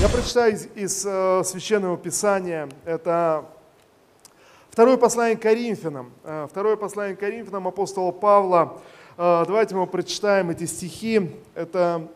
Я 0.00 0.08
прочитаю 0.08 0.54
из, 0.54 0.66
из 0.74 1.04
э, 1.06 1.42
Священного 1.44 1.98
Писания. 1.98 2.70
Это 2.86 3.44
второе 4.70 4.96
послание 4.96 5.36
к 5.36 5.42
Коринфянам. 5.42 6.10
Э, 6.24 6.46
второе 6.50 6.76
послание 6.76 7.14
к 7.14 7.20
Коринфянам 7.20 7.68
апостола 7.68 8.10
Павла. 8.10 8.80
Э, 9.18 9.44
давайте 9.46 9.74
мы 9.74 9.86
прочитаем 9.86 10.48
эти 10.48 10.64
стихи. 10.64 11.30
Это 11.54 12.08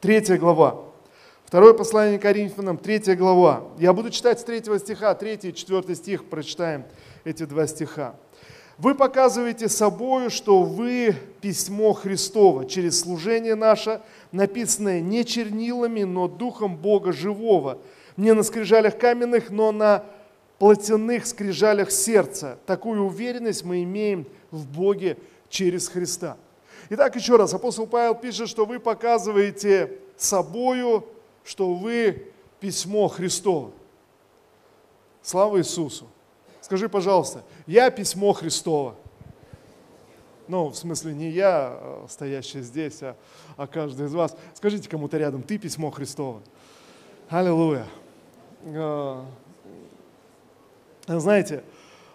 третья 0.00 0.38
глава. 0.38 0.84
Второе 1.46 1.74
послание 1.74 2.20
к 2.20 2.22
Коринфянам, 2.22 2.76
третья 2.76 3.16
глава. 3.16 3.64
Я 3.76 3.92
буду 3.92 4.10
читать 4.10 4.38
с 4.38 4.44
третьего 4.44 4.78
стиха, 4.78 5.12
третий 5.16 5.48
и 5.48 5.54
четвертый 5.54 5.96
стих, 5.96 6.26
прочитаем 6.26 6.84
эти 7.24 7.42
два 7.42 7.66
стиха. 7.66 8.14
Вы 8.78 8.94
показываете 8.94 9.70
собою, 9.70 10.28
что 10.28 10.62
вы 10.62 11.16
письмо 11.40 11.94
Христово 11.94 12.66
через 12.66 13.00
служение 13.00 13.54
наше, 13.54 14.02
написанное 14.32 15.00
не 15.00 15.24
чернилами, 15.24 16.02
но 16.02 16.28
духом 16.28 16.76
Бога 16.76 17.12
живого, 17.12 17.78
не 18.18 18.34
на 18.34 18.42
скрижалях 18.42 18.98
каменных, 18.98 19.48
но 19.48 19.72
на 19.72 20.04
плотяных 20.58 21.26
скрижалях 21.26 21.90
сердца. 21.90 22.58
Такую 22.66 23.04
уверенность 23.04 23.64
мы 23.64 23.82
имеем 23.82 24.26
в 24.50 24.66
Боге 24.66 25.16
через 25.48 25.88
Христа. 25.88 26.36
Итак, 26.90 27.16
еще 27.16 27.36
раз, 27.36 27.54
апостол 27.54 27.86
Павел 27.86 28.14
пишет, 28.14 28.48
что 28.48 28.66
вы 28.66 28.78
показываете 28.78 29.98
собою, 30.18 31.06
что 31.44 31.72
вы 31.72 32.26
письмо 32.60 33.08
Христово. 33.08 33.70
Слава 35.22 35.58
Иисусу! 35.58 36.06
Скажи, 36.66 36.88
пожалуйста, 36.88 37.44
я 37.68 37.88
письмо 37.92 38.32
Христово. 38.32 38.96
Ну, 40.48 40.70
в 40.70 40.74
смысле, 40.74 41.14
не 41.14 41.30
я, 41.30 41.68
а 41.70 42.06
стоящий 42.08 42.60
здесь, 42.60 43.04
а, 43.04 43.14
а 43.56 43.68
каждый 43.68 44.06
из 44.06 44.14
вас. 44.14 44.36
Скажите 44.52 44.88
кому-то 44.88 45.16
рядом, 45.16 45.44
ты 45.44 45.58
письмо 45.58 45.92
Христово. 45.92 46.42
Аллилуйя. 47.28 47.86
А, 48.64 49.24
знаете, 51.06 51.62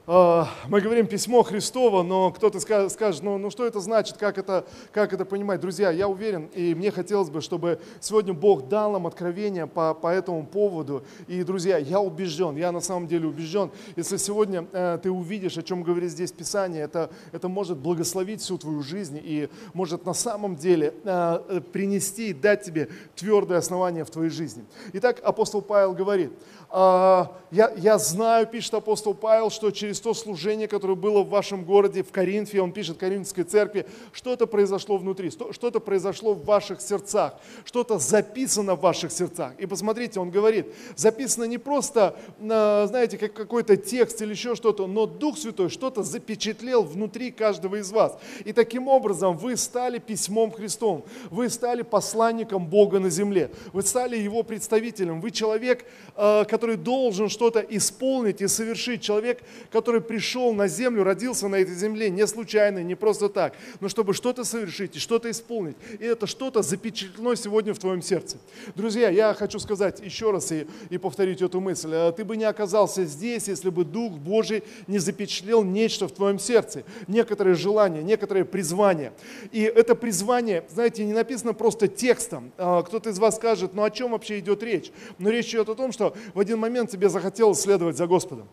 мы 0.08 0.82
говорим 0.82 1.06
письмо 1.06 1.44
Христово, 1.44 2.02
но 2.02 2.32
кто-то 2.32 2.60
скажет, 2.60 3.22
ну, 3.22 3.38
ну 3.38 3.52
что 3.52 3.68
это 3.68 3.80
значит, 3.80 4.18
как 4.18 4.40
это, 4.40 4.66
как 4.92 5.14
это 5.14 5.26
понимать? 5.26 5.62
Друзья, 5.62 5.92
я 5.92 6.08
уверен, 6.08 6.50
и 6.56 6.74
мне 6.74 6.90
хотелось 6.90 7.30
бы, 7.30 7.40
чтобы 7.40 7.80
сегодня 8.00 8.34
Бог 8.34 8.68
дал 8.68 8.92
нам 8.92 9.06
откровение 9.06 9.68
по, 9.68 9.94
по 9.94 10.08
этому 10.08 10.44
поводу. 10.44 11.04
И, 11.28 11.44
друзья, 11.44 11.78
я 11.78 12.00
убежден, 12.00 12.56
я 12.56 12.72
на 12.72 12.82
самом 12.82 13.08
деле 13.08 13.28
убежден, 13.28 13.70
если 13.96 14.18
сегодня 14.18 14.66
э, 14.72 14.98
ты 15.04 15.12
увидишь, 15.12 15.60
о 15.60 15.62
чем 15.62 15.84
говорит 15.84 16.10
здесь 16.10 16.32
Писание, 16.32 16.82
это, 16.82 17.12
это 17.32 17.48
может 17.48 17.78
благословить 17.78 18.42
всю 18.42 18.58
твою 18.58 18.82
жизнь 18.82 19.20
и 19.22 19.50
может 19.74 20.06
на 20.06 20.14
самом 20.14 20.56
деле 20.56 20.96
э, 21.04 21.62
принести, 21.72 22.34
дать 22.34 22.64
тебе 22.64 22.90
твердое 23.16 23.60
основание 23.60 24.04
в 24.04 24.10
твоей 24.10 24.32
жизни. 24.32 24.66
Итак, 24.94 25.20
апостол 25.24 25.62
Павел 25.62 25.94
говорит, 25.94 26.32
а, 26.74 27.34
я, 27.52 27.74
я 27.76 27.98
знаю, 27.98 28.48
пишет 28.48 28.74
апостол 28.74 29.14
Павел, 29.14 29.50
что 29.50 29.72
через 29.72 29.91
то 30.00 30.14
служение, 30.14 30.68
которое 30.68 30.96
было 30.96 31.22
в 31.22 31.30
вашем 31.30 31.66
городе, 31.66 32.02
в 32.02 32.12
Коринфе, 32.12 32.62
он 32.62 32.72
пишет 32.72 32.98
Коринфской 32.98 33.44
церкви, 33.44 33.86
что-то 34.14 34.48
произошло 34.48 34.98
внутри, 34.98 35.30
что-то 35.30 35.80
произошло 35.80 36.34
в 36.34 36.46
ваших 36.46 36.82
сердцах, 36.82 37.36
что-то 37.66 38.00
записано 38.00 38.76
в 38.76 38.80
ваших 38.80 39.12
сердцах. 39.12 39.54
И 39.60 39.66
посмотрите, 39.66 40.20
он 40.20 40.32
говорит, 40.32 40.68
записано 40.96 41.44
не 41.44 41.58
просто, 41.58 42.16
знаете, 42.40 43.18
как 43.18 43.34
какой-то 43.34 43.76
текст 43.76 44.22
или 44.22 44.32
еще 44.32 44.56
что-то, 44.56 44.88
но 44.88 45.06
Дух 45.06 45.38
Святой 45.38 45.70
что-то 45.70 46.04
запечатлел 46.04 46.84
внутри 46.84 47.32
каждого 47.32 47.76
из 47.76 47.92
вас. 47.92 48.18
И 48.46 48.54
таким 48.54 48.88
образом 48.88 49.38
вы 49.38 49.58
стали 49.58 50.00
письмом 50.00 50.52
Христом, 50.52 51.04
вы 51.30 51.50
стали 51.50 51.82
посланником 51.82 52.66
Бога 52.66 53.00
на 53.00 53.10
земле, 53.10 53.52
вы 53.74 53.82
стали 53.82 54.18
Его 54.18 54.42
представителем, 54.44 55.22
вы 55.22 55.32
человек, 55.32 55.86
который 56.16 56.62
который 56.62 56.78
должен 56.78 57.30
что-то 57.30 57.60
исполнить 57.60 58.42
и 58.42 58.48
совершить. 58.48 59.02
Человек, 59.02 59.42
который 59.72 59.81
пришел 59.82 60.54
на 60.54 60.68
землю, 60.68 61.04
родился 61.04 61.48
на 61.48 61.56
этой 61.56 61.76
земле 61.76 62.10
не 62.10 62.26
случайно, 62.28 62.84
не 62.84 62.96
просто 62.96 63.30
так, 63.30 63.54
но 63.80 63.90
чтобы 63.90 64.14
что-то 64.14 64.44
совершить 64.44 64.96
и 64.96 65.00
что-то 65.00 65.30
исполнить. 65.30 65.76
И 66.00 66.06
это 66.06 66.28
что-то 66.28 66.62
запечатлено 66.62 67.36
сегодня 67.36 67.74
в 67.74 67.80
твоем 67.80 68.02
сердце. 68.02 68.38
Друзья, 68.76 69.10
я 69.10 69.34
хочу 69.34 69.60
сказать 69.60 70.00
еще 70.00 70.32
раз 70.32 70.52
и, 70.52 70.68
и 70.90 70.98
повторить 70.98 71.42
эту 71.42 71.60
мысль. 71.60 71.92
Э, 71.94 72.12
ты 72.16 72.24
бы 72.24 72.38
не 72.38 72.46
оказался 72.46 73.06
здесь, 73.06 73.48
если 73.48 73.70
бы 73.70 73.84
Дух 73.84 74.14
Божий 74.14 74.64
не 74.88 75.00
запечатлел 75.00 75.64
нечто 75.64 76.08
в 76.08 76.12
твоем 76.12 76.40
сердце. 76.40 76.84
Некоторые 77.08 77.56
желания, 77.56 78.04
некоторые 78.04 78.46
призвания. 78.46 79.14
И 79.52 79.62
это 79.62 79.96
призвание, 79.96 80.64
знаете, 80.70 81.04
не 81.04 81.14
написано 81.14 81.54
просто 81.54 81.88
текстом. 81.88 82.52
Э, 82.58 82.84
кто-то 82.86 83.10
из 83.10 83.20
вас 83.20 83.36
скажет, 83.36 83.74
ну 83.74 83.84
о 83.84 83.90
чем 83.90 84.12
вообще 84.12 84.40
идет 84.40 84.64
речь? 84.64 84.92
Но 85.18 85.30
речь 85.30 85.50
идет 85.50 85.70
о 85.70 85.76
том, 85.76 85.92
что 85.92 86.16
в 86.34 86.40
один 86.40 86.60
момент 86.60 86.90
тебе 86.90 87.10
захотелось 87.10 87.60
следовать 87.60 87.98
за 87.98 88.08
Господом. 88.08 88.48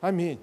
Аминь. 0.00 0.38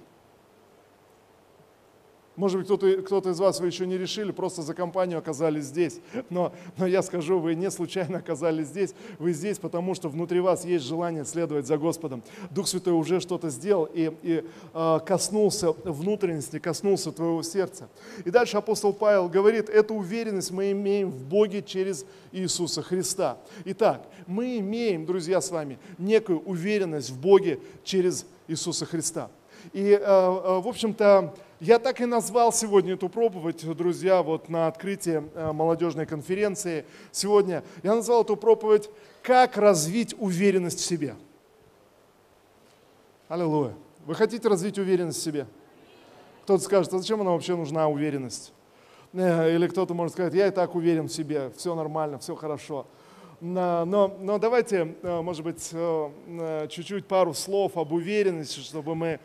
Может 2.38 2.60
быть, 2.60 2.68
кто-то, 2.68 3.02
кто 3.02 3.32
из 3.32 3.40
вас 3.40 3.60
вы 3.60 3.66
еще 3.66 3.88
не 3.88 3.98
решили, 3.98 4.32
просто 4.32 4.62
за 4.62 4.76
компанию 4.76 5.18
оказались 5.18 5.66
здесь. 5.66 6.00
Но, 6.30 6.54
но 6.78 6.86
я 6.86 7.02
скажу, 7.02 7.40
вы 7.40 7.56
не 7.56 7.72
случайно 7.72 8.20
оказались 8.20 8.68
здесь. 8.68 8.94
Вы 9.18 9.34
здесь, 9.34 9.58
потому 9.58 9.96
что 9.96 10.08
внутри 10.08 10.40
вас 10.40 10.64
есть 10.64 10.86
желание 10.86 11.26
следовать 11.26 11.66
за 11.66 11.80
Господом. 11.80 12.22
Дух 12.52 12.68
Святой 12.68 12.94
уже 12.94 13.22
что-то 13.22 13.50
сделал 13.50 13.90
и, 13.92 14.14
и 14.22 14.44
э, 14.72 15.00
коснулся 15.04 15.72
внутренности, 15.84 16.60
коснулся 16.60 17.12
твоего 17.12 17.42
сердца. 17.42 17.90
И 18.24 18.30
дальше 18.30 18.58
апостол 18.58 18.94
Павел 18.94 19.30
говорит, 19.30 19.68
эту 19.68 19.96
уверенность 19.96 20.52
мы 20.52 20.72
имеем 20.72 21.10
в 21.10 21.24
Боге 21.24 21.64
через 21.64 22.06
Иисуса 22.32 22.84
Христа. 22.84 23.40
Итак, 23.66 24.08
мы 24.28 24.60
имеем, 24.60 25.08
друзья, 25.08 25.42
с 25.42 25.50
вами 25.50 25.80
некую 25.98 26.42
уверенность 26.42 27.10
в 27.10 27.20
Боге 27.20 27.60
через 27.84 28.28
Иисуса 28.48 28.86
Христа. 28.86 29.32
И, 29.74 29.92
э, 29.92 29.98
э, 30.00 30.60
в 30.60 30.68
общем-то, 30.68 31.34
я 31.60 31.80
так 31.80 32.02
и 32.02 32.06
назвал 32.06 32.54
сегодня 32.54 32.94
эту 32.94 33.10
проповедь, 33.10 33.66
друзья, 33.76 34.22
вот 34.22 34.50
на 34.50 34.68
открытии 34.68 35.24
э, 35.34 35.52
молодежной 35.52 36.06
конференции 36.06 36.86
сегодня. 37.12 37.64
Я 37.84 37.96
назвал 37.96 38.24
эту 38.24 38.36
проповедь 38.36 38.90
«Как 39.22 39.58
развить 39.58 40.16
уверенность 40.20 40.80
в 40.80 40.86
себе». 40.86 41.16
Аллилуйя. 43.28 43.74
Вы 44.06 44.16
хотите 44.16 44.48
развить 44.48 44.78
уверенность 44.78 45.20
в 45.20 45.24
себе? 45.24 45.48
Кто-то 46.44 46.64
скажет, 46.64 46.94
а 46.94 47.00
зачем 47.00 47.20
она 47.20 47.32
вообще 47.32 47.56
нужна, 47.56 47.90
уверенность? 47.90 48.54
Или 49.14 49.68
кто-то 49.68 49.94
может 49.94 50.14
сказать, 50.14 50.34
я 50.34 50.48
и 50.48 50.52
так 50.52 50.76
уверен 50.76 51.08
в 51.08 51.12
себе, 51.12 51.52
все 51.58 51.76
нормально, 51.76 52.20
все 52.20 52.36
хорошо. 52.36 52.88
Но, 53.40 53.86
но 54.20 54.40
давайте, 54.40 54.96
э, 55.04 55.22
может 55.22 55.44
быть, 55.44 55.70
э, 55.72 56.10
э, 56.28 56.68
чуть-чуть 56.70 57.06
пару 57.06 57.36
слов 57.36 57.78
об 57.78 57.94
уверенности, 57.94 58.62
чтобы 58.62 58.96
мы 58.96 59.20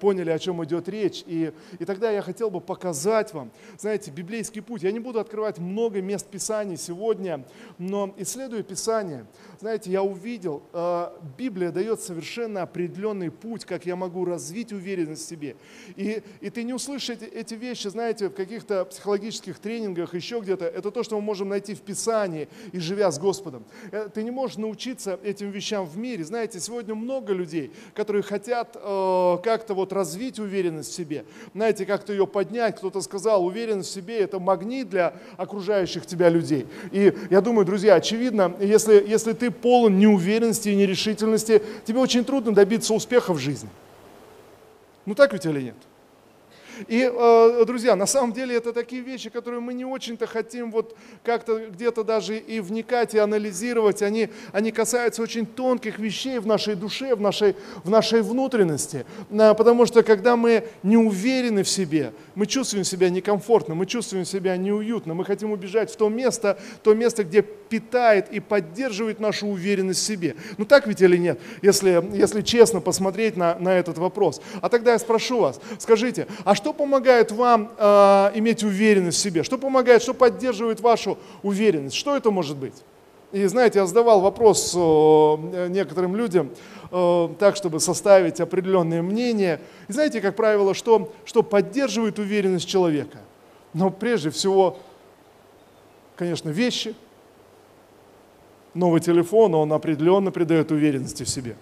поняли, 0.00 0.30
о 0.30 0.38
чем 0.38 0.64
идет 0.64 0.88
речь. 0.88 1.22
И, 1.26 1.52
и 1.78 1.84
тогда 1.84 2.10
я 2.10 2.22
хотел 2.22 2.50
бы 2.50 2.60
показать 2.60 3.32
вам, 3.32 3.52
знаете, 3.78 4.10
библейский 4.10 4.62
путь. 4.62 4.82
Я 4.82 4.90
не 4.90 4.98
буду 4.98 5.20
открывать 5.20 5.58
много 5.58 6.00
мест 6.00 6.26
Писаний 6.26 6.76
сегодня, 6.76 7.44
но 7.78 8.12
исследуя 8.16 8.64
Писание, 8.64 9.26
знаете, 9.60 9.92
я 9.92 10.02
увидел, 10.02 10.64
Библия 11.38 11.70
дает 11.70 12.00
совершенно 12.00 12.62
определенный 12.62 13.30
путь, 13.30 13.64
как 13.64 13.86
я 13.86 13.94
могу 13.94 14.24
развить 14.24 14.72
уверенность 14.72 15.24
в 15.26 15.28
себе. 15.28 15.54
И, 15.94 16.20
и 16.40 16.50
ты 16.50 16.64
не 16.64 16.72
услышишь 16.72 17.10
эти, 17.10 17.54
вещи, 17.54 17.86
знаете, 17.86 18.28
в 18.28 18.34
каких-то 18.34 18.84
психологических 18.86 19.60
тренингах, 19.60 20.14
еще 20.14 20.40
где-то. 20.40 20.64
Это 20.64 20.90
то, 20.90 21.04
что 21.04 21.14
мы 21.14 21.22
можем 21.22 21.48
найти 21.48 21.74
в 21.74 21.80
Писании 21.80 22.48
и 22.72 22.80
живя 22.80 23.12
с 23.12 23.20
Господом. 23.20 23.49
Господом. 23.50 23.64
Э, 23.92 24.08
ты 24.12 24.22
не 24.22 24.30
можешь 24.30 24.56
научиться 24.56 25.18
этим 25.22 25.50
вещам 25.50 25.86
в 25.86 25.96
мире. 25.96 26.24
Знаете, 26.24 26.60
сегодня 26.60 26.94
много 26.94 27.32
людей, 27.32 27.72
которые 27.94 28.22
хотят 28.22 28.76
э, 28.76 29.38
как-то 29.42 29.74
вот 29.74 29.92
развить 29.92 30.38
уверенность 30.38 30.90
в 30.90 30.94
себе. 30.94 31.24
Знаете, 31.54 31.86
как-то 31.86 32.12
ее 32.12 32.26
поднять. 32.26 32.76
Кто-то 32.76 33.00
сказал, 33.00 33.44
уверенность 33.44 33.90
в 33.90 33.92
себе– 33.92 34.18
это 34.20 34.38
магнит 34.38 34.88
для 34.88 35.14
окружающих 35.36 36.06
тебя 36.06 36.28
людей. 36.28 36.66
И 36.92 37.12
я 37.30 37.40
думаю, 37.40 37.64
друзья, 37.64 37.94
очевидно, 37.94 38.54
если, 38.60 39.04
если 39.06 39.32
ты 39.32 39.50
полон 39.50 39.98
неуверенности 39.98 40.68
и 40.68 40.76
нерешительности, 40.76 41.62
тебе 41.84 41.98
очень 41.98 42.24
трудно 42.24 42.54
добиться 42.54 42.94
успеха 42.94 43.32
в 43.32 43.38
жизни. 43.38 43.68
Ну 45.06 45.14
так 45.14 45.32
ведь 45.32 45.46
или 45.46 45.62
нет? 45.62 45.76
И, 46.88 47.10
э, 47.12 47.64
друзья, 47.66 47.96
на 47.96 48.06
самом 48.06 48.32
деле 48.32 48.56
это 48.56 48.72
такие 48.72 49.02
вещи, 49.02 49.30
которые 49.30 49.60
мы 49.60 49.74
не 49.74 49.84
очень-то 49.84 50.26
хотим 50.26 50.70
вот 50.70 50.96
как-то 51.24 51.66
где-то 51.68 52.04
даже 52.04 52.38
и 52.38 52.60
вникать, 52.60 53.14
и 53.14 53.18
анализировать. 53.18 54.02
Они, 54.02 54.28
они 54.52 54.72
касаются 54.72 55.22
очень 55.22 55.46
тонких 55.46 55.98
вещей 55.98 56.38
в 56.38 56.46
нашей 56.46 56.74
душе, 56.74 57.14
в 57.14 57.20
нашей, 57.20 57.56
в 57.84 57.90
нашей 57.90 58.22
внутренности. 58.22 59.04
Потому 59.28 59.86
что 59.86 60.02
когда 60.02 60.36
мы 60.36 60.64
не 60.82 60.96
уверены 60.96 61.62
в 61.62 61.68
себе, 61.68 62.12
мы 62.34 62.46
чувствуем 62.46 62.84
себя 62.84 63.10
некомфортно, 63.10 63.74
мы 63.74 63.86
чувствуем 63.86 64.24
себя 64.24 64.56
неуютно, 64.56 65.14
мы 65.14 65.24
хотим 65.24 65.52
убежать 65.52 65.90
в 65.90 65.96
то 65.96 66.08
место, 66.08 66.58
то 66.82 66.94
место, 66.94 67.24
где 67.24 67.42
питает 67.42 68.32
и 68.32 68.40
поддерживает 68.40 69.20
нашу 69.20 69.46
уверенность 69.46 70.00
в 70.00 70.06
себе. 70.06 70.34
Ну 70.58 70.64
так 70.64 70.86
ведь 70.86 71.00
или 71.00 71.16
нет, 71.16 71.40
если, 71.62 72.02
если 72.12 72.42
честно 72.42 72.80
посмотреть 72.80 73.36
на, 73.36 73.56
на 73.58 73.74
этот 73.74 73.98
вопрос. 73.98 74.40
А 74.60 74.68
тогда 74.68 74.92
я 74.92 74.98
спрошу 74.98 75.40
вас, 75.40 75.60
скажите, 75.78 76.26
а 76.44 76.54
что 76.54 76.69
помогает 76.72 77.32
вам 77.32 77.72
э, 77.76 78.30
иметь 78.34 78.62
уверенность 78.64 79.18
в 79.18 79.20
себе? 79.20 79.42
Что 79.42 79.58
помогает, 79.58 80.02
что 80.02 80.14
поддерживает 80.14 80.80
вашу 80.80 81.18
уверенность? 81.42 81.96
Что 81.96 82.16
это 82.16 82.30
может 82.30 82.56
быть? 82.56 82.74
И 83.32 83.46
знаете, 83.46 83.78
я 83.78 83.86
задавал 83.86 84.20
вопрос 84.20 84.74
некоторым 84.74 86.16
людям, 86.16 86.50
так, 86.90 87.54
чтобы 87.54 87.78
составить 87.78 88.40
определенное 88.40 89.02
мнение. 89.02 89.60
И 89.86 89.92
знаете, 89.92 90.20
как 90.20 90.34
правило, 90.34 90.74
что, 90.74 91.12
что 91.24 91.44
поддерживает 91.44 92.18
уверенность 92.18 92.68
человека? 92.68 93.18
Но 93.72 93.90
прежде 93.90 94.30
всего, 94.30 94.78
конечно, 96.16 96.50
вещи. 96.50 96.96
Новый 98.74 99.00
телефон, 99.00 99.54
он 99.54 99.72
определенно 99.72 100.32
придает 100.32 100.72
уверенности 100.72 101.22
в 101.22 101.28
себе. 101.28 101.56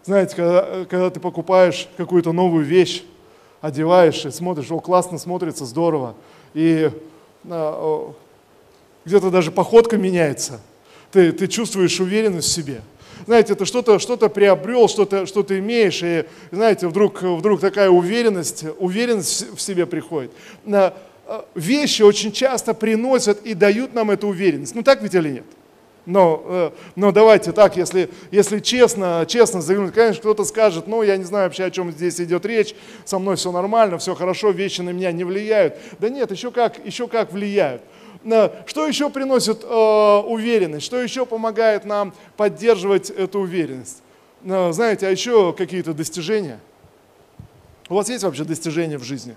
А, 0.00 0.04
знаете, 0.04 0.36
когда, 0.36 0.84
когда 0.88 1.10
ты 1.10 1.20
покупаешь 1.20 1.88
какую-то 1.96 2.32
новую 2.32 2.64
вещь, 2.64 3.02
одеваешь 3.60 4.24
и 4.24 4.30
смотришь, 4.30 4.70
о, 4.70 4.80
классно 4.80 5.18
смотрится, 5.18 5.64
здорово, 5.64 6.14
и 6.54 6.90
а, 7.48 8.12
где-то 9.04 9.30
даже 9.30 9.50
походка 9.50 9.96
меняется, 9.96 10.60
ты, 11.12 11.32
ты 11.32 11.46
чувствуешь 11.46 12.00
уверенность 12.00 12.48
в 12.48 12.52
себе. 12.52 12.82
Знаете, 13.26 13.54
ты 13.54 13.66
что-то 13.66 13.98
что 13.98 14.16
приобрел, 14.16 14.88
что-то 14.88 15.26
что 15.26 15.44
имеешь, 15.58 16.02
и, 16.02 16.24
знаете, 16.50 16.88
вдруг, 16.88 17.22
вдруг 17.22 17.60
такая 17.60 17.90
уверенность, 17.90 18.64
уверенность 18.78 19.54
в 19.54 19.60
себе 19.60 19.86
приходит. 19.86 20.32
А, 21.30 21.46
вещи 21.54 22.02
очень 22.02 22.32
часто 22.32 22.74
приносят 22.74 23.42
и 23.42 23.54
дают 23.54 23.94
нам 23.94 24.10
эту 24.10 24.26
уверенность. 24.28 24.74
Ну 24.74 24.82
так 24.82 25.00
ведь 25.00 25.14
или 25.14 25.28
нет? 25.28 25.44
Но, 26.10 26.42
э, 26.44 26.70
но 26.96 27.12
давайте 27.12 27.52
так, 27.52 27.76
если, 27.76 28.10
если 28.32 28.58
честно, 28.58 29.24
честно 29.28 29.62
заглянуть, 29.62 29.94
конечно, 29.94 30.20
кто-то 30.20 30.44
скажет, 30.44 30.88
ну, 30.88 31.02
я 31.02 31.16
не 31.16 31.22
знаю 31.22 31.44
вообще, 31.44 31.64
о 31.64 31.70
чем 31.70 31.92
здесь 31.92 32.20
идет 32.20 32.44
речь, 32.44 32.74
со 33.04 33.20
мной 33.20 33.36
все 33.36 33.52
нормально, 33.52 33.96
все 33.98 34.16
хорошо, 34.16 34.50
вещи 34.50 34.80
на 34.80 34.90
меня 34.90 35.12
не 35.12 35.22
влияют. 35.22 35.76
Да 36.00 36.08
нет, 36.08 36.32
еще 36.32 36.50
как, 36.50 36.84
еще 36.84 37.06
как 37.06 37.32
влияют. 37.32 37.82
Что 38.66 38.86
еще 38.86 39.08
приносит 39.08 39.62
э, 39.62 40.22
уверенность? 40.26 40.84
Что 40.84 41.00
еще 41.00 41.24
помогает 41.24 41.84
нам 41.84 42.12
поддерживать 42.36 43.10
эту 43.10 43.40
уверенность? 43.40 44.02
Знаете, 44.42 45.06
а 45.06 45.10
еще 45.10 45.52
какие-то 45.52 45.94
достижения? 45.94 46.58
У 47.88 47.94
вас 47.94 48.08
есть 48.08 48.24
вообще 48.24 48.44
достижения 48.44 48.98
в 48.98 49.04
жизни? 49.04 49.36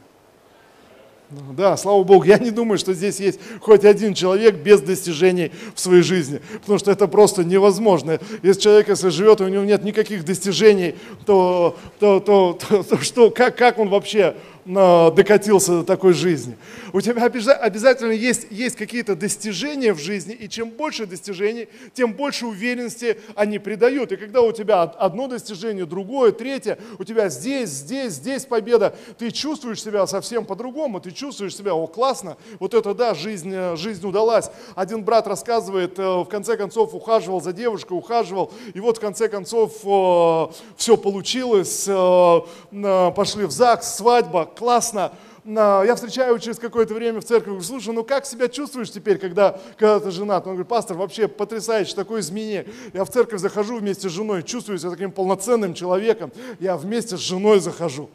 Да, 1.55 1.77
слава 1.77 2.03
Богу, 2.03 2.23
я 2.25 2.37
не 2.37 2.51
думаю, 2.51 2.77
что 2.77 2.93
здесь 2.93 3.19
есть 3.19 3.39
хоть 3.59 3.85
один 3.85 4.13
человек 4.13 4.55
без 4.55 4.81
достижений 4.81 5.51
в 5.75 5.79
своей 5.79 6.03
жизни, 6.03 6.41
потому 6.61 6.79
что 6.79 6.91
это 6.91 7.07
просто 7.07 7.43
невозможно. 7.43 8.19
Если 8.41 8.61
человек, 8.61 8.89
если 8.89 9.09
живет, 9.09 9.41
и 9.41 9.43
у 9.43 9.47
него 9.47 9.63
нет 9.63 9.83
никаких 9.83 10.25
достижений, 10.25 10.95
то, 11.25 11.77
то, 11.99 12.19
то, 12.19 12.57
то, 12.69 12.83
то 12.83 12.97
что, 13.03 13.29
как, 13.29 13.57
как 13.57 13.79
он 13.79 13.89
вообще 13.89 14.35
докатился 14.65 15.79
до 15.79 15.83
такой 15.83 16.13
жизни. 16.13 16.57
У 16.93 17.01
тебя 17.01 17.25
обязательно 17.25 18.11
есть, 18.11 18.47
есть 18.51 18.75
какие-то 18.75 19.15
достижения 19.15 19.93
в 19.93 19.99
жизни, 19.99 20.33
и 20.33 20.47
чем 20.47 20.69
больше 20.69 21.05
достижений, 21.05 21.67
тем 21.93 22.13
больше 22.13 22.45
уверенности 22.45 23.19
они 23.35 23.59
придают. 23.59 24.11
И 24.11 24.15
когда 24.15 24.41
у 24.41 24.51
тебя 24.51 24.83
одно 24.83 25.27
достижение, 25.27 25.85
другое, 25.85 26.31
третье, 26.31 26.77
у 26.99 27.03
тебя 27.03 27.29
здесь, 27.29 27.69
здесь, 27.69 28.13
здесь 28.13 28.45
победа, 28.45 28.95
ты 29.17 29.31
чувствуешь 29.31 29.81
себя 29.81 30.05
совсем 30.07 30.45
по-другому, 30.45 30.99
ты 31.01 31.11
чувствуешь 31.11 31.55
себя, 31.55 31.73
о, 31.73 31.87
классно, 31.87 32.37
вот 32.59 32.73
это 32.73 32.93
да, 32.93 33.13
жизнь, 33.13 33.75
жизнь 33.75 34.05
удалась. 34.07 34.49
Один 34.75 35.03
брат 35.03 35.27
рассказывает, 35.27 35.97
э, 35.97 36.03
в 36.03 36.25
конце 36.25 36.57
концов 36.57 36.93
ухаживал 36.93 37.41
за 37.41 37.53
девушкой, 37.53 37.97
ухаживал, 37.97 38.51
и 38.73 38.79
вот 38.79 38.97
в 38.97 38.99
конце 38.99 39.27
концов 39.27 39.73
э, 39.83 40.47
все 40.77 40.95
получилось, 40.95 41.85
э, 41.87 43.11
пошли 43.15 43.45
в 43.45 43.51
ЗАГС, 43.51 43.95
свадьба, 43.95 44.45
классно. 44.57 45.11
Я 45.45 45.93
встречаю 45.95 46.39
через 46.39 46.57
какое-то 46.57 46.93
время 46.93 47.19
в 47.19 47.25
церкви, 47.25 47.49
говорю, 47.49 47.63
слушай, 47.65 47.93
ну 47.93 48.03
как 48.05 48.25
себя 48.25 48.47
чувствуешь 48.47 48.89
теперь, 48.89 49.17
когда, 49.17 49.59
когда 49.77 49.99
ты 49.99 50.09
женат? 50.11 50.47
Он 50.47 50.53
говорит, 50.53 50.69
пастор, 50.69 50.95
вообще 50.95 51.27
потрясающе, 51.27 51.95
такое 51.95 52.21
изменение. 52.21 52.65
Я 52.93 53.03
в 53.03 53.09
церковь 53.09 53.41
захожу 53.41 53.77
вместе 53.77 54.07
с 54.07 54.11
женой, 54.11 54.43
чувствую 54.43 54.79
себя 54.79 54.91
таким 54.91 55.11
полноценным 55.11 55.73
человеком. 55.73 56.31
Я 56.59 56.77
вместе 56.77 57.17
с 57.17 57.19
женой 57.19 57.59
захожу. 57.59 58.09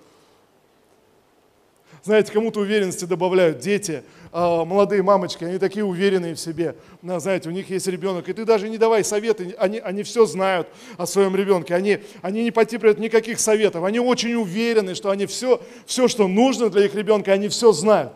Знаете, 2.03 2.33
кому-то 2.33 2.61
уверенности 2.61 3.05
добавляют 3.05 3.59
дети, 3.59 4.03
а, 4.33 4.65
молодые 4.65 5.03
мамочки, 5.03 5.45
они 5.45 5.59
такие 5.59 5.85
уверенные 5.85 6.35
в 6.35 6.41
себе. 6.41 6.77
Знаете, 7.03 7.49
у 7.49 7.53
них 7.53 7.71
есть 7.71 7.87
ребенок, 7.87 8.29
и 8.29 8.33
ты 8.33 8.45
даже 8.45 8.69
не 8.69 8.79
давай 8.79 9.05
советы, 9.05 9.55
они, 9.59 9.79
они 9.79 10.03
все 10.03 10.27
знают 10.27 10.69
о 10.97 11.07
своем 11.07 11.35
ребенке, 11.35 11.75
они, 11.75 11.99
они 12.23 12.45
не 12.45 12.51
потипливают 12.51 12.99
никаких 12.99 13.41
советов, 13.41 13.85
они 13.85 14.01
очень 14.01 14.35
уверены, 14.35 14.95
что 14.95 15.11
они 15.11 15.27
все, 15.27 15.61
все, 15.87 16.09
что 16.09 16.29
нужно 16.29 16.71
для 16.71 16.85
их 16.85 16.95
ребенка, 16.95 17.33
они 17.33 17.49
все 17.49 17.73
знают 17.73 18.13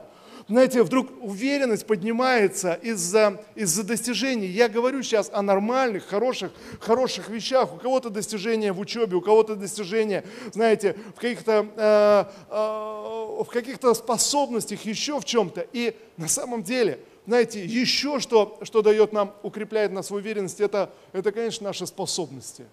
знаете, 0.49 0.83
вдруг 0.83 1.09
уверенность 1.21 1.87
поднимается 1.87 2.75
из-за 2.75 3.43
из 3.55 3.77
достижений. 3.79 4.47
Я 4.47 4.69
говорю 4.69 5.03
сейчас 5.03 5.31
о 5.33 5.43
нормальных, 5.43 6.07
хороших, 6.07 6.53
хороших 6.81 7.29
вещах. 7.29 7.75
У 7.75 7.79
кого-то 7.79 8.11
достижения 8.11 8.73
в 8.73 8.81
учебе, 8.81 9.17
у 9.17 9.21
кого-то 9.21 9.57
достижения, 9.57 10.25
знаете, 10.53 10.97
в 11.15 11.21
каких-то, 11.21 11.67
э, 11.77 12.25
э, 12.51 13.43
в 13.45 13.49
каких-то 13.51 13.95
способностях, 13.95 14.83
еще 14.83 15.21
в 15.21 15.25
чем-то. 15.25 15.67
И 15.73 15.97
на 16.17 16.29
самом 16.29 16.63
деле, 16.63 16.99
знаете, 17.27 17.65
еще 17.65 18.19
что, 18.19 18.59
что 18.63 18.83
дает 18.83 19.13
нам, 19.13 19.35
укрепляет 19.43 19.93
нас 19.93 20.11
в 20.11 20.15
уверенности, 20.15 20.63
это, 20.63 20.91
это, 21.13 21.31
конечно, 21.33 21.69
наши 21.69 21.87
способности. 21.87 22.65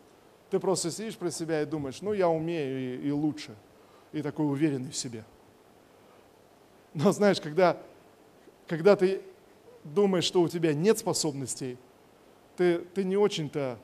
Ты 0.50 0.60
просто 0.60 0.89
сидишь 0.89 1.16
про 1.16 1.30
себя 1.30 1.62
и 1.62 1.66
думаешь, 1.66 2.01
ну 2.01 2.13
я 2.13 2.27
умею 2.30 3.01
и, 3.01 3.07
и 3.07 3.12
лучше. 3.12 3.56
И 4.12 4.24
такой 4.24 4.48
уверенный 4.48 4.89
в 4.89 4.95
себе. 4.95 5.24
Но 6.94 7.12
знаешь, 7.12 7.39
когда, 7.39 7.77
когда 8.68 8.95
ты 8.95 9.21
думаешь, 9.83 10.24
что 10.24 10.41
у 10.41 10.47
тебя 10.47 10.74
нет 10.74 10.97
способностей, 10.97 11.77
ты, 12.57 12.80
ты 12.80 13.03
не 13.03 13.18
очень-то 13.18 13.77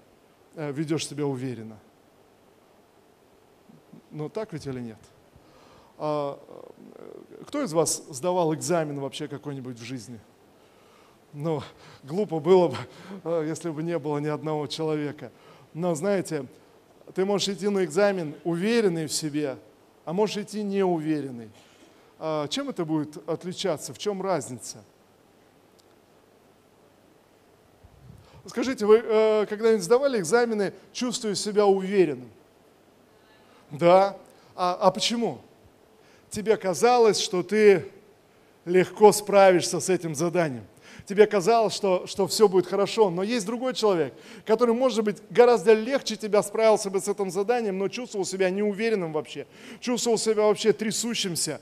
э, 0.55 0.71
ведешь 0.71 1.07
себя 1.07 1.25
уверенно. 1.25 1.77
Ну 4.11 4.29
так 4.29 4.53
ведь 4.53 4.65
или 4.67 4.79
нет? 4.79 4.99
А, 5.97 6.39
э, 6.95 7.43
кто 7.47 7.63
из 7.63 7.73
вас 7.73 8.03
сдавал 8.09 8.53
экзамен 8.53 8.99
вообще 8.99 9.27
какой-нибудь 9.27 9.79
в 9.79 9.83
жизни? 9.83 10.19
Ну, 11.33 11.61
глупо 12.03 12.39
было 12.39 12.69
бы, 12.69 12.77
э, 13.23 13.45
если 13.47 13.69
бы 13.69 13.83
не 13.83 13.99
было 13.99 14.19
ни 14.19 14.27
одного 14.27 14.67
человека. 14.67 15.31
Но 15.73 15.93
знаете, 15.95 16.45
ты 17.13 17.25
можешь 17.25 17.49
идти 17.49 17.67
на 17.67 17.83
экзамен 17.83 18.35
уверенный 18.43 19.07
в 19.07 19.13
себе, 19.13 19.57
а 20.05 20.13
можешь 20.13 20.37
идти 20.37 20.63
неуверенный. 20.63 21.49
А, 22.19 22.47
чем 22.47 22.69
это 22.69 22.85
будет 22.85 23.17
отличаться? 23.27 23.93
В 23.93 23.97
чем 23.97 24.21
разница? 24.21 24.83
Скажите, 28.47 28.85
вы 28.85 28.97
э, 29.03 29.45
когда-нибудь 29.47 29.83
сдавали 29.83 30.19
экзамены, 30.19 30.73
чувствуя 30.93 31.33
себя 31.33 31.65
уверенным? 31.65 32.29
Да. 33.71 34.17
А, 34.55 34.77
а 34.79 34.91
почему? 34.91 35.41
Тебе 36.29 36.55
казалось, 36.55 37.19
что 37.19 37.41
ты 37.41 37.91
легко 38.65 39.11
справишься 39.11 39.79
с 39.79 39.89
этим 39.89 40.13
заданием 40.15 40.65
тебе 41.05 41.27
казалось, 41.27 41.73
что, 41.73 42.07
что 42.07 42.27
все 42.27 42.47
будет 42.47 42.67
хорошо, 42.67 43.09
но 43.09 43.23
есть 43.23 43.45
другой 43.45 43.73
человек, 43.73 44.13
который, 44.45 44.73
может 44.73 45.03
быть, 45.03 45.17
гораздо 45.29 45.73
легче 45.73 46.15
тебя 46.15 46.41
справился 46.41 46.89
бы 46.89 46.99
с 46.99 47.07
этим 47.07 47.29
заданием, 47.29 47.77
но 47.77 47.87
чувствовал 47.87 48.25
себя 48.25 48.49
неуверенным 48.49 49.13
вообще, 49.13 49.45
чувствовал 49.79 50.17
себя 50.17 50.43
вообще 50.43 50.73
трясущимся, 50.73 51.61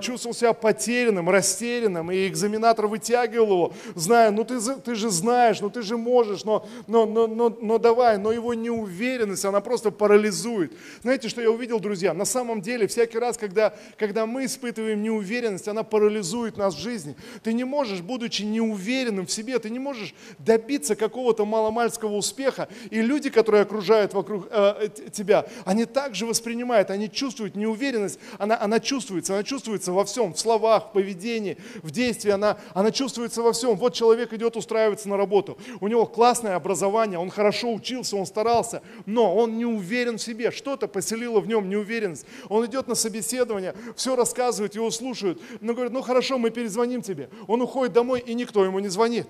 чувствовал 0.00 0.34
себя 0.34 0.52
потерянным, 0.52 1.28
растерянным, 1.28 2.10
и 2.12 2.28
экзаменатор 2.28 2.86
вытягивал 2.86 3.46
его, 3.46 3.72
зная, 3.94 4.30
ну 4.30 4.44
ты, 4.44 4.60
ты 4.60 4.94
же 4.94 5.10
знаешь, 5.10 5.60
ну 5.60 5.70
ты 5.70 5.82
же 5.82 5.96
можешь, 5.96 6.44
но, 6.44 6.66
но, 6.86 7.06
но, 7.06 7.26
но, 7.26 7.56
но 7.60 7.78
давай, 7.78 8.18
но 8.18 8.32
его 8.32 8.54
неуверенность, 8.54 9.44
она 9.44 9.60
просто 9.60 9.90
парализует. 9.90 10.72
Знаете, 11.02 11.28
что 11.28 11.40
я 11.40 11.50
увидел, 11.50 11.80
друзья? 11.80 12.14
На 12.14 12.24
самом 12.24 12.60
деле, 12.60 12.86
всякий 12.86 13.18
раз, 13.18 13.36
когда, 13.36 13.74
когда 13.96 14.26
мы 14.26 14.44
испытываем 14.44 15.02
неуверенность, 15.02 15.68
она 15.68 15.82
парализует 15.82 16.56
нас 16.56 16.74
в 16.74 16.78
жизни. 16.78 17.16
Ты 17.42 17.52
не 17.52 17.64
можешь, 17.64 18.00
будучи 18.00 18.42
неуверенным, 18.42 18.67
неуверенным 18.68 19.26
в 19.26 19.30
себе, 19.30 19.58
ты 19.58 19.70
не 19.70 19.78
можешь 19.78 20.14
добиться 20.38 20.94
какого-то 20.96 21.44
маломальского 21.44 22.16
успеха. 22.16 22.68
И 22.90 23.00
люди, 23.00 23.30
которые 23.30 23.62
окружают 23.62 24.14
вокруг 24.14 24.46
э, 24.50 24.88
тебя, 25.12 25.46
они 25.64 25.84
также 25.84 26.26
воспринимают, 26.26 26.90
они 26.90 27.10
чувствуют 27.10 27.56
неуверенность, 27.56 28.18
она, 28.38 28.60
она 28.60 28.80
чувствуется, 28.80 29.34
она 29.34 29.42
чувствуется 29.42 29.92
во 29.92 30.04
всем, 30.04 30.34
в 30.34 30.38
словах, 30.38 30.88
в 30.88 30.92
поведении, 30.92 31.56
в 31.82 31.90
действии, 31.90 32.30
она, 32.30 32.58
она 32.74 32.90
чувствуется 32.90 33.42
во 33.42 33.52
всем. 33.52 33.76
Вот 33.76 33.94
человек 33.94 34.32
идет 34.32 34.56
устраиваться 34.56 35.08
на 35.08 35.16
работу, 35.16 35.58
у 35.80 35.88
него 35.88 36.06
классное 36.06 36.54
образование, 36.54 37.18
он 37.18 37.30
хорошо 37.30 37.72
учился, 37.72 38.16
он 38.16 38.26
старался, 38.26 38.82
но 39.06 39.34
он 39.34 39.56
не 39.56 39.64
уверен 39.64 40.18
в 40.18 40.22
себе, 40.22 40.50
что-то 40.50 40.88
поселило 40.88 41.40
в 41.40 41.46
нем 41.46 41.68
неуверенность. 41.68 42.26
Он 42.48 42.66
идет 42.66 42.88
на 42.88 42.94
собеседование, 42.94 43.74
все 43.96 44.16
рассказывает, 44.16 44.74
его 44.74 44.90
слушают, 44.90 45.40
но 45.60 45.72
говорит, 45.72 45.92
ну 45.92 46.02
хорошо, 46.02 46.38
мы 46.38 46.50
перезвоним 46.50 47.02
тебе. 47.02 47.30
Он 47.46 47.62
уходит 47.62 47.92
домой 47.92 48.20
и 48.20 48.34
никто 48.34 48.57
ему 48.64 48.78
не 48.78 48.88
звонит. 48.88 49.26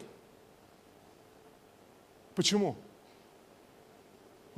Почему? 2.34 2.76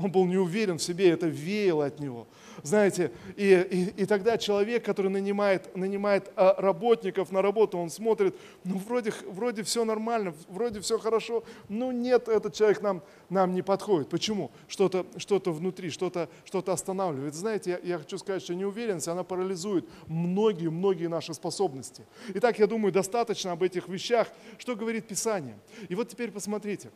Он 0.02 0.10
был 0.10 0.24
не 0.24 0.38
уверен 0.38 0.78
в 0.78 0.82
себе, 0.82 1.10
это 1.10 1.26
веяло 1.26 1.84
от 1.84 2.00
него. 2.00 2.26
Знаете, 2.62 3.12
и, 3.36 3.66
и, 3.70 4.02
и 4.02 4.06
тогда 4.06 4.38
человек, 4.38 4.82
который 4.82 5.10
нанимает, 5.10 5.76
нанимает 5.76 6.32
а, 6.36 6.54
работников 6.58 7.32
на 7.32 7.42
работу, 7.42 7.76
он 7.76 7.90
смотрит, 7.90 8.34
ну 8.64 8.78
вроде, 8.78 9.12
вроде 9.26 9.62
все 9.62 9.84
нормально, 9.84 10.34
вроде 10.48 10.80
все 10.80 10.98
хорошо, 10.98 11.44
ну 11.68 11.92
нет, 11.92 12.28
этот 12.28 12.54
человек 12.54 12.80
нам, 12.80 13.02
нам 13.28 13.54
не 13.54 13.60
подходит. 13.62 14.08
Почему? 14.08 14.50
Что-то 14.68 15.04
что 15.18 15.38
внутри, 15.52 15.90
что-то 15.90 16.30
что 16.44 16.64
останавливает. 16.66 17.34
Знаете, 17.34 17.78
я, 17.82 17.92
я 17.92 17.98
хочу 17.98 18.16
сказать, 18.16 18.42
что 18.42 18.54
неуверенность, 18.54 19.08
она 19.08 19.22
парализует 19.22 19.86
многие-многие 20.06 21.08
наши 21.08 21.34
способности. 21.34 22.06
Итак, 22.34 22.58
я 22.58 22.66
думаю, 22.66 22.90
достаточно 22.90 23.52
об 23.52 23.62
этих 23.62 23.88
вещах, 23.88 24.28
что 24.56 24.76
говорит 24.76 25.06
Писание. 25.06 25.58
И 25.88 25.94
вот 25.94 26.08
теперь 26.08 26.30
посмотрите. 26.30 26.90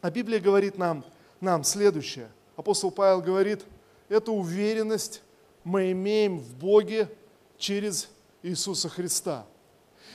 А 0.00 0.10
Библия 0.10 0.40
говорит 0.40 0.76
нам, 0.76 1.04
нам 1.40 1.64
следующее. 1.64 2.28
Апостол 2.56 2.90
Павел 2.90 3.20
говорит– 3.20 3.64
эту 4.08 4.32
уверенность 4.32 5.22
мы 5.64 5.92
имеем 5.92 6.38
в 6.38 6.54
Боге 6.56 7.10
через 7.58 8.08
Иисуса 8.42 8.88
Христа. 8.88 9.46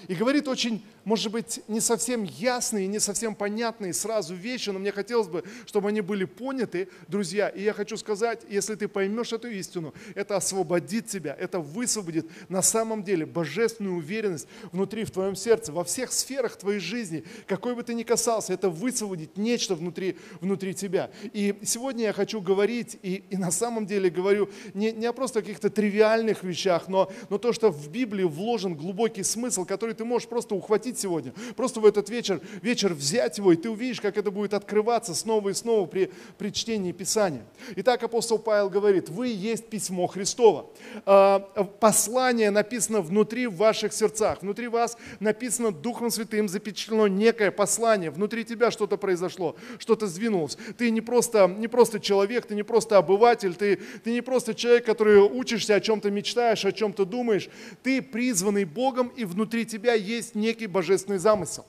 И 0.07 0.15
говорит 0.15 0.47
очень 0.47 0.85
может 1.03 1.31
быть, 1.31 1.61
не 1.67 1.79
совсем 1.79 2.23
ясные, 2.23 2.87
не 2.87 2.99
совсем 2.99 3.35
понятные 3.35 3.93
сразу 3.93 4.35
вещи, 4.35 4.69
но 4.69 4.79
мне 4.79 4.91
хотелось 4.91 5.27
бы, 5.27 5.43
чтобы 5.65 5.89
они 5.89 6.01
были 6.01 6.25
поняты, 6.25 6.89
друзья. 7.07 7.49
И 7.49 7.63
я 7.63 7.73
хочу 7.73 7.97
сказать, 7.97 8.41
если 8.49 8.75
ты 8.75 8.87
поймешь 8.87 9.33
эту 9.33 9.49
истину, 9.49 9.93
это 10.15 10.35
освободит 10.35 11.07
тебя, 11.07 11.35
это 11.39 11.59
высвободит 11.59 12.27
на 12.49 12.61
самом 12.61 13.03
деле 13.03 13.25
божественную 13.25 13.97
уверенность 13.97 14.47
внутри 14.71 15.03
в 15.03 15.11
твоем 15.11 15.35
сердце, 15.35 15.71
во 15.71 15.83
всех 15.83 16.11
сферах 16.11 16.55
твоей 16.55 16.79
жизни, 16.79 17.23
какой 17.47 17.75
бы 17.75 17.83
ты 17.83 17.93
ни 17.93 18.03
касался, 18.03 18.53
это 18.53 18.69
высвободит 18.69 19.37
нечто 19.37 19.75
внутри, 19.75 20.17
внутри 20.39 20.73
тебя. 20.73 21.11
И 21.33 21.55
сегодня 21.63 22.05
я 22.05 22.13
хочу 22.13 22.41
говорить, 22.41 22.97
и, 23.01 23.23
и 23.29 23.37
на 23.37 23.51
самом 23.51 23.85
деле 23.85 24.09
говорю 24.09 24.49
не, 24.73 24.91
не 24.91 25.05
о 25.05 25.13
просто 25.13 25.41
каких-то 25.41 25.69
тривиальных 25.69 26.43
вещах, 26.43 26.87
но, 26.87 27.11
но 27.29 27.37
то, 27.37 27.53
что 27.53 27.71
в 27.71 27.89
Библии 27.89 28.23
вложен 28.23 28.75
глубокий 28.75 29.23
смысл, 29.23 29.65
который 29.65 29.95
ты 29.95 30.05
можешь 30.05 30.27
просто 30.27 30.55
ухватить 30.55 30.90
захватить 30.91 30.99
сегодня. 30.99 31.33
Просто 31.55 31.79
в 31.79 31.85
этот 31.85 32.09
вечер, 32.09 32.41
вечер 32.61 32.93
взять 32.93 33.37
его, 33.37 33.53
и 33.53 33.55
ты 33.55 33.69
увидишь, 33.69 34.01
как 34.01 34.17
это 34.17 34.31
будет 34.31 34.53
открываться 34.53 35.13
снова 35.13 35.49
и 35.49 35.53
снова 35.53 35.85
при, 35.87 36.11
при 36.37 36.51
чтении 36.51 36.91
Писания. 36.91 37.43
Итак, 37.77 38.03
апостол 38.03 38.39
Павел 38.39 38.69
говорит, 38.69 39.09
вы 39.09 39.27
есть 39.27 39.67
письмо 39.67 40.07
Христово. 40.07 40.65
А, 41.05 41.39
послание 41.79 42.51
написано 42.51 43.01
внутри 43.01 43.47
в 43.47 43.55
ваших 43.55 43.93
сердцах. 43.93 44.41
Внутри 44.41 44.67
вас 44.67 44.97
написано 45.19 45.71
Духом 45.71 46.11
Святым 46.11 46.47
запечатлено 46.47 47.07
некое 47.07 47.51
послание. 47.51 48.11
Внутри 48.11 48.43
тебя 48.43 48.71
что-то 48.71 48.97
произошло, 48.97 49.55
что-то 49.79 50.07
сдвинулось. 50.07 50.57
Ты 50.77 50.91
не 50.91 51.01
просто, 51.01 51.47
не 51.47 51.67
просто 51.67 51.99
человек, 51.99 52.45
ты 52.45 52.55
не 52.55 52.63
просто 52.63 52.97
обыватель, 52.97 53.53
ты, 53.53 53.79
ты 54.03 54.11
не 54.11 54.21
просто 54.21 54.53
человек, 54.53 54.85
который 54.85 55.19
учишься, 55.21 55.75
о 55.75 55.79
чем-то 55.79 56.11
мечтаешь, 56.11 56.65
о 56.65 56.71
чем-то 56.71 57.05
думаешь. 57.05 57.49
Ты 57.83 58.01
призванный 58.01 58.65
Богом, 58.65 59.11
и 59.19 59.25
внутри 59.25 59.65
тебя 59.65 59.93
есть 59.93 60.35
некий 60.35 60.67
божественный 60.67 60.80
божественный 60.81 61.19
замысел. 61.19 61.63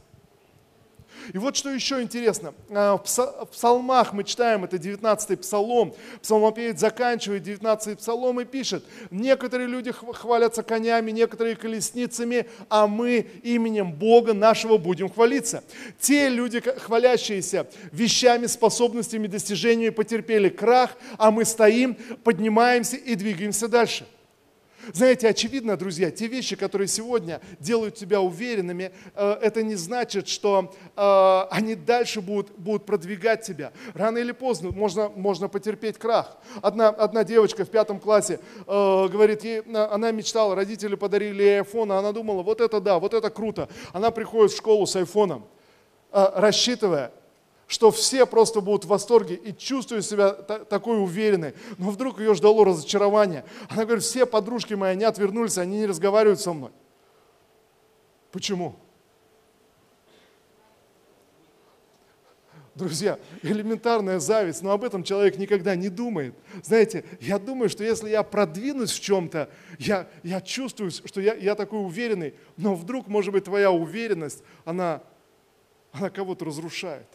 И 1.35 1.39
вот 1.39 1.55
что 1.55 1.71
еще 1.71 2.03
интересно. 2.03 2.55
А, 2.71 2.97
в 2.97 3.49
псалмах 3.53 4.13
мы 4.15 4.25
читаем, 4.25 4.65
это 4.65 4.77
19-й 4.77 5.37
псалом. 5.37 5.95
Псалмопевец 6.23 6.81
заканчивает 6.81 7.47
19-й 7.47 7.97
псалом 7.97 8.41
и 8.41 8.45
пишет, 8.45 8.85
некоторые 9.11 9.69
люди 9.69 9.93
хвалятся 9.93 10.63
конями, 10.63 11.11
некоторые 11.11 11.55
колесницами, 11.55 12.47
а 12.71 12.87
мы 12.87 13.27
именем 13.43 13.93
Бога 13.93 14.33
нашего 14.33 14.79
будем 14.79 15.11
хвалиться. 15.11 15.63
Те 16.01 16.31
люди, 16.31 16.61
хвалящиеся 16.61 17.67
вещами, 17.93 18.47
способностями, 18.47 19.27
достижениями, 19.27 19.91
потерпели 19.91 20.49
крах, 20.49 20.97
а 21.19 21.31
мы 21.31 21.45
стоим, 21.45 21.97
поднимаемся 22.25 22.97
и 22.97 23.15
двигаемся 23.15 23.69
дальше. 23.69 24.07
Знаете, 24.93 25.29
очевидно, 25.29 25.77
друзья, 25.77 26.11
те 26.11 26.27
вещи, 26.27 26.57
которые 26.57 26.89
сегодня 26.89 27.41
делают 27.61 27.95
тебя 27.95 28.21
уверенными, 28.21 28.93
э, 29.15 29.39
это 29.41 29.63
не 29.63 29.77
значит, 29.77 30.27
что 30.29 30.75
э, 30.97 31.41
они 31.51 31.75
дальше 31.75 32.21
будут, 32.21 32.51
будут 32.59 32.85
продвигать 32.85 33.43
тебя. 33.43 33.73
Рано 33.95 34.19
или 34.19 34.33
поздно 34.33 34.71
можно, 34.71 35.09
можно 35.09 35.49
потерпеть 35.49 35.99
крах. 35.99 36.37
Одна, 36.63 36.89
одна 36.89 37.23
девочка 37.23 37.65
в 37.65 37.71
пятом 37.71 38.01
классе 38.01 38.41
э, 38.67 39.09
говорит, 39.09 39.45
ей, 39.45 39.61
она 39.61 40.11
мечтала, 40.11 40.57
родители 40.57 40.97
подарили 40.97 41.43
ей 41.43 41.61
iPhone, 41.61 41.93
а 41.93 41.99
она 42.01 42.13
думала, 42.13 42.43
вот 42.43 42.61
это 42.61 42.81
да, 42.81 42.99
вот 42.99 43.15
это 43.15 43.31
круто. 43.31 43.69
Она 43.93 44.11
приходит 44.11 44.53
в 44.53 44.57
школу 44.57 44.87
с 44.87 44.97
айфоном, 44.97 45.47
рассчитывая, 46.11 47.13
что 47.73 47.91
все 47.91 48.27
просто 48.27 48.61
будут 48.61 48.85
в 48.85 48.89
восторге 48.89 49.35
и 49.35 49.57
чувствуют 49.57 50.05
себя 50.05 50.31
такой 50.33 51.03
уверенной. 51.03 51.55
Но 51.79 51.89
вдруг 51.91 52.21
ее 52.21 52.35
ждало 52.35 52.67
разочарование. 52.67 53.47
Она 53.71 53.87
говорит, 53.87 54.05
все 54.05 54.27
подружки 54.27 54.75
мои, 54.75 54.93
они 54.93 55.05
отвернулись, 55.05 55.57
они 55.57 55.79
не 55.79 55.87
разговаривают 55.87 56.39
со 56.39 56.53
мной. 56.53 56.71
Почему? 58.31 58.77
Друзья, 62.75 63.19
элементарная 63.43 64.19
зависть, 64.19 64.61
но 64.63 64.73
об 64.73 64.85
этом 64.85 65.03
человек 65.03 65.39
никогда 65.39 65.75
не 65.75 65.89
думает. 65.89 66.35
Знаете, 66.63 67.07
я 67.21 67.39
думаю, 67.39 67.71
что 67.71 67.85
если 67.85 68.11
я 68.11 68.23
продвинусь 68.23 68.93
в 68.93 69.01
чем-то, 69.01 69.49
я, 69.79 70.07
я 70.23 70.43
чувствую, 70.43 70.91
что 70.91 71.23
я, 71.23 71.35
я 71.35 71.55
такой 71.55 71.83
уверенный, 71.83 72.35
но 72.59 72.75
вдруг, 72.75 73.09
может 73.09 73.33
быть, 73.33 73.45
твоя 73.45 73.71
уверенность, 73.71 74.43
она, 74.67 75.03
она 75.93 76.11
кого-то 76.11 76.45
разрушает. 76.45 77.07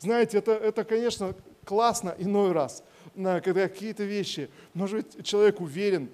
Знаете, 0.00 0.38
это, 0.38 0.52
это, 0.52 0.82
конечно, 0.84 1.34
классно 1.64 2.14
иной 2.18 2.52
раз, 2.52 2.82
когда 3.14 3.68
какие-то 3.68 4.02
вещи, 4.02 4.48
может 4.72 4.96
быть, 4.96 5.26
человек 5.26 5.60
уверен, 5.60 6.10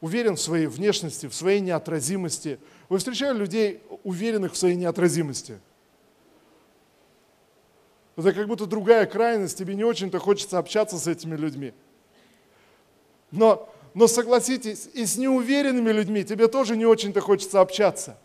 уверен 0.00 0.34
в 0.34 0.40
своей 0.40 0.66
внешности, 0.66 1.26
в 1.26 1.34
своей 1.34 1.60
неотразимости. 1.60 2.58
Вы 2.88 2.98
встречали 2.98 3.38
людей, 3.38 3.82
уверенных 4.02 4.54
в 4.54 4.56
своей 4.56 4.74
неотразимости? 4.74 5.60
Это 8.16 8.32
как 8.32 8.48
будто 8.48 8.66
другая 8.66 9.06
крайность, 9.06 9.56
тебе 9.56 9.76
не 9.76 9.84
очень-то 9.84 10.18
хочется 10.18 10.58
общаться 10.58 10.98
с 10.98 11.06
этими 11.06 11.36
людьми. 11.36 11.72
Но, 13.30 13.72
но 13.94 14.08
согласитесь, 14.08 14.88
и 14.92 15.06
с 15.06 15.16
неуверенными 15.16 15.92
людьми 15.92 16.24
тебе 16.24 16.48
тоже 16.48 16.76
не 16.76 16.84
очень-то 16.84 17.20
хочется 17.20 17.60
общаться. 17.60 18.18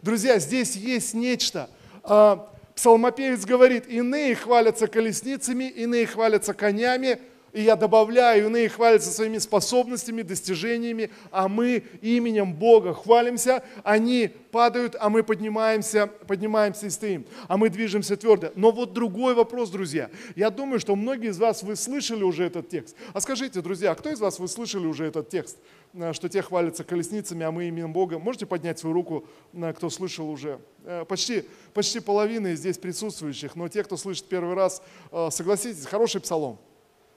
Друзья, 0.00 0.38
здесь 0.38 0.76
есть 0.76 1.12
нечто. 1.12 1.68
А, 2.02 2.50
псалмопевец 2.76 3.44
говорит, 3.46 3.88
иные 3.88 4.36
хвалятся 4.36 4.86
колесницами, 4.86 5.64
иные 5.64 6.06
хвалятся 6.06 6.52
конями, 6.54 7.18
и 7.56 7.62
я 7.62 7.74
добавляю, 7.74 8.48
иные 8.48 8.68
хвалятся 8.68 9.10
своими 9.10 9.38
способностями, 9.38 10.20
достижениями, 10.20 11.08
а 11.30 11.48
мы 11.48 11.84
именем 12.02 12.52
Бога 12.52 12.92
хвалимся, 12.92 13.62
они 13.82 14.28
падают, 14.28 14.94
а 15.00 15.08
мы 15.08 15.22
поднимаемся, 15.22 16.06
поднимаемся 16.06 16.84
и 16.84 16.90
стоим, 16.90 17.24
а 17.48 17.56
мы 17.56 17.70
движемся 17.70 18.18
твердо. 18.18 18.52
Но 18.56 18.72
вот 18.72 18.92
другой 18.92 19.32
вопрос, 19.32 19.70
друзья. 19.70 20.10
Я 20.34 20.50
думаю, 20.50 20.80
что 20.80 20.94
многие 20.96 21.30
из 21.30 21.38
вас, 21.38 21.62
вы 21.62 21.76
слышали 21.76 22.24
уже 22.24 22.44
этот 22.44 22.68
текст. 22.68 22.94
А 23.14 23.22
скажите, 23.22 23.62
друзья, 23.62 23.94
кто 23.94 24.10
из 24.10 24.20
вас, 24.20 24.38
вы 24.38 24.48
слышали 24.48 24.84
уже 24.84 25.06
этот 25.06 25.30
текст, 25.30 25.56
э, 25.94 26.12
что 26.12 26.28
те 26.28 26.42
хвалятся 26.42 26.84
колесницами, 26.84 27.42
а 27.42 27.50
мы 27.50 27.68
именем 27.68 27.90
Бога? 27.94 28.18
Можете 28.18 28.44
поднять 28.44 28.78
свою 28.78 28.92
руку, 28.92 29.26
э, 29.54 29.72
кто 29.72 29.88
слышал 29.88 30.28
уже? 30.28 30.60
Э, 30.84 31.06
почти, 31.08 31.44
почти 31.72 32.00
половина 32.00 32.54
здесь 32.54 32.76
присутствующих, 32.76 33.56
но 33.56 33.68
те, 33.68 33.82
кто 33.82 33.96
слышит 33.96 34.26
первый 34.26 34.54
раз, 34.54 34.82
согласитесь, 35.30 35.86
хороший 35.86 36.20
псалом. 36.20 36.58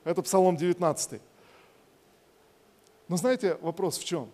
Это 0.03 0.21
Псалом 0.21 0.55
19. 0.55 1.21
Но 3.07 3.17
знаете, 3.17 3.57
вопрос 3.61 3.97
в 3.97 4.05
чем? 4.05 4.29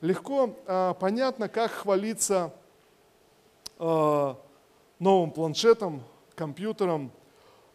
Легко 0.00 0.54
э, 0.66 0.94
понятно, 0.98 1.48
как 1.48 1.70
хвалиться 1.70 2.52
э, 3.78 4.34
новым 4.98 5.30
планшетом, 5.30 6.02
компьютером, 6.34 7.10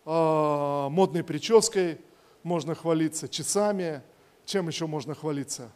э, 0.05 0.87
модной 0.89 1.23
прической, 1.23 1.99
можно 2.43 2.75
хвалиться 2.75 3.29
часами, 3.29 4.01
чем 4.45 4.67
еще 4.67 4.85
можно 4.85 5.15
хвалиться? 5.15 5.69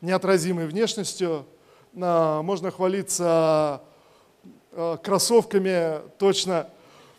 Неотразимой 0.00 0.66
внешностью, 0.66 1.46
э, 1.94 2.40
можно 2.42 2.70
хвалиться 2.70 3.82
э, 4.72 4.96
кроссовками, 5.02 6.00
точно. 6.18 6.68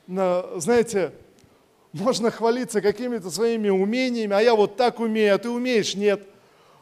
Э, 0.08 0.56
знаете, 0.58 1.14
можно 1.94 2.32
хвалиться 2.32 2.82
какими-то 2.82 3.30
своими 3.30 3.70
умениями, 3.70 4.36
а 4.36 4.42
я 4.42 4.56
вот 4.56 4.76
так 4.76 5.00
умею, 5.00 5.36
а 5.36 5.38
ты 5.38 5.50
умеешь, 5.50 5.96
нет. 5.96 6.28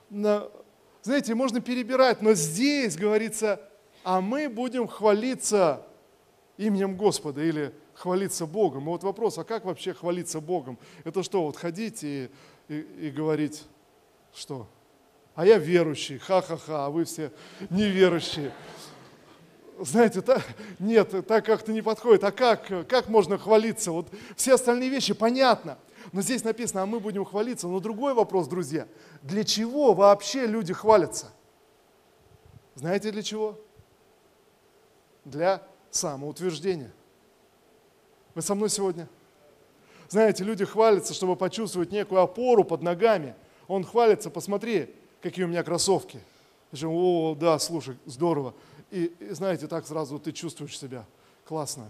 Знаете, 0.09 1.35
можно 1.35 1.61
перебирать, 1.61 2.21
но 2.21 2.33
здесь 2.33 2.95
говорится, 2.95 3.61
а 4.03 4.21
мы 4.21 4.49
будем 4.49 4.87
хвалиться 4.87 5.85
именем 6.57 6.95
Господа 6.95 7.43
или 7.43 7.73
хвалиться 7.93 8.45
Богом. 8.45 8.83
И 8.83 8.87
вот 8.87 9.03
вопрос, 9.03 9.37
а 9.37 9.43
как 9.43 9.65
вообще 9.65 9.93
хвалиться 9.93 10.39
Богом? 10.39 10.79
Это 11.03 11.23
что, 11.23 11.43
вот 11.43 11.57
ходить 11.57 12.03
и, 12.03 12.29
и, 12.67 12.79
и 12.99 13.09
говорить, 13.09 13.63
что? 14.33 14.67
А 15.35 15.45
я 15.45 15.57
верующий, 15.57 16.17
ха-ха-ха, 16.17 16.85
а 16.85 16.89
вы 16.89 17.05
все 17.05 17.31
неверующие. 17.69 18.51
Знаете, 19.85 20.21
так, 20.21 20.43
нет, 20.79 21.13
так 21.27 21.45
как-то 21.45 21.71
не 21.71 21.81
подходит. 21.81 22.23
А 22.23 22.31
как, 22.31 22.87
как 22.87 23.09
можно 23.09 23.37
хвалиться? 23.37 23.91
Вот 23.91 24.07
все 24.35 24.55
остальные 24.55 24.89
вещи 24.89 25.13
понятно. 25.13 25.77
Но 26.11 26.21
здесь 26.21 26.43
написано, 26.43 26.83
а 26.83 26.85
мы 26.85 26.99
будем 26.99 27.25
хвалиться. 27.25 27.67
Но 27.67 27.79
другой 27.79 28.13
вопрос, 28.13 28.47
друзья. 28.47 28.87
Для 29.21 29.43
чего 29.43 29.93
вообще 29.93 30.45
люди 30.45 30.73
хвалятся? 30.73 31.31
Знаете 32.75 33.11
для 33.11 33.23
чего? 33.23 33.59
Для 35.25 35.61
самоутверждения. 35.89 36.91
Вы 38.33 38.41
со 38.41 38.55
мной 38.55 38.69
сегодня? 38.69 39.07
Знаете, 40.09 40.43
люди 40.43 40.65
хвалятся, 40.65 41.13
чтобы 41.13 41.35
почувствовать 41.35 41.91
некую 41.91 42.21
опору 42.21 42.63
под 42.63 42.81
ногами. 42.81 43.35
Он 43.67 43.83
хвалится, 43.83 44.29
посмотри, 44.29 44.93
какие 45.21 45.45
у 45.45 45.47
меня 45.47 45.63
кроссовки. 45.63 46.19
О, 46.83 47.35
да, 47.39 47.59
слушай, 47.59 47.97
здорово. 48.05 48.53
И, 48.91 49.13
и 49.19 49.29
знаете, 49.29 49.67
так 49.67 49.87
сразу 49.87 50.19
ты 50.19 50.31
чувствуешь 50.31 50.77
себя 50.77 51.05
классно, 51.45 51.89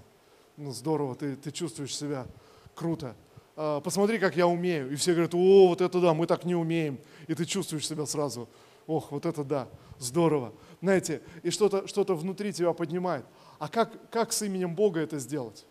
ну 0.55 0.71
здорово, 0.71 1.15
ты, 1.15 1.35
ты 1.35 1.51
чувствуешь 1.51 1.95
себя 1.95 2.27
круто. 2.75 3.15
А, 3.55 3.81
посмотри, 3.81 4.19
как 4.19 4.35
я 4.35 4.47
умею. 4.47 4.91
И 4.91 4.95
все 4.95 5.13
говорят, 5.13 5.33
о, 5.33 5.67
вот 5.67 5.81
это 5.81 5.99
да, 5.99 6.13
мы 6.13 6.27
так 6.27 6.45
не 6.45 6.55
умеем. 6.55 6.99
И 7.27 7.33
ты 7.33 7.45
чувствуешь 7.45 7.87
себя 7.87 8.05
сразу, 8.05 8.47
ох, 8.87 9.11
вот 9.11 9.25
это 9.25 9.43
да, 9.43 9.67
здорово. 9.97 10.53
Знаете, 10.81 11.21
и 11.43 11.49
что-то 11.49 11.87
что 11.87 12.03
внутри 12.15 12.53
тебя 12.53 12.73
поднимает. 12.73 13.25
А 13.59 13.67
как, 13.67 14.09
как 14.09 14.31
с 14.31 14.41
именем 14.43 14.75
Бога 14.75 14.99
это 14.99 15.19
сделать? 15.19 15.65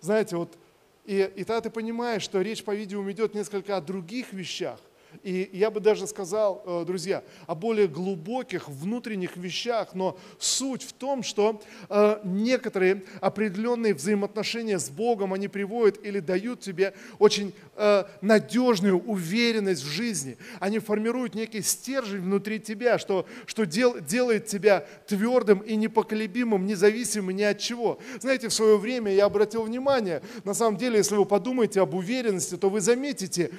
Знаете, 0.00 0.36
вот, 0.36 0.56
и, 1.04 1.30
и 1.34 1.44
тогда 1.44 1.62
ты 1.62 1.70
понимаешь, 1.70 2.22
что 2.22 2.40
речь, 2.40 2.62
по-видимому, 2.62 3.10
идет 3.10 3.34
несколько 3.34 3.76
о 3.76 3.80
других 3.80 4.32
вещах, 4.32 4.78
и 5.22 5.50
я 5.52 5.70
бы 5.70 5.80
даже 5.80 6.06
сказал, 6.06 6.62
э, 6.64 6.84
друзья, 6.86 7.22
о 7.46 7.54
более 7.54 7.88
глубоких 7.88 8.68
внутренних 8.68 9.36
вещах, 9.36 9.94
но 9.94 10.18
суть 10.38 10.82
в 10.82 10.92
том, 10.92 11.22
что 11.22 11.62
э, 11.88 12.20
некоторые 12.24 13.02
определенные 13.20 13.94
взаимоотношения 13.94 14.78
с 14.78 14.90
Богом, 14.90 15.32
они 15.32 15.48
приводят 15.48 16.04
или 16.04 16.20
дают 16.20 16.60
тебе 16.60 16.94
очень 17.18 17.54
э, 17.76 18.04
надежную 18.20 18.98
уверенность 18.98 19.82
в 19.82 19.88
жизни. 19.88 20.36
Они 20.60 20.78
формируют 20.78 21.34
некий 21.34 21.62
стержень 21.62 22.20
внутри 22.20 22.60
тебя, 22.60 22.98
что, 22.98 23.26
что 23.46 23.64
дел, 23.64 24.00
делает 24.00 24.46
тебя 24.46 24.86
твердым 25.06 25.60
и 25.60 25.76
непоколебимым, 25.76 26.66
независимым 26.66 27.36
ни 27.36 27.42
от 27.42 27.58
чего. 27.58 27.98
Знаете, 28.20 28.48
в 28.48 28.54
свое 28.54 28.78
время 28.78 29.12
я 29.12 29.26
обратил 29.26 29.62
внимание, 29.62 30.22
на 30.44 30.54
самом 30.54 30.76
деле, 30.76 30.98
если 30.98 31.16
вы 31.16 31.24
подумаете 31.24 31.80
об 31.80 31.94
уверенности, 31.94 32.56
то 32.56 32.70
вы 32.70 32.80
заметите, 32.80 33.50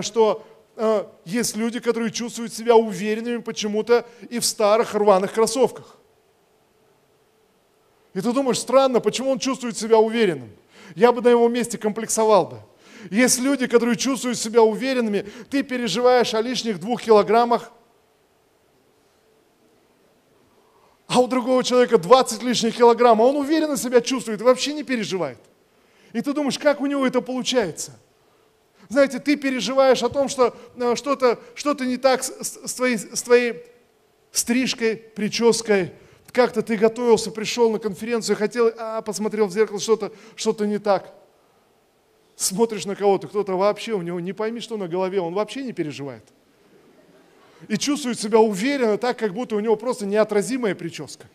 что 0.00 0.46
а, 0.76 1.10
есть 1.24 1.56
люди, 1.56 1.80
которые 1.80 2.10
чувствуют 2.10 2.52
себя 2.52 2.76
уверенными 2.76 3.38
почему-то 3.38 4.06
и 4.30 4.38
в 4.38 4.44
старых 4.44 4.94
рваных 4.94 5.32
кроссовках. 5.32 5.96
И 8.14 8.20
ты 8.20 8.32
думаешь, 8.32 8.58
странно, 8.58 9.00
почему 9.00 9.30
он 9.30 9.38
чувствует 9.38 9.76
себя 9.76 9.98
уверенным? 9.98 10.50
Я 10.94 11.12
бы 11.12 11.22
на 11.22 11.28
его 11.28 11.48
месте 11.48 11.78
комплексовал 11.78 12.46
бы. 12.46 12.60
Есть 13.10 13.40
люди, 13.40 13.66
которые 13.66 13.96
чувствуют 13.96 14.38
себя 14.38 14.62
уверенными, 14.62 15.26
ты 15.50 15.62
переживаешь 15.62 16.34
о 16.34 16.40
лишних 16.40 16.78
двух 16.78 17.02
килограммах, 17.02 17.72
а 21.08 21.20
у 21.20 21.26
другого 21.26 21.62
человека 21.64 21.98
20 21.98 22.42
лишних 22.42 22.76
килограмм, 22.76 23.20
а 23.20 23.24
он 23.24 23.36
уверенно 23.36 23.76
себя 23.76 24.00
чувствует 24.00 24.40
и 24.40 24.44
вообще 24.44 24.72
не 24.72 24.82
переживает. 24.82 25.38
И 26.12 26.20
ты 26.22 26.32
думаешь, 26.32 26.58
как 26.58 26.80
у 26.80 26.86
него 26.86 27.06
это 27.06 27.20
получается? 27.20 27.98
Знаете, 28.92 29.18
ты 29.18 29.36
переживаешь 29.36 30.02
о 30.02 30.08
том, 30.08 30.28
что 30.28 30.54
э, 30.76 30.94
что-то 30.96 31.38
что 31.54 31.74
не 31.84 31.96
так 31.96 32.22
с, 32.22 32.30
с, 32.30 32.74
твоей, 32.74 32.98
с 32.98 33.22
твоей 33.22 33.62
стрижкой, 34.30 34.96
прической, 34.96 35.92
как-то 36.30 36.62
ты 36.62 36.76
готовился, 36.76 37.30
пришел 37.30 37.70
на 37.70 37.78
конференцию, 37.78 38.36
хотел, 38.36 38.70
а, 38.78 39.02
посмотрел 39.02 39.46
в 39.46 39.52
зеркало, 39.52 39.80
что-то 39.80 40.12
что 40.36 40.52
не 40.64 40.78
так. 40.78 41.12
Смотришь 42.36 42.86
на 42.86 42.94
кого-то, 42.96 43.28
кто-то 43.28 43.56
вообще, 43.56 43.92
у 43.92 44.02
него 44.02 44.20
не 44.20 44.32
пойми, 44.32 44.60
что 44.60 44.76
на 44.76 44.88
голове, 44.88 45.20
он 45.20 45.34
вообще 45.34 45.62
не 45.62 45.72
переживает. 45.72 46.24
И 47.68 47.76
чувствует 47.76 48.18
себя 48.18 48.40
уверенно, 48.40 48.98
так, 48.98 49.18
как 49.18 49.32
будто 49.32 49.56
у 49.56 49.60
него 49.60 49.76
просто 49.76 50.06
неотразимая 50.06 50.74
прическа 50.74 51.26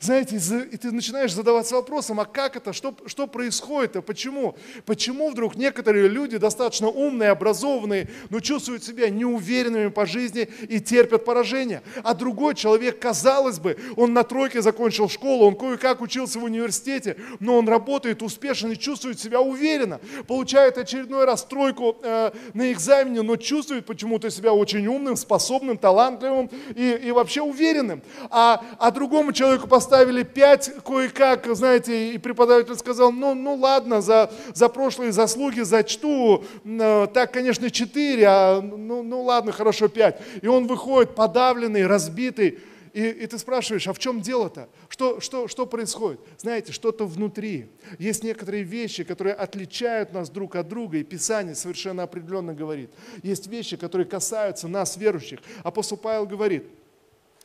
знаете, 0.00 0.36
и 0.36 0.76
ты 0.76 0.92
начинаешь 0.92 1.32
задаваться 1.32 1.74
вопросом, 1.74 2.20
а 2.20 2.24
как 2.24 2.56
это, 2.56 2.72
что, 2.72 2.94
что 3.06 3.26
происходит, 3.26 3.96
а 3.96 4.02
почему? 4.02 4.56
Почему 4.86 5.30
вдруг 5.30 5.56
некоторые 5.56 6.08
люди, 6.08 6.36
достаточно 6.36 6.88
умные, 6.88 7.30
образованные, 7.30 8.08
но 8.30 8.38
чувствуют 8.40 8.84
себя 8.84 9.10
неуверенными 9.10 9.88
по 9.88 10.06
жизни 10.06 10.48
и 10.68 10.80
терпят 10.80 11.24
поражение? 11.24 11.82
А 12.04 12.14
другой 12.14 12.54
человек, 12.54 13.00
казалось 13.00 13.58
бы, 13.58 13.76
он 13.96 14.12
на 14.12 14.22
тройке 14.22 14.62
закончил 14.62 15.08
школу, 15.08 15.46
он 15.46 15.56
кое-как 15.56 16.00
учился 16.00 16.38
в 16.38 16.44
университете, 16.44 17.16
но 17.40 17.58
он 17.58 17.68
работает 17.68 18.22
успешно 18.22 18.68
и 18.68 18.78
чувствует 18.78 19.18
себя 19.18 19.40
уверенно, 19.40 20.00
получает 20.28 20.78
очередной 20.78 21.24
раз 21.24 21.42
тройку 21.42 21.96
э, 22.02 22.30
на 22.54 22.72
экзамене, 22.72 23.22
но 23.22 23.36
чувствует 23.36 23.84
почему-то 23.84 24.30
себя 24.30 24.52
очень 24.52 24.86
умным, 24.86 25.16
способным, 25.16 25.76
талантливым 25.76 26.50
и, 26.76 27.00
и 27.04 27.10
вообще 27.10 27.42
уверенным. 27.42 28.02
А, 28.30 28.62
а 28.78 28.90
другому 28.92 29.32
человеку 29.32 29.66
поставить 29.66 29.87
поставили 29.88 30.22
пять 30.22 30.70
кое-как, 30.84 31.46
знаете, 31.56 32.12
и 32.12 32.18
преподаватель 32.18 32.76
сказал, 32.76 33.10
ну, 33.10 33.32
ну 33.32 33.54
ладно, 33.54 34.02
за, 34.02 34.30
за 34.52 34.68
прошлые 34.68 35.12
заслуги 35.12 35.62
зачту, 35.62 36.44
э, 36.62 37.06
так, 37.14 37.32
конечно, 37.32 37.70
четыре, 37.70 38.26
а 38.26 38.60
ну, 38.60 39.02
ну 39.02 39.22
ладно, 39.22 39.50
хорошо, 39.50 39.88
пять. 39.88 40.20
И 40.42 40.46
он 40.46 40.66
выходит 40.66 41.14
подавленный, 41.14 41.86
разбитый, 41.86 42.58
и, 42.92 43.02
и 43.02 43.26
ты 43.26 43.38
спрашиваешь, 43.38 43.88
а 43.88 43.94
в 43.94 43.98
чем 43.98 44.20
дело-то? 44.20 44.68
Что, 44.90 45.20
что, 45.20 45.48
что 45.48 45.64
происходит? 45.64 46.20
Знаете, 46.36 46.72
что-то 46.72 47.06
внутри. 47.06 47.70
Есть 47.98 48.22
некоторые 48.22 48.64
вещи, 48.64 49.04
которые 49.04 49.34
отличают 49.34 50.12
нас 50.12 50.28
друг 50.28 50.56
от 50.56 50.68
друга, 50.68 50.98
и 50.98 51.02
Писание 51.02 51.54
совершенно 51.54 52.02
определенно 52.02 52.52
говорит. 52.52 52.90
Есть 53.22 53.46
вещи, 53.46 53.78
которые 53.78 54.06
касаются 54.06 54.68
нас, 54.68 54.98
верующих. 54.98 55.38
Апостол 55.62 55.96
Павел 55.96 56.26
говорит– 56.26 56.66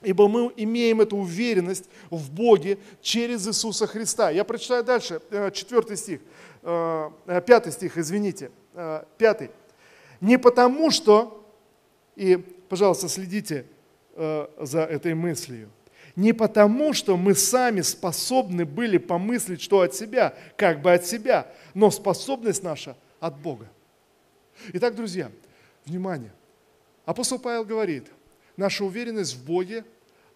Ибо 0.04 0.28
мы 0.28 0.52
имеем 0.58 1.02
эту 1.02 1.18
уверенность 1.18 1.86
в 2.10 2.30
Боге 2.32 2.78
через 3.02 3.48
Иисуса 3.48 3.88
Христа. 3.88 4.30
Я 4.30 4.44
прочитаю 4.44 4.84
дальше, 4.84 5.22
э, 5.32 5.50
четвертый 5.52 5.96
стих, 5.96 6.20
э, 6.62 7.10
э, 7.26 7.42
пятый 7.46 7.72
стих, 7.72 7.98
извините, 7.98 8.52
пятый. 9.18 9.52
Не 10.20 10.38
потому 10.38 10.89
что, 10.89 11.46
и, 12.16 12.38
пожалуйста, 12.70 13.08
следите 13.08 13.68
за 14.16 14.82
этой 14.82 15.13
мыслью, 15.13 15.70
не 16.16 16.34
потому, 16.34 16.94
что 16.94 17.18
мы 17.18 17.36
сами 17.36 17.82
способны 17.82 18.66
были 18.66 18.98
помыслить, 18.98 19.62
что 19.62 19.82
от 19.82 19.94
себя, 19.94 20.34
как 20.58 20.82
бы 20.82 20.92
от 20.92 21.06
себя, 21.06 21.48
но 21.76 21.92
способность 21.92 22.63
наша 22.63 22.98
от 23.20 23.38
Бога. 23.38 23.68
Итак, 24.74 24.96
друзья, 24.96 25.32
внимание. 25.86 26.32
Апостол 27.06 27.38
Павел 27.38 27.63
говорит– 27.63 28.08
наша 28.58 28.84
уверенность 28.86 29.36
в 29.36 29.46
Боге 29.46 29.86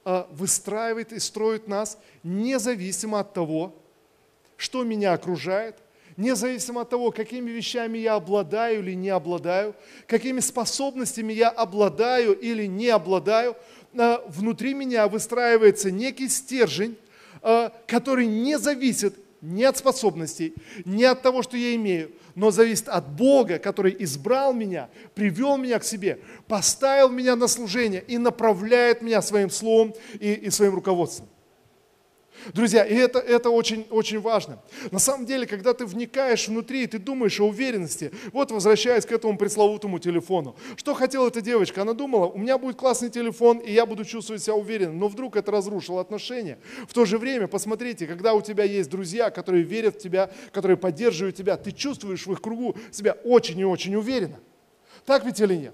а, 0.05 0.27
выстраивает 0.31 1.11
и 1.11 1.19
строит 1.19 1.67
нас 1.67 1.97
независимо 2.23 3.19
от 3.19 3.33
того, 3.33 3.75
что 4.55 4.83
меня 4.83 5.13
окружает, 5.13 5.75
независимо 6.17 6.81
от 6.81 6.89
того, 6.89 7.11
какими 7.11 7.51
вещами 7.51 7.97
я 7.99 8.15
обладаю 8.15 8.79
или 8.79 8.93
не 8.93 9.09
обладаю, 9.09 9.75
какими 10.07 10.39
способностями 10.39 11.33
я 11.33 11.49
обладаю 11.49 12.37
или 12.37 12.65
не 12.65 12.89
обладаю, 12.89 13.55
а, 13.97 14.23
внутри 14.27 14.73
меня 14.73 15.07
выстраивается 15.07 15.91
некий 15.91 16.29
стержень, 16.29 16.97
а, 17.41 17.71
который 17.87 18.25
не 18.25 18.57
зависит 18.57 19.15
ни 19.41 19.63
от 19.63 19.77
способностей, 19.77 20.53
ни 20.85 21.03
от 21.03 21.21
того, 21.21 21.43
что 21.43 21.57
я 21.57 21.75
имею, 21.75 22.11
но 22.37 22.51
зависит 22.51 22.87
от 22.87 23.09
Бога, 23.09 23.57
который 23.57 23.95
избрал 23.97 24.53
меня, 24.53 24.89
привел 25.15 25.57
меня 25.57 25.79
к 25.79 25.83
себе, 25.83 26.19
поставил 26.47 27.09
меня 27.09 27.35
на 27.35 27.47
служение 27.47 28.03
и 28.07 28.19
направляет 28.19 29.01
меня 29.01 29.23
своим 29.23 29.49
словом 29.49 29.95
и, 30.19 30.33
и 30.33 30.51
своим 30.51 30.75
руководством. 30.75 31.27
Друзья, 32.53 32.85
и 32.85 32.95
это, 32.95 33.19
это 33.19 33.49
очень, 33.49 33.85
очень 33.89 34.19
важно. 34.19 34.59
На 34.91 34.99
самом 34.99 35.25
деле, 35.25 35.45
когда 35.45 35.73
ты 35.73 35.85
вникаешь 35.85 36.47
внутри, 36.47 36.83
и 36.83 36.87
ты 36.87 36.99
думаешь 36.99 37.39
о 37.39 37.47
уверенности, 37.47 38.11
вот 38.31 38.51
возвращаясь 38.51 39.05
к 39.05 39.11
этому 39.11 39.37
пресловутому 39.37 39.99
телефону. 39.99 40.55
Что 40.75 40.93
хотела 40.93 41.27
эта 41.27 41.41
девочка? 41.41 41.81
Она 41.81 41.93
думала, 41.93 42.27
у 42.27 42.37
меня 42.37 42.57
будет 42.57 42.77
классный 42.77 43.09
телефон, 43.09 43.57
и 43.57 43.71
я 43.71 43.85
буду 43.85 44.05
чувствовать 44.05 44.43
себя 44.43 44.55
уверенно. 44.55 44.93
Но 44.93 45.07
вдруг 45.07 45.35
это 45.35 45.51
разрушило 45.51 46.01
отношения. 46.01 46.59
В 46.87 46.93
то 46.93 47.05
же 47.05 47.17
время, 47.17 47.47
посмотрите, 47.47 48.07
когда 48.07 48.33
у 48.33 48.41
тебя 48.41 48.63
есть 48.63 48.89
друзья, 48.89 49.29
которые 49.29 49.63
верят 49.63 49.95
в 49.95 49.99
тебя, 49.99 50.29
которые 50.51 50.77
поддерживают 50.77 51.35
тебя, 51.35 51.57
ты 51.57 51.71
чувствуешь 51.71 52.25
в 52.25 52.31
их 52.31 52.41
кругу 52.41 52.75
себя 52.91 53.13
очень 53.23 53.59
и 53.59 53.65
очень 53.65 53.95
уверенно. 53.95 54.39
Так 55.05 55.25
ведь 55.25 55.39
или 55.39 55.55
нет? 55.55 55.73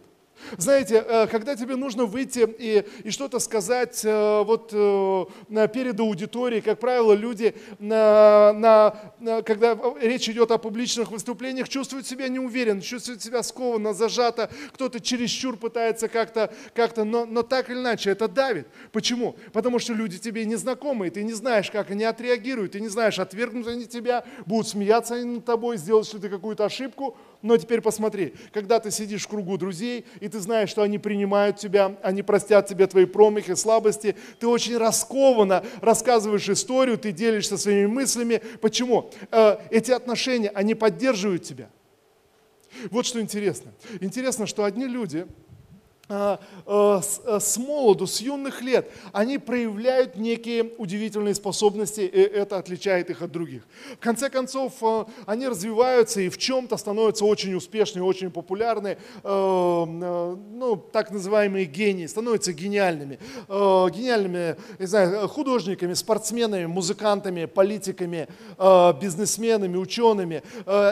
Знаете, 0.57 1.03
э, 1.05 1.27
когда 1.27 1.55
тебе 1.55 1.75
нужно 1.75 2.05
выйти 2.05 2.47
и, 2.57 2.85
и 3.03 3.11
что-то 3.11 3.39
сказать 3.39 4.01
э, 4.03 4.43
вот 4.43 4.71
э, 4.73 5.67
перед 5.73 5.99
аудиторией, 5.99 6.61
как 6.61 6.79
правило, 6.79 7.13
люди, 7.13 7.55
на, 7.79 8.53
на, 9.19 9.41
когда 9.41 9.77
речь 10.01 10.29
идет 10.29 10.51
о 10.51 10.57
публичных 10.57 11.11
выступлениях, 11.11 11.69
чувствуют 11.69 12.07
себя 12.07 12.27
неуверенно, 12.27 12.81
чувствуют 12.81 13.21
себя 13.21 13.43
скованно, 13.43 13.93
зажато, 13.93 14.49
кто-то 14.73 14.99
чересчур 14.99 15.57
пытается 15.57 16.07
как-то, 16.07 16.53
как 16.73 16.95
но, 16.97 17.25
но 17.25 17.43
так 17.43 17.69
или 17.69 17.77
иначе 17.77 18.11
это 18.11 18.27
давит. 18.27 18.67
Почему? 18.91 19.35
Потому 19.51 19.79
что 19.79 19.93
люди 19.93 20.19
тебе 20.19 20.45
незнакомые, 20.45 21.11
ты 21.11 21.23
не 21.23 21.33
знаешь, 21.33 21.71
как 21.71 21.91
они 21.91 22.03
отреагируют, 22.03 22.73
ты 22.73 22.79
не 22.79 22.89
знаешь, 22.89 23.19
отвергнут 23.19 23.67
они 23.67 23.85
тебя, 23.85 24.23
будут 24.45 24.67
смеяться 24.67 25.15
они 25.15 25.25
над 25.35 25.45
тобой, 25.45 25.77
сделаешь 25.77 26.13
ли 26.13 26.19
ты 26.19 26.29
какую-то 26.29 26.65
ошибку, 26.65 27.17
но 27.43 27.57
теперь 27.57 27.81
посмотри, 27.81 28.33
когда 28.53 28.79
ты 28.79 28.89
сидишь 28.89 29.23
в 29.23 29.27
кругу 29.27 29.57
друзей, 29.57 30.05
и 30.21 30.29
ты 30.29 30.39
знаешь, 30.39 30.69
что 30.69 30.81
они 30.81 30.97
принимают 30.97 31.57
тебя, 31.57 31.97
они 32.01 32.23
простят 32.23 32.67
тебе 32.67 32.87
твои 32.87 33.05
промахи, 33.05 33.53
слабости, 33.53 34.15
ты 34.39 34.47
очень 34.47 34.77
раскованно 34.77 35.63
рассказываешь 35.81 36.49
историю, 36.49 36.97
ты 36.97 37.11
делишься 37.11 37.57
своими 37.57 37.85
мыслями. 37.85 38.41
Почему? 38.61 39.11
Э, 39.29 39.57
эти 39.69 39.91
отношения, 39.91 40.49
они 40.55 40.73
поддерживают 40.73 41.43
тебя. 41.43 41.69
Вот 42.89 43.05
что 43.05 43.19
интересно. 43.19 43.73
Интересно, 43.99 44.47
что 44.47 44.63
одни 44.63 44.87
люди, 44.87 45.27
а, 46.09 46.37
а, 46.65 47.01
а, 47.25 47.39
с 47.39 47.57
молоду, 47.57 48.07
с 48.07 48.19
юных 48.19 48.61
лет, 48.61 48.91
они 49.13 49.37
проявляют 49.37 50.17
некие 50.17 50.69
удивительные 50.77 51.33
способности, 51.33 52.01
и 52.01 52.19
это 52.19 52.57
отличает 52.57 53.09
их 53.09 53.21
от 53.21 53.31
других. 53.31 53.63
В 53.95 53.99
конце 53.99 54.29
концов, 54.29 54.73
они 55.25 55.47
развиваются 55.47 56.19
и 56.19 56.27
в 56.27 56.37
чем-то 56.37 56.75
становятся 56.75 57.23
очень 57.23 57.53
успешными, 57.55 58.03
очень 58.03 58.31
популярны, 58.31 58.97
ну, 59.23 60.85
так 60.91 61.11
называемые 61.11 61.65
гении, 61.65 62.05
становятся 62.05 62.51
гениальными. 62.51 63.17
Гениальными, 63.47 64.57
не 64.79 64.85
знаю, 64.85 65.29
художниками, 65.29 65.93
спортсменами, 65.93 66.65
музыкантами, 66.65 67.45
политиками, 67.45 68.27
бизнесменами, 69.01 69.77
учеными 69.77 70.43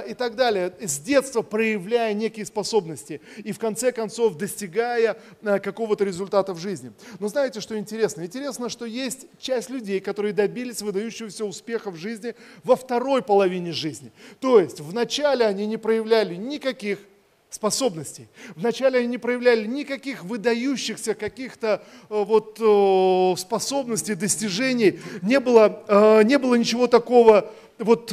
и 0.10 0.14
так 0.14 0.36
далее. 0.36 0.74
С 0.80 1.00
детства 1.00 1.42
проявляя 1.42 2.14
некие 2.14 2.46
способности 2.46 3.20
и 3.44 3.52
в 3.52 3.60
конце 3.60 3.92
концов 3.92 4.38
достигая 4.38 5.01
Э, 5.02 5.60
какого-то 5.60 6.04
результата 6.04 6.54
в 6.54 6.60
жизни. 6.60 6.92
Но 7.20 7.28
знаете, 7.28 7.62
что 7.62 7.78
интересно? 7.78 8.26
Интересно, 8.26 8.70
что 8.70 8.86
есть 8.86 9.28
часть 9.40 9.70
людей, 9.70 10.00
которые 10.00 10.34
добились 10.34 10.82
выдающегося 10.82 11.46
успеха 11.46 11.92
в 11.92 11.96
жизни 11.96 12.36
во 12.64 12.76
второй 12.76 13.22
половине 13.22 13.72
жизни. 13.72 14.12
То 14.40 14.60
есть 14.60 14.80
вначале 14.80 15.46
они 15.46 15.66
не 15.66 15.78
проявляли 15.78 16.36
никаких 16.36 17.00
способностей. 17.50 18.28
Вначале 18.56 19.00
они 19.00 19.08
не 19.08 19.18
проявляли 19.18 19.66
никаких 19.66 20.24
выдающихся 20.24 21.14
каких-то 21.14 21.84
э, 22.10 22.24
вот 22.24 22.58
э, 22.60 23.40
способностей, 23.40 24.16
достижений. 24.16 25.00
Не 25.22 25.40
было, 25.40 26.24
не 26.24 26.38
было 26.38 26.56
ничего 26.56 26.88
такого, 26.88 27.52
вот, 27.78 28.12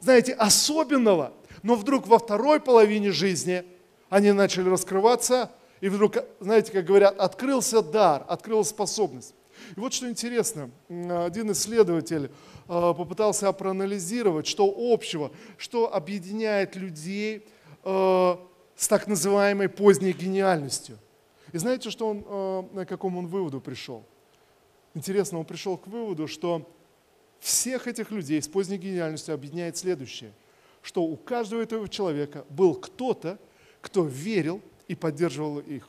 знаете, 0.00 0.32
особенного. 0.32 1.32
Но 1.62 1.74
вдруг 1.74 2.06
во 2.06 2.18
второй 2.18 2.60
половине 2.60 3.10
жизни 3.10 3.64
они 4.10 4.32
начали 4.32 4.68
раскрываться, 4.68 5.50
и 5.80 5.88
вдруг, 5.88 6.16
знаете, 6.40 6.72
как 6.72 6.84
говорят, 6.84 7.18
открылся 7.18 7.82
дар, 7.82 8.24
открылась 8.28 8.68
способность. 8.68 9.34
И 9.76 9.80
вот 9.80 9.92
что 9.92 10.08
интересно, 10.08 10.70
один 10.88 11.52
исследователь 11.52 12.26
э, 12.26 12.30
попытался 12.68 13.52
проанализировать, 13.52 14.46
что 14.46 14.72
общего, 14.76 15.30
что 15.56 15.92
объединяет 15.92 16.76
людей 16.76 17.46
э, 17.84 18.36
с 18.76 18.88
так 18.88 19.06
называемой 19.06 19.68
поздней 19.68 20.12
гениальностью. 20.12 20.98
И 21.52 21.58
знаете, 21.58 21.90
что 21.90 22.08
он, 22.08 22.24
э, 22.26 22.62
на 22.72 22.86
каком 22.86 23.16
он 23.16 23.26
выводу 23.26 23.60
пришел? 23.60 24.04
Интересно, 24.94 25.38
он 25.38 25.44
пришел 25.44 25.76
к 25.76 25.86
выводу, 25.86 26.28
что 26.28 26.68
всех 27.40 27.86
этих 27.86 28.10
людей 28.10 28.40
с 28.40 28.48
поздней 28.48 28.78
гениальностью 28.78 29.34
объединяет 29.34 29.76
следующее, 29.76 30.32
что 30.82 31.02
у 31.02 31.16
каждого 31.16 31.62
этого 31.62 31.88
человека 31.88 32.44
был 32.48 32.74
кто-то, 32.74 33.38
кто 33.80 34.04
верил 34.04 34.60
и 34.88 34.94
поддерживал 34.94 35.60
их. 35.60 35.88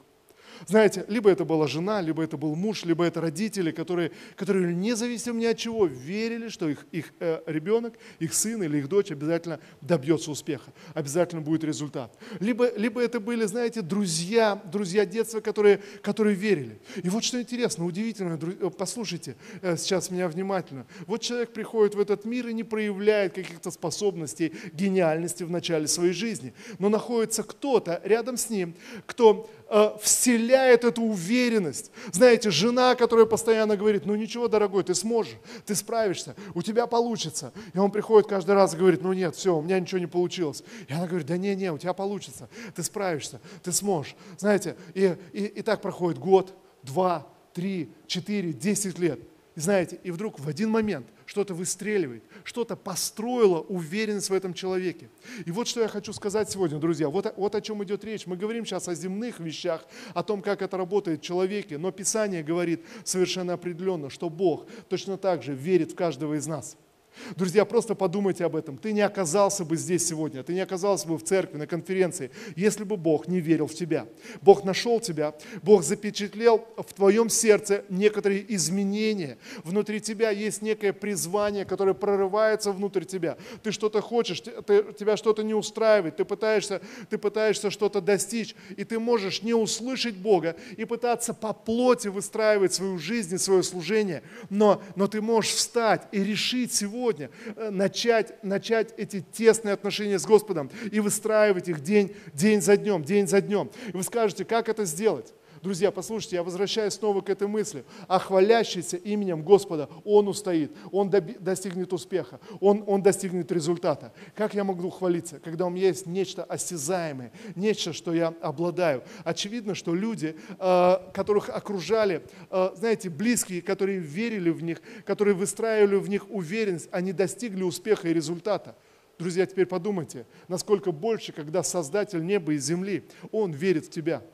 Знаете, 0.68 1.06
либо 1.08 1.30
это 1.30 1.46
была 1.46 1.68
жена, 1.68 2.02
либо 2.02 2.24
это 2.24 2.38
был 2.38 2.56
муж, 2.56 2.84
либо 2.84 3.06
это 3.06 3.22
родители, 3.22 3.72
которые, 3.72 4.12
которые 4.36 4.74
независимо 4.74 5.40
ни 5.40 5.46
от 5.46 5.58
чего 5.58 5.86
верили, 5.86 6.50
что 6.50 6.70
их, 6.70 6.86
их 6.92 7.14
э, 7.20 7.42
ребенок, 7.46 7.94
их 8.20 8.34
сын 8.34 8.62
или 8.64 8.78
их 8.78 8.90
дочь 8.90 9.12
обязательно 9.12 9.60
добьется 9.82 10.32
успеха, 10.32 10.72
обязательно 10.94 11.42
будет 11.42 11.64
результат. 11.64 12.18
Либо, 12.40 12.72
либо 12.76 13.02
это 13.02 13.20
были, 13.20 13.46
знаете, 13.46 13.82
друзья, 13.82 14.62
друзья 14.72 15.06
детства, 15.06 15.40
которые, 15.40 15.80
которые 16.02 16.36
верили. 16.36 16.80
И 17.02 17.10
вот 17.10 17.24
что 17.24 17.42
интересно, 17.42 17.86
удивительно, 17.86 18.40
э, 18.42 18.70
послушайте 18.78 19.36
э, 19.62 19.78
сейчас 19.78 20.12
меня 20.12 20.28
внимательно. 20.28 20.86
Вот 21.08 21.22
человек 21.22 21.54
приходит 21.54 21.96
в 21.96 22.00
этот 22.00 22.26
мир 22.26 22.48
и 22.48 22.54
не 22.54 22.64
проявляет 22.64 23.34
каких-то 23.34 23.72
способностей, 23.72 24.54
гениальности 24.74 25.44
в 25.44 25.52
начале 25.52 25.88
своей 25.88 26.14
жизни, 26.14 26.54
но 26.80 26.90
находится 26.90 27.44
кто-то 27.44 28.02
рядом 28.04 28.38
с 28.38 28.50
ним, 28.50 28.74
кто 29.06 29.50
э, 29.70 29.92
вселяет 30.02 30.84
эту 30.84 31.04
уверенность. 31.04 31.92
Знаете, 32.12 32.52
жена, 32.52 32.96
которая 32.96 33.26
постоянно 33.26 33.78
говорит, 33.78 34.06
ну 34.06 34.16
ничего, 34.16 34.48
дорогой, 34.48 34.84
ты 34.84 34.96
сможешь, 34.96 35.36
ты 35.66 35.76
справишься, 35.76 36.36
у 36.56 36.62
тебя 36.62 36.88
получится. 36.88 37.54
И 37.74 37.78
он 37.78 37.92
приходит 37.92 38.28
каждый 38.28 38.56
раз 38.56 38.74
и 38.74 38.78
говорит, 38.78 39.02
ну 39.02 39.14
нет, 39.14 39.36
все, 39.36 39.56
у 39.56 39.62
меня 39.62 39.80
ничего 39.80 40.00
не 40.00 40.08
получилось. 40.08 40.64
И 40.88 40.94
она 40.94 41.08
говорит, 41.08 41.28
да 41.28 41.38
не, 41.38 41.56
не, 41.56 41.72
у 41.72 41.78
тебя 41.78 41.94
получится, 41.94 42.50
ты 42.76 42.84
справишься, 42.84 43.40
ты 43.64 43.72
сможешь. 43.72 44.16
Знаете, 44.38 44.76
и, 44.94 45.16
и, 45.34 45.46
и 45.46 45.62
так 45.62 45.82
проходит 45.82 46.20
год, 46.20 46.54
два, 46.84 47.28
три, 47.54 47.92
четыре, 48.08 48.54
десять 48.54 49.00
лет. 49.00 49.20
И 49.56 49.60
знаете, 49.60 50.00
и 50.04 50.12
вдруг 50.12 50.40
в 50.40 50.48
один 50.48 50.70
момент 50.70 51.08
что-то 51.26 51.54
выстреливает, 51.54 52.24
что-то 52.44 52.76
построило 52.76 53.60
уверенность 53.60 54.30
в 54.30 54.34
этом 54.34 54.54
человеке. 54.54 55.10
И 55.46 55.52
вот 55.52 55.68
что 55.68 55.82
я 55.82 55.88
хочу 55.88 56.14
сказать 56.14 56.50
сегодня, 56.50 56.80
друзья, 56.80 57.10
вот, 57.10 57.34
вот 57.36 57.56
о 57.56 57.62
чем 57.62 57.84
идет 57.84 58.04
речь. 58.04 58.26
Мы 58.26 58.38
говорим 58.38 58.66
сейчас 58.66 58.88
о 58.88 58.96
земных 58.96 59.40
вещах, 59.40 59.86
о 60.14 60.24
том, 60.24 60.42
как 60.42 60.62
это 60.62 60.78
работает 60.78 61.22
в 61.22 61.24
человеке, 61.24 61.78
но 61.78 61.92
Писание 61.92 62.44
говорит 62.44 62.86
совершенно 63.04 63.54
определенно, 63.54 64.10
что 64.10 64.30
Бог 64.30 64.68
точно 64.88 65.18
так 65.18 65.44
же 65.44 65.54
верит 65.54 65.92
в 65.92 65.96
каждого 65.96 66.36
из 66.36 66.48
нас– 66.48 66.78
Друзья, 67.36 67.66
просто 67.66 67.96
подумайте 67.96 68.46
об 68.46 68.56
этом. 68.56 68.78
Ты 68.78 68.94
не 68.94 69.02
оказался 69.02 69.66
бы 69.66 69.76
здесь 69.76 70.08
сегодня, 70.08 70.44
ты 70.44 70.54
не 70.54 70.62
оказался 70.62 71.08
бы 71.08 71.18
в 71.18 71.24
церкви, 71.24 71.58
на 71.58 71.68
конференции, 71.68 72.32
если 72.56 72.84
бы 72.84 72.98
Бог 72.98 73.28
не 73.28 73.40
верил 73.40 73.68
в 73.68 73.74
тебя. 73.74 74.08
Бог 74.42 74.64
нашел 74.64 75.00
тебя, 75.00 75.36
Бог 75.62 75.84
запечатлел 75.84 76.66
в 76.78 76.94
твоем 76.94 77.30
сердце 77.30 77.84
некоторые 77.90 78.46
изменения. 78.56 79.38
Внутри 79.64 80.02
тебя 80.02 80.30
есть 80.32 80.62
некое 80.62 80.94
призвание, 80.94 81.66
которое 81.66 81.94
прорывается 81.94 82.72
внутрь 82.72 83.04
тебя. 83.04 83.38
Ты 83.64 83.72
что-то 83.72 84.02
хочешь, 84.02 84.42
ты, 84.42 84.94
тебя 84.94 85.18
что-то 85.18 85.44
не 85.44 85.54
устраивает, 85.54 86.18
ты 86.18 86.26
пытаешься, 86.26 86.82
ты 87.10 87.18
пытаешься 87.18 87.70
что-то 87.70 88.02
достичь, 88.02 88.56
и 88.78 88.84
ты 88.84 89.00
можешь 89.00 89.44
не 89.44 89.54
услышать 89.54 90.16
Бога 90.16 90.56
и 90.78 90.86
пытаться 90.86 91.34
по 91.34 91.54
плоти 91.54 92.08
выстраивать 92.08 92.74
свою 92.74 92.98
жизнь 92.98 93.36
и 93.36 93.38
свое 93.38 93.64
служение, 93.64 94.24
но, 94.50 94.82
но 94.96 95.08
ты 95.08 95.22
можешь 95.22 95.52
встать 95.52 96.08
и 96.12 96.24
решить 96.24 96.74
сегодня, 96.74 96.99
сегодня 97.00 97.30
э, 97.56 97.70
начать, 97.70 98.44
начать 98.44 98.94
эти 98.98 99.22
тесные 99.22 99.74
отношения 99.74 100.20
с 100.20 100.26
Господом 100.26 100.70
и 100.92 101.00
выстраивать 101.00 101.70
их 101.70 101.82
день, 101.82 102.14
день 102.34 102.62
за 102.62 102.76
днем, 102.76 103.04
день 103.04 103.26
за 103.26 103.40
днем. 103.40 103.72
И 103.88 103.96
вы 103.96 104.04
скажете, 104.04 104.44
как 104.44 104.68
это 104.68 104.84
сделать? 104.84 105.34
Друзья, 105.62 105.92
послушайте, 105.92 106.38
я 106.38 106.44
возвращаюсь 106.44 106.94
снова 106.94 107.22
к 107.22 107.30
этой 107.30 107.48
мысли. 107.48 107.84
А 108.08 108.18
хвалящийся 108.18 108.96
именем 108.96 109.44
Господа, 109.44 109.90
он 110.06 110.28
устоит, 110.30 110.72
он 110.92 111.10
достигнет 111.10 111.92
успеха, 111.92 112.40
он, 112.62 112.84
он 112.88 113.02
достигнет 113.02 113.52
результата. 113.52 114.14
Как 114.36 114.54
я 114.54 114.64
могу 114.64 114.90
хвалиться, 114.90 115.40
когда 115.40 115.66
у 115.66 115.70
меня 115.70 115.88
есть 115.88 116.06
нечто 116.06 116.44
осязаемое, 116.46 117.34
нечто, 117.56 117.92
что 117.92 118.14
я 118.14 118.34
обладаю? 118.42 119.04
Очевидно, 119.26 119.76
что 119.76 119.94
люди, 119.94 120.36
э, 120.58 120.98
которых 121.14 121.50
окружали, 121.50 122.24
э, 122.50 122.70
знаете, 122.76 123.10
близкие, 123.10 123.62
которые 123.62 124.00
верили 124.00 124.52
в 124.52 124.64
них, 124.64 124.82
которые 125.06 125.36
выстраивали 125.36 125.96
в 125.96 126.10
них 126.10 126.30
уверенность, 126.30 126.88
они 126.92 127.12
достигли 127.12 127.64
успеха 127.64 128.08
и 128.08 128.14
результата. 128.14 128.76
Друзья, 129.18 129.46
теперь 129.46 129.66
подумайте, 129.66 130.26
насколько 130.48 130.94
больше, 130.94 131.34
когда 131.34 131.64
Создатель 131.64 132.26
неба 132.26 132.54
и 132.54 132.58
земли, 132.58 133.04
Он 133.34 133.52
верит 133.52 133.88
в 133.88 133.90
тебя– 133.90 134.24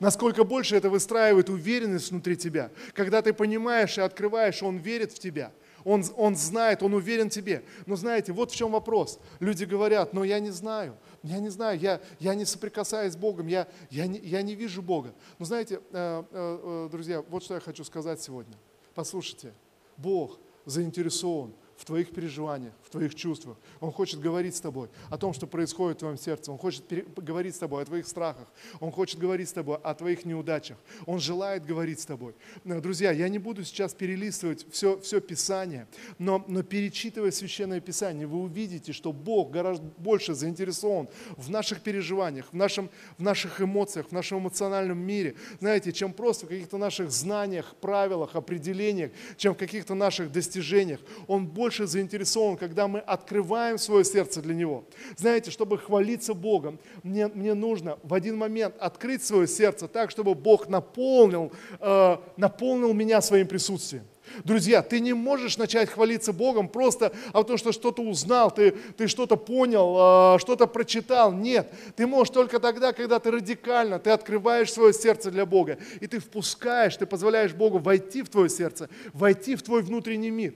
Насколько 0.00 0.44
больше 0.44 0.76
это 0.76 0.90
выстраивает 0.90 1.50
уверенность 1.50 2.10
внутри 2.10 2.36
тебя. 2.36 2.70
Когда 2.92 3.22
ты 3.22 3.32
понимаешь 3.32 3.98
и 3.98 4.00
открываешь, 4.00 4.62
Он 4.62 4.78
верит 4.78 5.12
в 5.12 5.18
тебя. 5.18 5.52
Он, 5.84 6.02
он 6.16 6.34
знает, 6.34 6.82
он 6.82 6.94
уверен 6.94 7.28
в 7.28 7.32
тебе. 7.32 7.62
Но 7.86 7.96
знаете, 7.96 8.32
вот 8.32 8.50
в 8.50 8.56
чем 8.56 8.72
вопрос. 8.72 9.20
Люди 9.38 9.64
говорят, 9.64 10.14
но 10.14 10.24
я 10.24 10.40
не 10.40 10.50
знаю, 10.50 10.96
я 11.22 11.38
не 11.38 11.50
знаю, 11.50 11.78
я, 11.78 12.00
я 12.18 12.34
не 12.34 12.46
соприкасаюсь 12.46 13.12
с 13.12 13.16
Богом, 13.16 13.46
я, 13.46 13.68
я, 13.90 14.06
не, 14.06 14.18
я 14.20 14.40
не 14.42 14.54
вижу 14.54 14.80
Бога. 14.80 15.14
Но 15.38 15.44
знаете, 15.44 15.74
э, 15.74 15.80
э, 15.92 16.24
э, 16.32 16.88
друзья, 16.90 17.22
вот 17.28 17.44
что 17.44 17.54
я 17.54 17.60
хочу 17.60 17.84
сказать 17.84 18.20
сегодня. 18.22 18.56
Послушайте, 18.94 19.52
Бог 19.98 20.38
заинтересован 20.64 21.52
в 21.76 21.84
твоих 21.84 22.10
переживаниях, 22.10 22.72
в 22.82 22.90
твоих 22.90 23.14
чувствах. 23.14 23.56
Он 23.80 23.90
хочет 23.92 24.20
говорить 24.20 24.54
с 24.54 24.60
тобой 24.60 24.88
о 25.10 25.18
том, 25.18 25.32
что 25.32 25.46
происходит 25.46 25.98
в 25.98 26.00
твоем 26.00 26.16
сердце. 26.16 26.52
Он 26.52 26.58
хочет 26.58 26.84
говорить 27.16 27.54
с 27.54 27.58
тобой 27.58 27.82
о 27.82 27.86
твоих 27.86 28.06
страхах. 28.06 28.46
Он 28.80 28.92
хочет 28.92 29.18
говорить 29.18 29.48
с 29.48 29.52
тобой 29.52 29.78
о 29.82 29.94
твоих 29.94 30.24
неудачах. 30.24 30.78
Он 31.06 31.18
желает 31.18 31.64
говорить 31.64 32.00
с 32.00 32.06
тобой. 32.06 32.34
Друзья, 32.64 33.10
я 33.12 33.28
не 33.28 33.38
буду 33.38 33.64
сейчас 33.64 33.94
перелистывать 33.94 34.66
все, 34.70 34.98
все 35.00 35.20
Писание, 35.20 35.86
но, 36.18 36.44
но 36.46 36.62
перечитывая 36.62 37.30
Священное 37.30 37.80
Писание, 37.80 38.26
вы 38.26 38.38
увидите, 38.38 38.92
что 38.92 39.12
Бог 39.12 39.50
гораздо 39.50 39.86
больше 39.98 40.34
заинтересован 40.34 41.08
в 41.36 41.50
наших 41.50 41.80
переживаниях, 41.80 42.46
в, 42.52 42.56
нашем, 42.56 42.90
в 43.18 43.22
наших 43.22 43.60
эмоциях, 43.60 44.08
в 44.08 44.12
нашем 44.12 44.38
эмоциональном 44.38 44.98
мире, 44.98 45.34
знаете, 45.60 45.92
чем 45.92 46.12
просто 46.12 46.46
в 46.46 46.48
каких-то 46.48 46.78
наших 46.78 47.10
знаниях, 47.10 47.74
правилах, 47.80 48.36
определениях, 48.36 49.10
чем 49.36 49.54
в 49.54 49.58
каких-то 49.58 49.94
наших 49.94 50.30
достижениях. 50.30 51.00
Он 51.26 51.46
больше 51.46 51.63
заинтересован, 51.70 52.56
когда 52.56 52.88
мы 52.88 53.00
открываем 53.00 53.78
свое 53.78 54.04
сердце 54.04 54.42
для 54.42 54.54
Него. 54.54 54.84
Знаете, 55.16 55.50
чтобы 55.50 55.78
хвалиться 55.78 56.34
Богом, 56.34 56.78
мне, 57.02 57.28
мне 57.28 57.54
нужно 57.54 57.98
в 58.02 58.14
один 58.14 58.36
момент 58.36 58.74
открыть 58.78 59.24
свое 59.24 59.46
сердце 59.46 59.88
так, 59.88 60.10
чтобы 60.10 60.34
Бог 60.34 60.68
наполнил, 60.68 61.52
э, 61.80 62.16
наполнил 62.36 62.92
меня 62.92 63.20
своим 63.20 63.46
присутствием. 63.46 64.04
Друзья, 64.42 64.82
ты 64.82 65.00
не 65.00 65.12
можешь 65.12 65.58
начать 65.58 65.90
хвалиться 65.90 66.32
Богом 66.32 66.68
просто 66.68 67.12
о 67.32 67.42
том, 67.44 67.56
что 67.56 67.72
что-то 67.72 68.02
узнал, 68.02 68.50
ты, 68.50 68.72
ты 68.96 69.06
что-то 69.06 69.36
понял, 69.36 69.94
а, 69.98 70.38
что-то 70.38 70.66
прочитал. 70.66 71.32
Нет, 71.32 71.70
ты 71.94 72.06
можешь 72.06 72.32
только 72.32 72.58
тогда, 72.58 72.92
когда 72.92 73.18
ты 73.18 73.30
радикально, 73.30 73.98
ты 73.98 74.10
открываешь 74.10 74.72
свое 74.72 74.92
сердце 74.92 75.30
для 75.30 75.46
Бога, 75.46 75.78
и 76.00 76.06
ты 76.06 76.18
впускаешь, 76.18 76.96
ты 76.96 77.06
позволяешь 77.06 77.52
Богу 77.52 77.78
войти 77.78 78.22
в 78.22 78.28
твое 78.28 78.48
сердце, 78.48 78.88
войти 79.12 79.56
в 79.56 79.62
твой 79.62 79.82
внутренний 79.82 80.30
мир. 80.30 80.54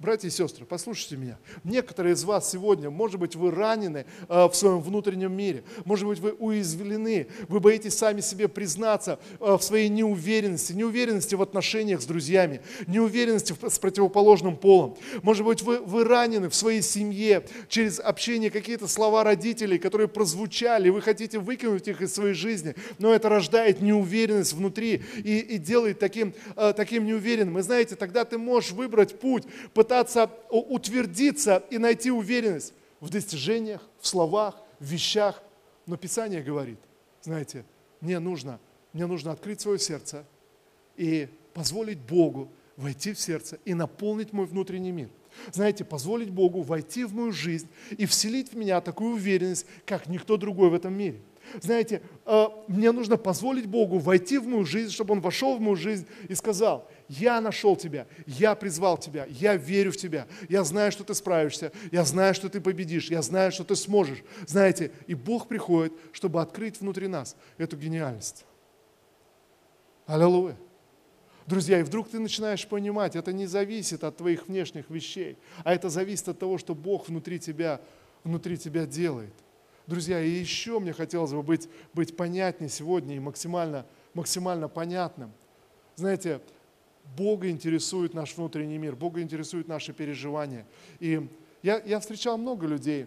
Братья 0.00 0.28
и 0.28 0.30
сестры, 0.30 0.64
послушайте 0.64 1.16
меня. 1.16 1.38
Некоторые 1.64 2.14
из 2.14 2.22
вас 2.22 2.48
сегодня, 2.48 2.88
может 2.88 3.18
быть, 3.18 3.34
вы 3.34 3.50
ранены 3.50 4.06
э, 4.28 4.44
в 4.46 4.54
своем 4.54 4.80
внутреннем 4.80 5.32
мире, 5.32 5.64
может 5.84 6.06
быть, 6.06 6.20
вы 6.20 6.30
уязвлены, 6.38 7.26
вы 7.48 7.58
боитесь 7.58 7.98
сами 7.98 8.20
себе 8.20 8.46
признаться 8.46 9.18
э, 9.40 9.56
в 9.56 9.60
своей 9.60 9.88
неуверенности, 9.88 10.72
неуверенности 10.72 11.34
в 11.34 11.42
отношениях 11.42 12.00
с 12.00 12.04
друзьями, 12.04 12.60
неуверенности 12.86 13.56
с 13.68 13.80
противоположным 13.80 14.56
полом. 14.56 14.96
Может 15.22 15.44
быть, 15.44 15.62
вы, 15.62 15.80
вы 15.80 16.04
ранены 16.04 16.48
в 16.48 16.54
своей 16.54 16.82
семье 16.82 17.44
через 17.68 17.98
общение, 17.98 18.52
какие-то 18.52 18.86
слова 18.86 19.24
родителей, 19.24 19.78
которые 19.78 20.06
прозвучали, 20.06 20.90
вы 20.90 21.00
хотите 21.00 21.40
выкинуть 21.40 21.88
их 21.88 22.02
из 22.02 22.14
своей 22.14 22.34
жизни, 22.34 22.76
но 23.00 23.12
это 23.12 23.28
рождает 23.28 23.80
неуверенность 23.80 24.52
внутри 24.52 25.02
и, 25.16 25.40
и 25.40 25.58
делает 25.58 25.98
таким, 25.98 26.34
э, 26.54 26.72
таким 26.76 27.04
неуверенным. 27.04 27.58
И 27.58 27.62
знаете, 27.62 27.96
тогда 27.96 28.24
ты 28.24 28.38
можешь 28.38 28.70
выбрать 28.70 29.18
путь, 29.18 29.42
пытаться 29.88 30.30
утвердиться 30.50 31.62
и 31.70 31.78
найти 31.78 32.10
уверенность 32.10 32.74
в 33.00 33.08
достижениях, 33.08 33.80
в 34.00 34.06
словах, 34.06 34.54
в 34.78 34.84
вещах. 34.84 35.42
Но 35.86 35.96
Писание 35.96 36.42
говорит, 36.42 36.78
знаете, 37.22 37.64
мне 38.02 38.18
нужно, 38.18 38.60
мне 38.92 39.06
нужно 39.06 39.32
открыть 39.32 39.62
свое 39.62 39.78
сердце 39.78 40.26
и 40.98 41.28
позволить 41.54 41.98
Богу 41.98 42.50
войти 42.76 43.14
в 43.14 43.18
сердце 43.18 43.58
и 43.64 43.72
наполнить 43.72 44.34
мой 44.34 44.44
внутренний 44.44 44.92
мир. 44.92 45.08
Знаете, 45.52 45.84
позволить 45.84 46.28
Богу 46.28 46.60
войти 46.60 47.04
в 47.04 47.14
мою 47.14 47.32
жизнь 47.32 47.68
и 47.96 48.04
вселить 48.04 48.52
в 48.52 48.56
меня 48.58 48.82
такую 48.82 49.14
уверенность, 49.14 49.64
как 49.86 50.06
никто 50.06 50.36
другой 50.36 50.68
в 50.68 50.74
этом 50.74 50.92
мире. 50.92 51.18
Знаете, 51.62 52.02
э, 52.26 52.46
мне 52.66 52.92
нужно 52.92 53.16
позволить 53.16 53.64
Богу 53.64 53.98
войти 53.98 54.36
в 54.36 54.46
мою 54.46 54.66
жизнь, 54.66 54.90
чтобы 54.90 55.12
Он 55.12 55.20
вошел 55.22 55.56
в 55.56 55.60
мою 55.60 55.76
жизнь 55.76 56.06
и 56.28 56.34
сказал, 56.34 56.86
я 57.08 57.40
нашел 57.40 57.76
тебя, 57.76 58.06
я 58.26 58.54
призвал 58.54 58.98
тебя, 58.98 59.26
я 59.28 59.56
верю 59.56 59.92
в 59.92 59.96
тебя, 59.96 60.26
я 60.48 60.62
знаю, 60.64 60.92
что 60.92 61.04
ты 61.04 61.14
справишься, 61.14 61.72
я 61.90 62.04
знаю, 62.04 62.34
что 62.34 62.48
ты 62.48 62.60
победишь, 62.60 63.10
я 63.10 63.22
знаю, 63.22 63.50
что 63.50 63.64
ты 63.64 63.76
сможешь. 63.76 64.22
Знаете, 64.46 64.92
и 65.06 65.14
Бог 65.14 65.48
приходит, 65.48 65.92
чтобы 66.12 66.40
открыть 66.40 66.80
внутри 66.80 67.08
нас 67.08 67.36
эту 67.56 67.76
гениальность. 67.76 68.44
Аллилуйя. 70.06 70.56
Друзья, 71.46 71.80
и 71.80 71.82
вдруг 71.82 72.10
ты 72.10 72.18
начинаешь 72.18 72.66
понимать, 72.66 73.16
это 73.16 73.32
не 73.32 73.46
зависит 73.46 74.04
от 74.04 74.18
твоих 74.18 74.48
внешних 74.48 74.90
вещей, 74.90 75.38
а 75.64 75.74
это 75.74 75.88
зависит 75.88 76.28
от 76.28 76.38
того, 76.38 76.58
что 76.58 76.74
Бог 76.74 77.08
внутри 77.08 77.38
тебя, 77.38 77.80
внутри 78.22 78.58
тебя 78.58 78.84
делает. 78.84 79.32
Друзья, 79.86 80.20
и 80.20 80.28
еще 80.28 80.78
мне 80.78 80.92
хотелось 80.92 81.32
бы 81.32 81.42
быть, 81.42 81.66
быть 81.94 82.14
понятнее 82.14 82.68
сегодня 82.68 83.16
и 83.16 83.18
максимально, 83.18 83.86
максимально 84.12 84.68
понятным. 84.68 85.32
Знаете, 85.96 86.42
Бога 87.16 87.48
интересует 87.50 88.14
наш 88.14 88.36
внутренний 88.36 88.78
мир, 88.78 88.96
Бога 88.96 89.20
интересует 89.20 89.68
наши 89.68 89.92
переживания. 89.92 90.66
И 91.00 91.28
я, 91.62 91.82
я 91.84 92.00
встречал 92.00 92.38
много 92.38 92.66
людей, 92.66 93.06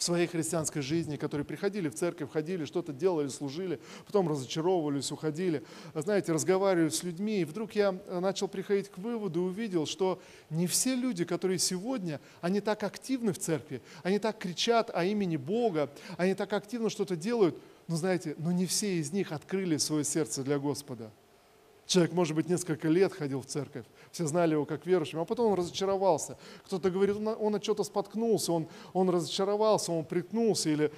в 0.00 0.02
своей 0.02 0.26
христианской 0.26 0.80
жизни, 0.80 1.16
которые 1.16 1.44
приходили 1.44 1.90
в 1.90 1.94
церковь, 1.94 2.32
ходили, 2.32 2.64
что-то 2.64 2.90
делали, 2.90 3.28
служили, 3.28 3.78
потом 4.06 4.30
разочаровывались, 4.30 5.12
уходили, 5.12 5.62
знаете, 5.94 6.32
разговаривали 6.32 6.88
с 6.88 7.02
людьми. 7.02 7.42
И 7.42 7.44
вдруг 7.44 7.72
я 7.72 7.92
начал 8.08 8.48
приходить 8.48 8.88
к 8.88 8.96
выводу 8.96 9.40
и 9.40 9.48
увидел, 9.50 9.84
что 9.84 10.18
не 10.48 10.66
все 10.66 10.94
люди, 10.94 11.26
которые 11.26 11.58
сегодня, 11.58 12.18
они 12.40 12.62
так 12.62 12.82
активны 12.82 13.34
в 13.34 13.38
церкви, 13.38 13.82
они 14.02 14.18
так 14.18 14.38
кричат 14.38 14.90
о 14.94 15.04
имени 15.04 15.36
Бога, 15.36 15.90
они 16.16 16.32
так 16.32 16.50
активно 16.54 16.88
что-то 16.88 17.14
делают, 17.14 17.58
но 17.86 17.96
знаете, 17.96 18.34
но 18.38 18.52
не 18.52 18.64
все 18.64 19.00
из 19.00 19.12
них 19.12 19.32
открыли 19.32 19.76
свое 19.76 20.04
сердце 20.04 20.42
для 20.42 20.58
Господа. 20.58 21.10
Человек, 21.90 22.12
может 22.12 22.36
быть, 22.36 22.48
несколько 22.48 22.86
лет 22.86 23.12
ходил 23.12 23.40
в 23.40 23.46
церковь, 23.46 23.84
все 24.12 24.24
знали 24.24 24.52
его 24.52 24.64
как 24.64 24.86
верующим, 24.86 25.18
а 25.18 25.24
потом 25.24 25.50
он 25.50 25.58
разочаровался. 25.58 26.38
Кто-то 26.64 26.88
говорит, 26.88 27.16
он, 27.16 27.26
он 27.26 27.56
от 27.56 27.64
чего-то 27.64 27.82
споткнулся, 27.82 28.52
он, 28.52 28.68
он 28.92 29.10
разочаровался, 29.10 29.90
он 29.90 30.04
приткнулся, 30.04 30.70
или 30.70 30.92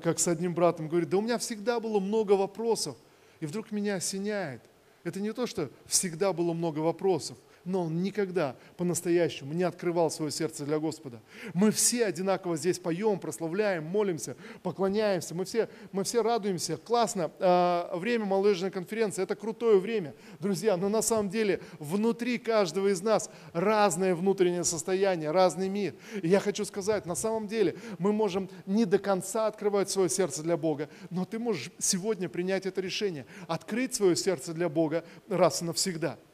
как 0.00 0.18
с 0.18 0.26
одним 0.28 0.54
братом 0.54 0.88
говорит, 0.88 1.10
да 1.10 1.18
у 1.18 1.20
меня 1.20 1.36
всегда 1.36 1.80
было 1.80 2.00
много 2.00 2.32
вопросов, 2.32 2.96
и 3.40 3.44
вдруг 3.44 3.72
меня 3.72 3.96
осеняет. 3.96 4.62
Это 5.04 5.20
не 5.20 5.34
то, 5.34 5.46
что 5.46 5.68
всегда 5.84 6.32
было 6.32 6.54
много 6.54 6.78
вопросов, 6.78 7.36
но 7.64 7.82
он 7.84 8.02
никогда 8.02 8.56
по-настоящему 8.76 9.52
не 9.52 9.62
открывал 9.62 10.10
свое 10.10 10.30
сердце 10.30 10.64
для 10.64 10.78
Господа. 10.78 11.20
Мы 11.54 11.70
все 11.70 12.06
одинаково 12.06 12.56
здесь 12.56 12.78
поем, 12.78 13.18
прославляем, 13.18 13.84
молимся, 13.84 14.36
поклоняемся, 14.62 15.34
мы 15.34 15.44
все, 15.44 15.68
мы 15.92 16.04
все 16.04 16.22
радуемся. 16.22 16.76
Классно, 16.76 17.30
а, 17.38 17.96
время 17.96 18.24
молодежной 18.24 18.70
конференции– 18.70 19.22
это 19.24 19.36
крутое 19.36 19.78
время, 19.78 20.14
друзья, 20.40 20.76
но 20.76 20.88
на 20.88 21.02
самом 21.02 21.28
деле 21.30 21.60
внутри 21.78 22.38
каждого 22.38 22.88
из 22.88 23.02
нас 23.02 23.30
разное 23.52 24.14
внутреннее 24.14 24.64
состояние, 24.64 25.30
разный 25.30 25.68
мир. 25.68 25.94
И 26.22 26.28
я 26.28 26.40
хочу 26.40 26.64
сказать, 26.64 27.06
на 27.06 27.14
самом 27.14 27.46
деле 27.46 27.76
мы 27.98 28.12
можем 28.12 28.48
не 28.66 28.84
до 28.84 28.98
конца 28.98 29.46
открывать 29.46 29.90
свое 29.90 30.08
сердце 30.08 30.42
для 30.42 30.56
Бога, 30.56 30.88
но 31.10 31.24
ты 31.24 31.38
можешь 31.38 31.70
сегодня 31.78 32.28
принять 32.28 32.66
это 32.66 32.80
решение, 32.80 33.26
открыть 33.46 33.94
свое 33.94 34.16
сердце 34.16 34.52
для 34.52 34.68
Бога 34.68 35.04
раз 35.28 35.62
и 35.62 35.64
навсегда– 35.64 36.18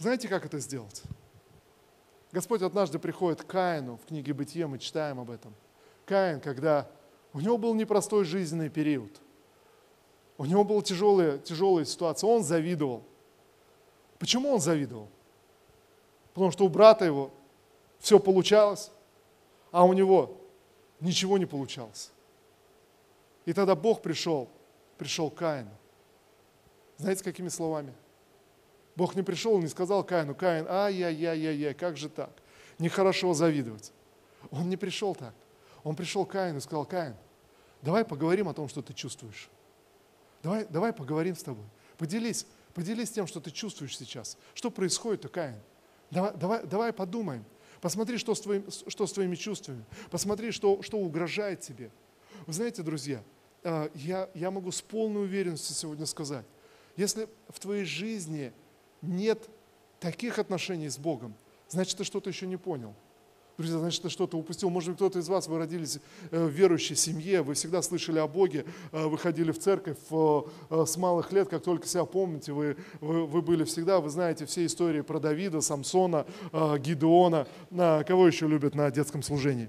знаете, 0.00 0.28
как 0.28 0.46
это 0.46 0.58
сделать? 0.58 1.02
Господь 2.32 2.62
однажды 2.62 2.98
приходит 2.98 3.42
к 3.42 3.46
Каину, 3.46 3.98
в 3.98 4.06
книге 4.06 4.32
Бытие 4.32 4.66
мы 4.66 4.78
читаем 4.78 5.20
об 5.20 5.30
этом. 5.30 5.54
Каин, 6.06 6.40
когда 6.40 6.88
у 7.34 7.40
него 7.40 7.58
был 7.58 7.74
непростой 7.74 8.24
жизненный 8.24 8.70
период, 8.70 9.20
у 10.38 10.46
него 10.46 10.64
была 10.64 10.80
тяжелая, 10.80 11.36
тяжелая 11.36 11.84
ситуация, 11.84 12.28
он 12.28 12.42
завидовал. 12.42 13.04
Почему 14.18 14.54
он 14.54 14.60
завидовал? 14.60 15.08
Потому 16.32 16.50
что 16.50 16.64
у 16.64 16.70
брата 16.70 17.04
его 17.04 17.30
все 17.98 18.18
получалось, 18.18 18.90
а 19.70 19.84
у 19.84 19.92
него 19.92 20.38
ничего 20.98 21.36
не 21.36 21.44
получалось. 21.44 22.10
И 23.44 23.52
тогда 23.52 23.74
Бог 23.74 24.00
пришел, 24.00 24.48
пришел 24.96 25.30
к 25.30 25.34
Каину. 25.34 25.70
Знаете, 26.96 27.22
какими 27.22 27.48
словами? 27.48 27.92
Бог 28.96 29.14
не 29.14 29.22
пришел 29.22 29.58
и 29.58 29.62
не 29.62 29.68
сказал 29.68 30.04
Каину, 30.04 30.34
Каин, 30.34 30.66
ай-яй-яй-яй, 30.68 31.74
как 31.74 31.96
же 31.96 32.08
так? 32.08 32.30
Нехорошо 32.78 33.32
завидовать. 33.34 33.92
Он 34.50 34.68
не 34.68 34.76
пришел 34.76 35.14
так. 35.14 35.34
Он 35.82 35.96
пришел 35.96 36.26
к 36.26 36.32
Каину 36.32 36.58
и 36.58 36.60
сказал, 36.60 36.84
Каин, 36.84 37.14
давай 37.82 38.04
поговорим 38.04 38.48
о 38.48 38.54
том, 38.54 38.68
что 38.68 38.82
ты 38.82 38.92
чувствуешь. 38.92 39.48
Давай, 40.42 40.66
давай 40.68 40.92
поговорим 40.92 41.36
с 41.36 41.42
тобой. 41.42 41.64
Поделись, 41.98 42.46
поделись 42.74 43.10
тем, 43.10 43.26
что 43.26 43.40
ты 43.40 43.50
чувствуешь 43.50 43.96
сейчас. 43.96 44.36
Что 44.54 44.70
происходит-то, 44.70 45.28
Каин? 45.28 45.60
Давай, 46.10 46.32
давай, 46.34 46.66
давай 46.66 46.92
подумаем. 46.92 47.44
Посмотри, 47.80 48.18
что 48.18 48.34
с, 48.34 48.40
твоим, 48.40 48.66
что 48.70 49.06
с 49.06 49.12
твоими 49.12 49.36
чувствами. 49.36 49.84
Посмотри, 50.10 50.50
что, 50.50 50.82
что 50.82 50.98
угрожает 50.98 51.60
тебе. 51.60 51.90
Вы 52.46 52.52
знаете, 52.52 52.82
друзья, 52.82 53.22
э, 53.62 53.88
я, 53.94 54.28
я 54.34 54.50
могу 54.50 54.70
с 54.70 54.82
полной 54.82 55.22
уверенностью 55.22 55.74
сегодня 55.74 56.06
сказать, 56.06 56.44
если 56.96 57.28
в 57.48 57.58
твоей 57.58 57.84
жизни 57.84 58.52
нет 59.02 59.48
таких 59.98 60.38
отношений 60.38 60.88
с 60.88 60.98
Богом, 60.98 61.34
значит, 61.68 61.98
ты 61.98 62.04
что-то 62.04 62.30
еще 62.30 62.46
не 62.46 62.56
понял. 62.56 62.94
Друзья, 63.60 63.78
значит, 63.78 64.00
ты 64.00 64.08
что-то 64.08 64.38
упустил. 64.38 64.70
Может 64.70 64.88
быть, 64.88 64.96
кто-то 64.96 65.18
из 65.18 65.28
вас, 65.28 65.46
вы 65.46 65.58
родились 65.58 65.98
э, 66.30 66.46
в 66.46 66.48
верующей 66.48 66.96
семье, 66.96 67.42
вы 67.42 67.52
всегда 67.52 67.82
слышали 67.82 68.18
о 68.18 68.26
Боге, 68.26 68.64
э, 68.90 69.04
вы 69.04 69.18
ходили 69.18 69.52
в 69.52 69.58
церковь 69.58 69.98
э, 70.10 70.42
с 70.86 70.96
малых 70.96 71.30
лет, 71.30 71.50
как 71.50 71.62
только 71.62 71.86
себя 71.86 72.06
помните, 72.06 72.52
вы, 72.54 72.78
вы, 73.02 73.26
вы 73.26 73.42
были 73.42 73.64
всегда, 73.64 74.00
вы 74.00 74.08
знаете 74.08 74.46
все 74.46 74.64
истории 74.64 75.02
про 75.02 75.20
Давида, 75.20 75.60
Самсона, 75.60 76.24
Гидеона, 76.52 77.46
кого 77.70 78.26
еще 78.26 78.48
любят 78.48 78.74
на 78.74 78.90
детском 78.90 79.22
служении. 79.22 79.68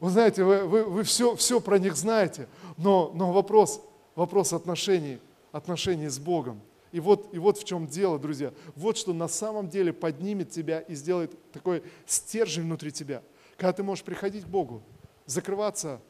Вы 0.00 0.10
знаете, 0.10 0.42
вы, 0.42 0.64
вы, 0.64 0.82
вы 0.82 1.04
все, 1.04 1.36
все 1.36 1.60
про 1.60 1.78
них 1.78 1.94
знаете, 1.94 2.48
но, 2.76 3.12
но 3.14 3.30
вопрос, 3.30 3.80
вопрос 4.16 4.52
отношений, 4.52 5.20
отношений 5.52 6.08
с 6.08 6.18
Богом– 6.18 6.60
и 6.92 7.00
вот, 7.00 7.34
и 7.34 7.38
вот 7.38 7.58
в 7.58 7.64
чем 7.64 7.86
дело, 7.86 8.18
друзья. 8.18 8.52
Вот 8.76 8.98
что 8.98 9.12
на 9.12 9.26
самом 9.26 9.68
деле 9.68 9.92
поднимет 9.92 10.50
тебя 10.50 10.80
и 10.80 10.94
сделает 10.94 11.32
такой 11.50 11.82
стержень 12.06 12.64
внутри 12.64 12.92
тебя. 12.92 13.22
Когда 13.56 13.72
ты 13.72 13.82
можешь 13.82 14.04
приходить 14.04 14.44
к 14.44 14.48
Богу, 14.48 14.82
закрываться 15.26 16.00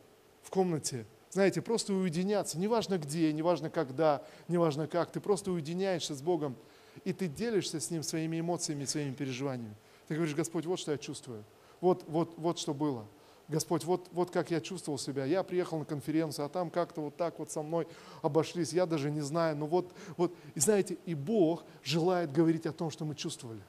в 0.43 0.51
комнате, 0.51 1.07
знаете, 1.31 1.63
просто 1.63 1.95
уединяться, 1.95 2.59
неважно 2.59 2.99
где, 2.99 3.33
неважно 3.33 3.71
когда, 3.71 4.23
неважно 4.49 4.87
как, 4.87 5.13
ты 5.13 5.21
просто 5.21 5.53
уединяешься 5.53 6.15
с 6.15 6.21
Богом, 6.21 6.57
и 7.05 7.13
ты 7.13 7.29
делишься 7.29 7.81
с 7.81 7.91
Ним 7.91 8.03
своими 8.03 8.41
эмоциями, 8.41 8.85
своими 8.85 9.15
переживаниями. 9.15 9.75
Ты 10.09 10.15
говоришь, 10.15 10.35
Господь, 10.35 10.67
вот 10.67 10.79
что 10.79 10.93
я 10.93 10.99
чувствую, 10.99 11.45
вот, 11.81 12.05
вот, 12.09 12.35
вот 12.37 12.59
что 12.59 12.75
было. 12.75 13.07
Господь, 13.49 13.85
вот, 13.85 14.09
вот 14.13 14.31
как 14.31 14.51
я 14.51 14.61
чувствовал 14.61 14.99
себя. 14.99 15.25
Я 15.25 15.43
приехал 15.43 15.79
на 15.79 15.85
конференцию, 15.85 16.47
а 16.47 16.49
там 16.49 16.71
как-то 16.71 17.03
вот 17.03 17.17
так 17.17 17.39
вот 17.39 17.51
со 17.51 17.63
мной 17.63 17.87
обошлись. 18.23 18.73
Я 18.73 18.87
даже 18.87 19.11
не 19.11 19.21
знаю. 19.21 19.57
Но 19.57 19.67
вот, 19.67 19.93
вот, 20.17 20.35
и 20.55 20.61
знаете, 20.61 20.97
и 21.05 21.15
Бог 21.15 21.65
желает 21.83 22.33
говорить 22.33 22.67
о 22.67 22.73
том, 22.73 22.91
что 22.91 23.05
мы 23.05 23.15
чувствовали. 23.15 23.61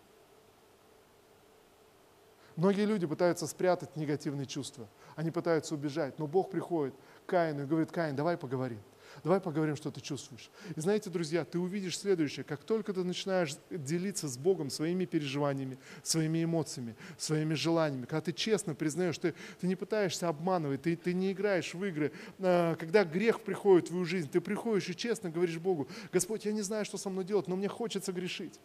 Многие 2.56 2.86
люди 2.86 3.08
пытаются 3.08 3.48
спрятать 3.48 3.96
негативные 3.96 4.46
чувства. 4.46 4.88
Они 5.16 5.32
пытаются 5.32 5.74
убежать. 5.74 6.20
Но 6.20 6.28
Бог 6.28 6.52
приходит 6.52 6.94
к 7.26 7.30
Каину 7.30 7.64
и 7.64 7.66
говорит, 7.66 7.92
Каин, 7.92 8.16
давай 8.16 8.38
поговорим. 8.38 8.80
Давай 9.24 9.40
поговорим, 9.40 9.76
что 9.76 9.92
ты 9.92 10.02
чувствуешь. 10.02 10.50
И 10.76 10.80
знаете, 10.80 11.10
друзья, 11.10 11.46
ты 11.46 11.60
увидишь 11.60 11.98
следующее. 11.98 12.44
Как 12.44 12.64
только 12.64 12.94
ты 12.94 13.04
начинаешь 13.04 13.56
делиться 13.70 14.28
с 14.28 14.38
Богом 14.38 14.70
своими 14.70 15.06
переживаниями, 15.06 15.78
своими 16.02 16.44
эмоциями, 16.44 16.96
своими 17.18 17.54
желаниями, 17.54 18.06
когда 18.06 18.22
ты 18.22 18.34
честно 18.34 18.76
признаешь, 18.76 19.18
ты, 19.18 19.34
ты 19.60 19.68
не 19.68 19.76
пытаешься 19.76 20.28
обманывать, 20.28 20.82
ты, 20.82 20.96
ты 20.96 21.14
не 21.14 21.32
играешь 21.32 21.74
в 21.74 21.84
игры. 21.86 22.12
А, 22.40 22.76
когда 22.76 23.04
грех 23.04 23.42
приходит 23.42 23.86
в 23.86 23.88
твою 23.90 24.06
жизнь, 24.06 24.30
ты 24.30 24.42
приходишь 24.42 24.90
и 24.90 24.96
честно 24.96 25.30
говоришь 25.30 25.58
Богу, 25.58 25.88
Господь, 26.12 26.46
я 26.46 26.52
не 26.52 26.62
знаю, 26.62 26.86
что 26.86 26.98
со 26.98 27.10
мной 27.10 27.24
делать, 27.24 27.48
но 27.48 27.56
мне 27.56 27.68
хочется 27.68 28.12
грешить. 28.12 28.60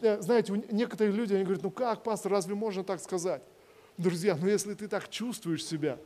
Э, 0.00 0.20
знаете, 0.20 0.52
некоторые 0.70 1.14
люди, 1.14 1.34
они 1.34 1.44
говорят, 1.44 1.62
ну 1.62 1.70
как, 1.70 2.02
пастор, 2.02 2.32
разве 2.32 2.54
можно 2.54 2.84
так 2.84 3.00
сказать? 3.00 3.42
Друзья, 3.96 4.36
ну 4.36 4.46
если 4.46 4.74
ты 4.74 4.86
так 4.86 5.08
чувствуешь 5.08 5.64
себя, 5.64 5.98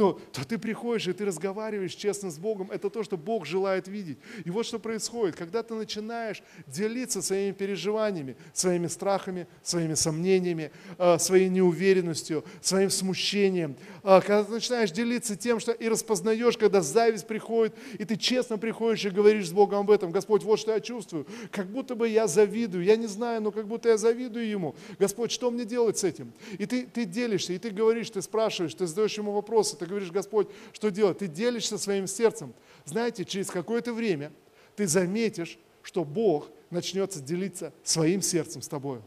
то, 0.00 0.18
то 0.32 0.48
ты 0.48 0.56
приходишь 0.56 1.08
и 1.08 1.12
ты 1.12 1.26
разговариваешь 1.26 1.94
честно 1.94 2.30
с 2.30 2.38
Богом. 2.38 2.70
Это 2.70 2.88
то, 2.88 3.02
что 3.02 3.18
Бог 3.18 3.44
желает 3.44 3.86
видеть. 3.86 4.16
И 4.46 4.50
вот 4.50 4.64
что 4.64 4.78
происходит. 4.78 5.36
Когда 5.36 5.62
ты 5.62 5.74
начинаешь 5.74 6.42
делиться 6.66 7.20
своими 7.20 7.52
переживаниями, 7.52 8.34
своими 8.54 8.86
страхами, 8.86 9.46
своими 9.62 9.92
сомнениями, 9.92 10.70
э, 10.96 11.18
своей 11.18 11.50
неуверенностью, 11.50 12.46
своим 12.62 12.88
смущением, 12.88 13.76
э, 14.02 14.22
когда 14.22 14.42
ты 14.42 14.52
начинаешь 14.52 14.90
делиться 14.90 15.36
тем, 15.36 15.60
что 15.60 15.72
и 15.72 15.86
распознаешь, 15.86 16.56
когда 16.56 16.80
зависть 16.80 17.26
приходит, 17.26 17.74
и 17.98 18.06
ты 18.06 18.16
честно 18.16 18.56
приходишь 18.56 19.04
и 19.04 19.10
говоришь 19.10 19.48
с 19.48 19.52
Богом 19.52 19.80
об 19.80 19.90
этом. 19.90 20.12
Господь, 20.12 20.44
вот 20.44 20.58
что 20.58 20.72
я 20.72 20.80
чувствую. 20.80 21.26
Как 21.50 21.66
будто 21.66 21.94
бы 21.94 22.08
я 22.08 22.26
завидую. 22.26 22.84
Я 22.84 22.96
не 22.96 23.06
знаю, 23.06 23.42
но 23.42 23.50
как 23.50 23.66
будто 23.68 23.90
я 23.90 23.98
завидую 23.98 24.48
Ему. 24.48 24.74
Господь, 24.98 25.30
что 25.30 25.50
мне 25.50 25.66
делать 25.66 25.98
с 25.98 26.04
этим? 26.04 26.32
И 26.56 26.64
ты, 26.64 26.86
ты 26.86 27.04
делишься, 27.04 27.52
и 27.52 27.58
ты 27.58 27.68
говоришь, 27.68 28.08
ты 28.08 28.22
спрашиваешь, 28.22 28.72
ты 28.72 28.86
задаешь 28.86 29.18
Ему 29.18 29.32
вопросы, 29.32 29.76
ты 29.76 29.89
говоришь, 29.90 30.10
Господь, 30.10 30.48
что 30.72 30.90
делать? 30.90 31.18
Ты 31.18 31.26
делишься 31.26 31.78
своим 31.78 32.06
сердцем. 32.06 32.54
Знаете, 32.84 33.24
через 33.24 33.50
какое-то 33.50 33.92
время 33.92 34.32
ты 34.76 34.86
заметишь, 34.86 35.58
что 35.82 36.04
Бог 36.04 36.48
начнется 36.70 37.20
делиться 37.20 37.72
своим 37.82 38.22
сердцем 38.22 38.62
с 38.62 38.68
тобой. 38.68 39.00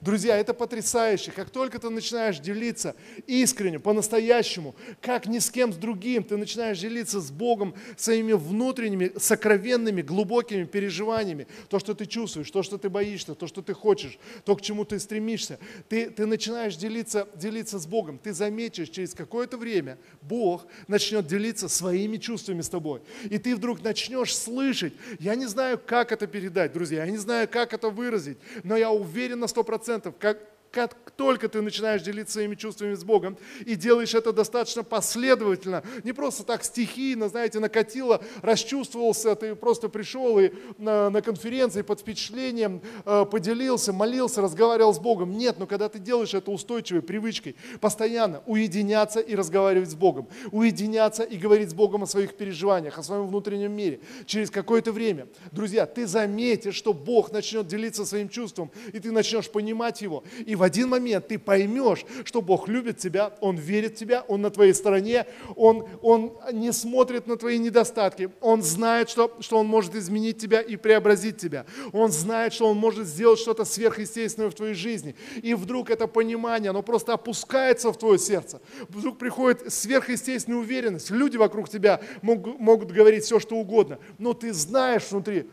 Друзья, 0.00 0.36
это 0.36 0.54
потрясающе. 0.54 1.30
Как 1.30 1.50
только 1.50 1.78
ты 1.78 1.88
начинаешь 1.90 2.38
делиться 2.38 2.94
искренне, 3.26 3.78
по-настоящему, 3.78 4.74
как 5.00 5.26
ни 5.26 5.38
с 5.38 5.50
кем 5.50 5.72
с 5.72 5.76
другим, 5.76 6.22
ты 6.22 6.36
начинаешь 6.36 6.78
делиться 6.78 7.20
с 7.20 7.30
Богом 7.30 7.74
своими 7.96 8.32
внутренними, 8.32 9.12
сокровенными, 9.18 10.02
глубокими 10.02 10.64
переживаниями, 10.64 11.46
то, 11.68 11.78
что 11.78 11.94
ты 11.94 12.06
чувствуешь, 12.06 12.50
то, 12.50 12.62
что 12.62 12.78
ты 12.78 12.88
боишься, 12.88 13.34
то, 13.34 13.46
что 13.46 13.62
ты 13.62 13.74
хочешь, 13.74 14.18
то, 14.44 14.56
к 14.56 14.60
чему 14.60 14.84
ты 14.84 14.98
стремишься, 14.98 15.58
ты, 15.88 16.10
ты 16.10 16.26
начинаешь 16.26 16.76
делиться, 16.76 17.26
делиться 17.34 17.78
с 17.78 17.86
Богом. 17.86 18.18
Ты 18.18 18.32
заметишь, 18.32 18.90
через 18.90 19.14
какое-то 19.14 19.56
время 19.56 19.98
Бог 20.22 20.66
начнет 20.86 21.26
делиться 21.26 21.68
своими 21.68 22.16
чувствами 22.18 22.60
с 22.60 22.68
тобой. 22.68 23.00
И 23.30 23.38
ты 23.38 23.56
вдруг 23.56 23.82
начнешь 23.82 24.36
слышать. 24.36 24.92
Я 25.18 25.34
не 25.34 25.46
знаю, 25.46 25.80
как 25.84 26.12
это 26.12 26.26
передать, 26.26 26.72
друзья, 26.72 27.04
я 27.04 27.10
не 27.10 27.18
знаю, 27.18 27.48
как 27.48 27.72
это 27.72 27.90
выразить, 27.90 28.38
но 28.64 28.76
я 28.76 28.90
уверен 28.90 29.40
на 29.40 29.46
100%, 29.46 29.77
процентов, 29.78 30.14
как 30.18 30.38
как 30.86 31.10
только 31.16 31.48
ты 31.48 31.60
начинаешь 31.60 32.02
делиться 32.02 32.34
своими 32.34 32.54
чувствами 32.54 32.94
с 32.94 33.02
Богом 33.02 33.36
и 33.66 33.74
делаешь 33.74 34.14
это 34.14 34.32
достаточно 34.32 34.84
последовательно, 34.84 35.82
не 36.04 36.12
просто 36.12 36.44
так 36.44 36.62
стихийно, 36.62 37.28
знаете, 37.28 37.58
накатило, 37.58 38.22
расчувствовался, 38.42 39.34
ты 39.34 39.56
просто 39.56 39.88
пришел 39.88 40.38
и 40.38 40.52
на, 40.76 41.10
на 41.10 41.22
конференции 41.22 41.82
под 41.82 42.00
впечатлением 42.00 42.80
э, 43.04 43.24
поделился, 43.28 43.92
молился, 43.92 44.40
разговаривал 44.40 44.94
с 44.94 45.00
Богом. 45.00 45.36
Нет, 45.36 45.58
но 45.58 45.66
когда 45.66 45.88
ты 45.88 45.98
делаешь 45.98 46.34
это 46.34 46.50
устойчивой 46.50 47.02
привычкой, 47.02 47.56
постоянно 47.80 48.42
уединяться 48.46 49.18
и 49.18 49.34
разговаривать 49.34 49.90
с 49.90 49.94
Богом, 49.94 50.28
уединяться 50.52 51.24
и 51.24 51.36
говорить 51.36 51.70
с 51.70 51.74
Богом 51.74 52.04
о 52.04 52.06
своих 52.06 52.36
переживаниях, 52.36 52.98
о 52.98 53.02
своем 53.02 53.26
внутреннем 53.26 53.72
мире, 53.72 54.00
через 54.26 54.50
какое-то 54.50 54.92
время, 54.92 55.26
друзья, 55.50 55.86
ты 55.86 56.06
заметишь, 56.06 56.76
что 56.76 56.92
Бог 56.92 57.32
начнет 57.32 57.66
делиться 57.66 58.06
своим 58.06 58.28
чувством, 58.28 58.70
и 58.92 59.00
ты 59.00 59.10
начнешь 59.10 59.50
понимать 59.50 60.02
его, 60.02 60.22
и 60.46 60.54
в 60.54 60.67
один 60.68 60.88
момент 60.88 61.28
ты 61.28 61.38
поймешь, 61.38 62.04
что 62.24 62.42
Бог 62.42 62.68
любит 62.68 62.98
тебя, 62.98 63.32
Он 63.40 63.56
верит 63.56 63.94
в 63.94 63.96
тебя, 63.96 64.24
Он 64.28 64.42
на 64.42 64.50
твоей 64.50 64.74
стороне, 64.74 65.26
Он, 65.56 65.86
он 66.02 66.38
не 66.52 66.72
смотрит 66.72 67.26
на 67.26 67.36
твои 67.36 67.58
недостатки, 67.58 68.30
Он 68.40 68.62
знает, 68.62 69.08
что, 69.08 69.36
что 69.40 69.58
Он 69.58 69.66
может 69.66 69.94
изменить 69.94 70.38
тебя 70.38 70.60
и 70.60 70.76
преобразить 70.76 71.38
тебя. 71.38 71.66
Он 71.92 72.12
знает, 72.12 72.52
что 72.52 72.68
Он 72.68 72.76
может 72.76 73.06
сделать 73.06 73.38
что-то 73.38 73.64
сверхъестественное 73.64 74.50
в 74.50 74.54
твоей 74.54 74.74
жизни. 74.74 75.16
И 75.42 75.54
вдруг 75.54 75.90
это 75.90 76.06
понимание, 76.06 76.70
оно 76.70 76.82
просто 76.82 77.14
опускается 77.14 77.90
в 77.90 77.98
твое 77.98 78.18
сердце. 78.18 78.60
Вдруг 78.88 79.18
приходит 79.18 79.72
сверхъестественная 79.72 80.58
уверенность. 80.58 81.10
Люди 81.10 81.36
вокруг 81.36 81.68
тебя 81.68 82.00
могут, 82.22 82.60
могут 82.60 82.92
говорить 82.92 83.24
все, 83.24 83.40
что 83.40 83.56
угодно, 83.56 83.98
но 84.18 84.34
ты 84.34 84.52
знаешь 84.52 85.10
внутри, 85.10 85.48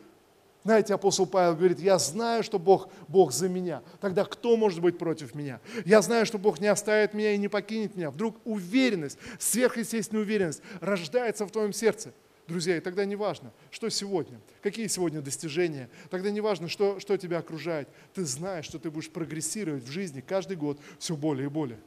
знаете, 0.66 0.96
апостол 0.96 1.28
Павел 1.28 1.56
говорит, 1.56 1.80
я 1.80 2.00
знаю, 2.00 2.42
что 2.42 2.58
Бог, 2.58 2.90
Бог 3.08 3.32
за 3.32 3.48
меня. 3.48 3.84
Тогда 4.02 4.26
кто 4.26 4.58
может 4.58 4.82
быть 4.82 4.98
против 4.98 5.36
меня? 5.36 5.62
Я 5.86 6.02
знаю, 6.02 6.26
что 6.26 6.40
Бог 6.40 6.60
не 6.60 6.66
оставит 6.66 7.14
меня 7.14 7.34
и 7.34 7.38
не 7.38 7.48
покинет 7.48 7.96
меня. 7.96 8.10
Вдруг 8.10 8.38
уверенность, 8.46 9.20
сверхъестественная 9.38 10.24
уверенность 10.24 10.64
рождается 10.82 11.46
в 11.46 11.52
твоем 11.52 11.72
сердце. 11.72 12.14
Друзья, 12.48 12.78
и 12.78 12.80
тогда 12.80 13.06
не 13.06 13.16
важно, 13.16 13.54
что 13.70 13.90
сегодня, 13.90 14.42
какие 14.64 14.88
сегодня 14.88 15.22
достижения, 15.22 15.88
тогда 16.10 16.32
не 16.32 16.42
важно, 16.42 16.68
что, 16.68 17.00
что 17.00 17.16
тебя 17.16 17.38
окружает. 17.38 17.88
Ты 18.16 18.26
знаешь, 18.26 18.66
что 18.66 18.80
ты 18.80 18.90
будешь 18.90 19.12
прогрессировать 19.12 19.84
в 19.84 19.92
жизни 19.92 20.20
каждый 20.20 20.58
год 20.58 20.80
все 20.98 21.16
более 21.16 21.46
и 21.46 21.50
более. 21.50 21.80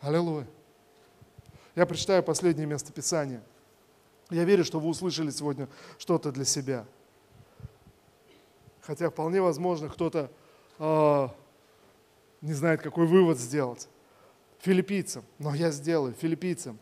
Аллилуйя. 0.00 0.46
Я 1.74 1.86
прочитаю 1.86 2.22
последнее 2.22 2.68
место 2.68 2.92
Писания– 2.92 3.42
я 4.30 4.44
верю, 4.44 4.64
что 4.64 4.80
вы 4.80 4.88
услышали 4.88 5.30
сегодня 5.30 5.68
что-то 5.98 6.32
для 6.32 6.44
себя. 6.44 6.84
Хотя 8.80 9.10
вполне 9.10 9.40
возможно, 9.40 9.88
кто-то 9.88 10.30
э, 10.78 11.28
не 12.40 12.52
знает, 12.52 12.82
какой 12.82 13.06
вывод 13.06 13.38
сделать. 13.38 13.88
Филиппийцам, 14.60 15.24
но 15.38 15.54
я 15.54 15.70
сделаю. 15.70 16.14
Филиппийцам, 16.14 16.78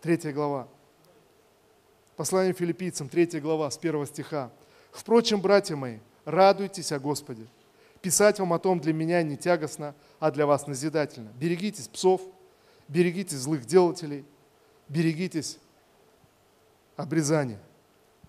третья 0.00 0.32
глава. 0.32 0.68
Послание 2.16 2.52
филиппийцам, 2.52 3.08
третья 3.08 3.40
глава, 3.40 3.70
с 3.70 3.78
первого 3.78 4.06
стиха. 4.06 4.50
«Впрочем, 4.92 5.40
братья 5.40 5.74
мои, 5.74 5.98
радуйтесь 6.24 6.92
о 6.92 7.00
Господе. 7.00 7.46
Писать 8.00 8.38
вам 8.38 8.52
о 8.52 8.58
том 8.58 8.78
для 8.78 8.92
меня 8.92 9.22
не 9.22 9.36
тягостно, 9.36 9.94
а 10.20 10.30
для 10.30 10.46
вас 10.46 10.66
назидательно. 10.66 11.30
Берегитесь 11.40 11.88
псов, 11.88 12.20
берегитесь 12.86 13.38
злых 13.38 13.64
делателей, 13.64 14.24
берегитесь 14.88 15.58
обрезание. 16.96 17.60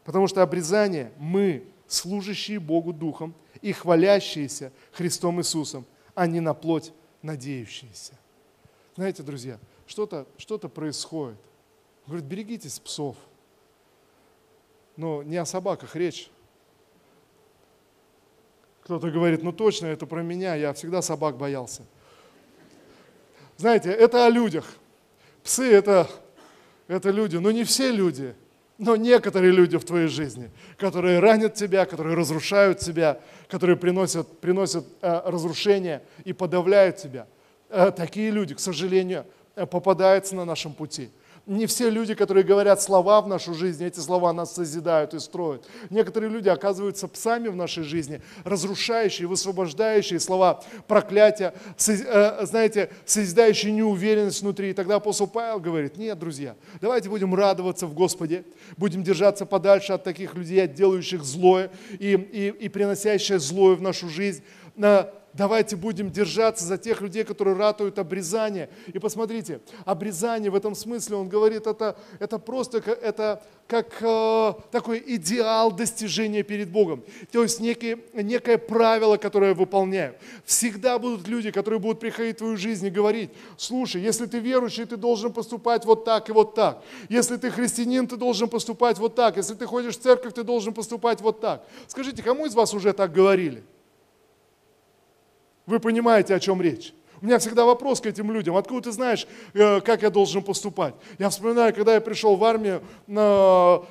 Потому 0.04 0.28
что 0.28 0.42
обрезание 0.42 1.12
мы, 1.18 1.68
служащие 1.88 2.60
Богу 2.60 2.94
Духом 2.94 3.34
и 3.62 3.72
хвалящиеся 3.72 4.72
Христом 4.92 5.40
Иисусом, 5.40 5.86
а 6.14 6.28
не 6.28 6.40
на 6.40 6.54
плоть 6.54 6.94
надеющиеся. 7.22 8.14
Знаете, 8.96 9.24
друзья, 9.24 9.60
что-то 9.88 10.28
что 10.38 10.58
происходит. 10.58 11.38
Говорит, 12.08 12.26
берегитесь 12.26 12.80
псов. 12.80 13.18
Но 14.96 15.24
не 15.24 15.38
о 15.38 15.46
собаках 15.46 15.96
речь. 15.96 16.30
Кто-то 18.84 19.10
говорит, 19.10 19.42
ну 19.42 19.52
точно, 19.52 19.88
это 19.88 20.06
про 20.06 20.22
меня, 20.22 20.56
я 20.56 20.72
всегда 20.74 21.02
собак 21.02 21.38
боялся. 21.38 21.84
Знаете, 23.58 23.90
это 23.90 24.26
о 24.26 24.30
людях. 24.30 24.76
Псы 25.44 25.72
это, 25.72 26.08
это 26.88 27.10
люди, 27.10 27.38
но 27.38 27.52
не 27.52 27.64
все 27.64 27.92
люди, 27.92 28.36
но 28.78 28.96
некоторые 28.96 29.52
люди 29.52 29.78
в 29.78 29.86
твоей 29.86 30.08
жизни, 30.08 30.52
которые 30.78 31.20
ранят 31.20 31.54
тебя, 31.54 31.86
которые 31.86 32.16
разрушают 32.16 32.80
тебя, 32.80 33.20
которые 33.48 33.78
приносят, 33.78 34.40
приносят 34.40 34.86
э, 35.02 35.22
разрушение 35.26 36.02
и 36.26 36.34
подавляют 36.34 36.98
тебя. 36.98 37.28
Э, 37.70 37.92
такие 37.96 38.32
люди, 38.32 38.54
к 38.54 38.60
сожалению, 38.60 39.26
э, 39.56 39.66
попадаются 39.66 40.36
на 40.36 40.46
нашем 40.46 40.74
пути 40.74 41.10
не 41.46 41.68
все 41.68 41.90
люди, 41.90 42.16
которые 42.16 42.44
говорят 42.44 42.82
слова 42.82 43.22
в 43.22 43.28
нашу 43.28 43.54
жизнь, 43.54 43.84
эти 43.84 44.00
слова 44.00 44.34
нас 44.34 44.56
созидают 44.56 45.14
и 45.14 45.20
строят. 45.20 45.68
Некоторые 45.90 46.32
люди 46.32 46.50
оказываются 46.50 47.08
псами 47.08 47.50
в 47.50 47.56
нашей 47.56 47.84
жизни, 47.84 48.22
разрушающие, 48.44 49.28
высвобождающие 49.28 50.20
слова 50.20 50.64
проклятия, 50.88 51.54
э, 51.88 52.46
знаете, 52.46 52.90
созидающие 53.06 53.72
неуверенность 53.72 54.42
внутри. 54.42 54.72
И 54.72 54.74
тогда 54.74 54.96
апостол 54.96 55.28
Павел 55.28 55.60
говорит, 55.60 55.98
нет, 55.98 56.18
друзья, 56.18 56.56
давайте 56.82 57.10
будем 57.10 57.36
радоваться 57.36 57.86
в 57.86 57.94
Господе, 57.94 58.44
будем 58.78 59.04
держаться 59.04 59.46
подальше 59.46 59.94
от 59.94 60.04
таких 60.04 60.36
людей, 60.36 60.68
делающих 60.68 61.24
злое 61.24 61.70
и, 62.00 62.14
и, 62.14 62.48
и 62.50 62.70
приносящее 62.70 63.40
злое 63.40 63.76
в 63.76 63.82
нашу 63.82 64.10
жизнь. 64.10 64.44
Давайте 65.38 65.76
будем 65.76 66.12
держаться 66.12 66.64
за 66.64 66.78
тех 66.78 67.02
людей, 67.02 67.26
которые 67.26 67.58
ратуют 67.58 68.00
обрезание. 68.00 68.70
И 68.88 69.00
посмотрите, 69.00 69.60
обрезание 69.84 70.50
в 70.50 70.56
этом 70.56 70.76
смысле, 70.76 71.18
он 71.18 71.28
говорит, 71.28 71.68
это, 71.68 71.98
это 72.20 72.40
просто 72.40 72.78
это 72.78 73.44
как 73.68 73.98
э, 74.00 74.54
такой 74.72 75.04
идеал 75.06 75.74
достижения 75.74 76.42
перед 76.42 76.72
Богом. 76.72 77.04
То 77.34 77.44
есть 77.44 77.60
некие, 77.60 78.00
некое 78.14 78.58
правило, 78.58 79.18
которое 79.18 79.50
я 79.50 79.54
выполняю. 79.54 80.16
Всегда 80.46 80.98
будут 81.00 81.28
люди, 81.28 81.52
которые 81.52 81.82
будут 81.82 82.00
приходить 82.00 82.38
в 82.38 82.40
твою 82.40 82.56
жизнь 82.56 82.86
и 82.86 82.90
говорить, 82.90 83.32
слушай, 83.58 84.02
если 84.02 84.28
ты 84.28 84.40
верующий, 84.40 84.86
ты 84.86 84.96
должен 84.96 85.34
поступать 85.34 85.84
вот 85.84 86.06
так 86.06 86.30
и 86.30 86.32
вот 86.32 86.56
так. 86.56 86.82
Если 87.10 87.36
ты 87.36 87.52
христианин, 87.52 88.08
ты 88.08 88.16
должен 88.16 88.48
поступать 88.48 89.00
вот 89.00 89.16
так. 89.16 89.36
Если 89.36 89.56
ты 89.56 89.66
ходишь 89.66 89.98
в 89.98 90.02
церковь, 90.02 90.34
ты 90.34 90.44
должен 90.44 90.74
поступать 90.74 91.20
вот 91.20 91.42
так. 91.42 91.68
Скажите, 91.88 92.24
кому 92.24 92.46
из 92.46 92.56
вас 92.56 92.74
уже 92.74 92.94
так 92.94 93.12
говорили? 93.12 93.64
Вы 95.66 95.80
понимаете, 95.80 96.36
о 96.36 96.40
чем 96.40 96.62
речь? 96.62 96.94
У 97.22 97.26
меня 97.26 97.40
всегда 97.40 97.66
вопрос 97.66 98.02
к 98.02 98.06
этим 98.06 98.32
людям, 98.32 98.56
откуда 98.56 98.82
ты 98.84 98.92
знаешь, 98.92 99.26
э, 99.54 99.80
как 99.82 100.04
я 100.04 100.10
должен 100.10 100.44
поступать? 100.44 100.94
Я 101.18 101.30
вспоминаю, 101.30 101.74
когда 101.74 101.96
я 101.96 102.02
пришел 102.02 102.36
в 102.36 102.44
армию, 102.44 102.84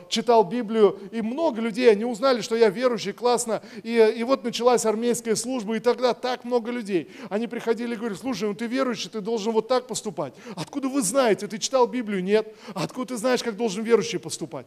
читал 0.09 0.45
Библию, 0.45 0.99
и 1.11 1.23
много 1.23 1.61
людей, 1.61 1.91
они 1.91 2.05
узнали, 2.05 2.43
что 2.43 2.55
я 2.55 2.69
верующий, 2.69 3.13
классно, 3.13 3.63
и, 3.83 4.15
и 4.17 4.23
вот 4.23 4.45
началась 4.45 4.85
армейская 4.85 5.35
служба, 5.37 5.75
и 5.77 5.81
тогда 5.81 6.15
так 6.15 6.45
много 6.45 6.71
людей. 6.71 7.11
Они 7.31 7.47
приходили 7.47 7.95
и 7.95 7.97
говорили, 7.97 8.19
слушай, 8.19 8.47
ну 8.47 8.55
ты 8.55 8.67
верующий, 8.67 9.11
ты 9.11 9.21
должен 9.21 9.53
вот 9.53 9.69
так 9.69 9.87
поступать. 9.87 10.35
Откуда 10.55 10.89
вы 10.89 11.03
знаете, 11.03 11.49
ты 11.49 11.59
читал 11.59 11.87
Библию? 11.87 12.23
Нет. 12.23 12.55
Откуда 12.75 13.15
ты 13.15 13.17
знаешь, 13.17 13.43
как 13.43 13.57
должен 13.57 13.83
верующий 13.83 14.19
поступать? 14.19 14.67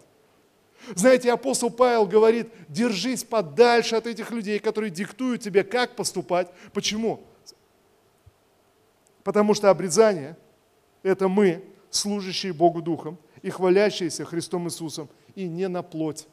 Знаете, 0.96 1.32
апостол 1.32 1.70
Павел 1.70 2.06
говорит, 2.06 2.50
держись 2.70 3.24
подальше 3.24 3.96
от 3.96 4.08
этих 4.08 4.32
людей, 4.32 4.60
которые 4.60 4.90
диктуют 4.90 5.42
тебе, 5.42 5.64
как 5.64 5.96
поступать. 5.96 6.50
Почему? 6.74 7.24
Потому 9.24 9.54
что 9.54 9.70
обрезание– 9.70 10.38
это 11.04 11.28
мы, 11.28 11.64
служащие 11.90 12.54
Богу 12.54 12.82
Духом 12.82 13.18
и 13.42 13.50
хвалящиеся 13.50 14.26
Христом 14.26 14.68
Иисусом, 14.68 15.10
и 15.36 15.48
не 15.48 15.68
на 15.68 15.84
плоть 15.84 16.28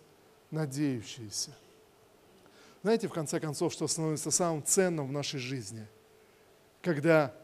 надеющиеся. 0.51 1.51
Знаете, 2.83 3.09
в 3.09 3.13
конце 3.13 3.41
концов, 3.41 3.73
что 3.73 3.87
становится 3.89 4.31
самым 4.31 4.63
ценным 4.65 5.09
в 5.09 5.13
нашей 5.13 5.41
жизни? 5.41 5.87
Когда 6.83 7.35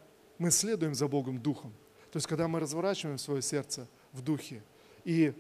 мы 0.41 0.51
следуем 0.51 0.95
за 0.95 1.07
Богом 1.07 1.39
Духом. 1.39 1.71
То 2.11 2.17
есть, 2.17 2.27
когда 2.27 2.49
мы 2.49 2.61
разворачиваем 2.61 3.19
свое 3.19 3.43
сердце 3.43 3.87
в 4.13 4.23
Духе 4.23 4.63
и 5.05 5.35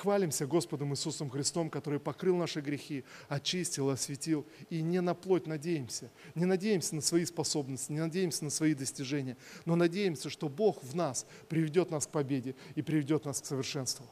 Хвалимся 0.00 0.46
Господом 0.46 0.92
Иисусом 0.92 1.30
Христом, 1.30 1.70
который 1.70 2.00
покрыл 2.00 2.36
наши 2.36 2.60
грехи, 2.60 3.04
очистил, 3.28 3.90
осветил. 3.90 4.46
И 4.70 4.82
не 4.82 5.00
на 5.00 5.14
плоть 5.14 5.46
надеемся. 5.46 6.10
Не 6.34 6.46
надеемся 6.46 6.94
на 6.96 7.00
свои 7.00 7.24
способности, 7.24 7.92
не 7.92 8.00
надеемся 8.00 8.44
на 8.44 8.50
свои 8.50 8.74
достижения, 8.74 9.36
но 9.64 9.76
надеемся, 9.76 10.30
что 10.30 10.48
Бог 10.48 10.82
в 10.82 10.96
нас 10.96 11.26
приведет 11.48 11.90
нас 11.90 12.06
к 12.06 12.10
победе 12.10 12.56
и 12.74 12.82
приведет 12.82 13.24
нас 13.24 13.40
к 13.40 13.46
совершенству. 13.46 14.06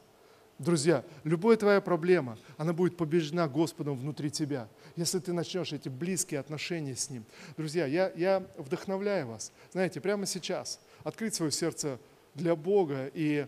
Друзья, 0.59 1.03
любая 1.23 1.57
твоя 1.57 1.81
проблема, 1.81 2.37
она 2.57 2.71
будет 2.73 2.95
побеждена 2.95 3.47
Господом 3.47 3.97
внутри 3.97 4.29
тебя, 4.29 4.69
если 4.95 5.19
ты 5.19 5.33
начнешь 5.33 5.73
эти 5.73 5.89
близкие 5.89 6.39
отношения 6.39 6.95
с 6.95 7.09
Ним. 7.09 7.25
Друзья, 7.57 7.87
я, 7.87 8.11
я 8.15 8.47
вдохновляю 8.57 9.27
вас, 9.27 9.51
знаете, 9.71 9.99
прямо 9.99 10.25
сейчас 10.27 10.79
открыть 11.03 11.33
свое 11.33 11.51
сердце 11.51 11.99
для 12.35 12.55
Бога 12.55 13.09
и 13.13 13.47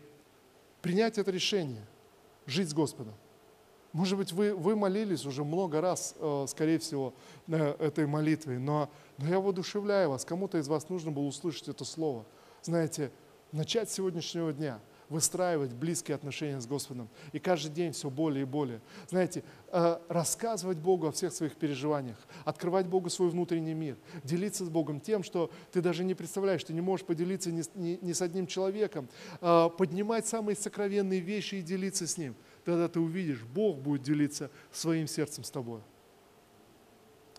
принять 0.81 1.17
это 1.17 1.31
решение– 1.31 1.85
жить 2.45 2.69
с 2.69 2.73
Господом. 2.73 3.13
Может 3.93 4.17
быть, 4.17 4.33
вы, 4.33 4.53
вы 4.53 4.75
молились 4.75 5.25
уже 5.25 5.43
много 5.43 5.79
раз, 5.79 6.15
э, 6.19 6.45
скорее 6.49 6.79
всего, 6.79 7.13
этой 7.47 8.05
молитвой, 8.07 8.57
но, 8.57 8.89
но 9.17 9.27
я 9.27 9.39
воодушевляю 9.39 10.09
вас, 10.09 10.25
кому-то 10.25 10.57
из 10.57 10.67
вас 10.67 10.89
нужно 10.89 11.11
было 11.11 11.23
услышать 11.23 11.69
это 11.69 11.85
слово. 11.85 12.25
Знаете, 12.61 13.11
начать 13.51 13.89
с 13.89 13.93
сегодняшнего 13.93 14.51
дня– 14.51 14.79
выстраивать 15.09 15.73
близкие 15.73 16.15
отношения 16.15 16.59
с 16.59 16.67
Господом. 16.67 17.09
И 17.31 17.39
каждый 17.39 17.71
день 17.71 17.91
все 17.91 18.09
более 18.09 18.43
и 18.43 18.45
более. 18.45 18.81
Знаете, 19.09 19.43
э, 19.71 19.99
рассказывать 20.07 20.77
Богу 20.77 21.07
о 21.07 21.11
всех 21.11 21.33
своих 21.33 21.55
переживаниях, 21.55 22.17
открывать 22.43 22.87
Богу 22.87 23.09
свой 23.09 23.29
внутренний 23.29 23.73
мир, 23.73 23.97
делиться 24.23 24.65
с 24.65 24.69
Богом 24.69 24.99
тем, 24.99 25.23
что 25.23 25.51
ты 25.71 25.81
даже 25.81 26.03
не 26.03 26.15
представляешь, 26.15 26.63
ты 26.63 26.73
не 26.73 26.81
можешь 26.81 27.05
поделиться 27.05 27.51
ни, 27.51 27.63
ни, 27.75 27.99
ни 28.01 28.13
с 28.13 28.21
одним 28.21 28.47
человеком, 28.47 29.07
э, 29.41 29.69
поднимать 29.77 30.27
самые 30.27 30.55
сокровенные 30.55 31.19
вещи 31.19 31.55
и 31.55 31.61
делиться 31.61 32.07
с 32.07 32.17
Ним. 32.17 32.35
Тогда 32.63 32.87
ты 32.87 32.99
увидишь, 32.99 33.43
Бог 33.43 33.77
будет 33.77 34.01
делиться 34.01 34.49
своим 34.71 35.07
сердцем 35.07 35.43
с 35.43 35.51
тобой. 35.51 35.81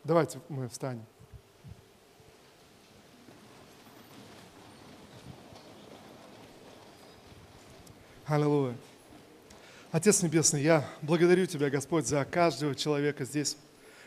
Давайте 0.05 0.41
мы 0.49 0.69
встанем. 0.69 1.05
Аллилуйя. 8.29 8.74
Отец 9.93 10.20
Небесный, 10.20 10.61
я 10.61 10.85
благодарю 11.01 11.47
Тебя, 11.47 11.70
Господь, 11.70 12.09
за 12.09 12.24
каждого 12.24 12.74
человека 12.74 13.24
здесь, 13.24 13.57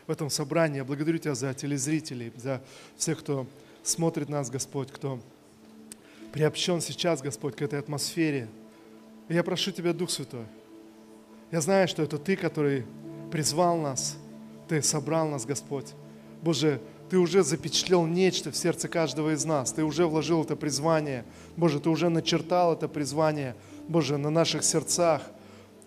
в 0.06 0.10
этом 0.10 0.28
собрании. 0.28 0.76
Я 0.76 0.84
благодарю 0.84 1.16
Тебя 1.16 1.34
за 1.34 1.54
телезрителей, 1.54 2.30
за 2.36 2.60
всех, 2.98 3.20
кто 3.20 3.46
смотрит 3.82 4.28
нас, 4.28 4.50
Господь, 4.50 4.92
кто 4.92 5.20
приобщен 6.32 6.82
сейчас, 6.82 7.22
Господь, 7.22 7.56
к 7.56 7.62
этой 7.62 7.78
атмосфере. 7.78 8.50
И 9.30 9.34
я 9.34 9.42
прошу 9.42 9.70
Тебя, 9.70 9.94
Дух 9.94 10.10
Святой, 10.10 10.44
я 11.50 11.62
знаю, 11.62 11.88
что 11.88 12.02
это 12.02 12.18
Ты, 12.18 12.36
который 12.36 12.84
призвал 13.32 13.78
нас, 13.78 14.18
Ты 14.68 14.82
собрал 14.82 15.28
нас, 15.28 15.46
Господь. 15.46 15.94
Боже, 16.42 16.78
Ты 17.10 17.18
уже 17.18 17.42
запечатлел 17.42 18.06
нечто 18.06 18.50
в 18.50 18.56
сердце 18.56 18.88
каждого 18.88 19.34
из 19.34 19.44
нас. 19.44 19.72
Ты 19.72 19.84
уже 19.84 20.06
вложил 20.06 20.44
это 20.44 20.56
призвание. 20.56 21.24
Боже, 21.56 21.80
Ты 21.80 21.90
уже 21.90 22.08
начертал 22.08 22.72
это 22.72 22.88
призвание– 22.88 23.54
Боже, 23.90 24.18
на 24.18 24.30
наших 24.30 24.62
сердцах. 24.62 25.20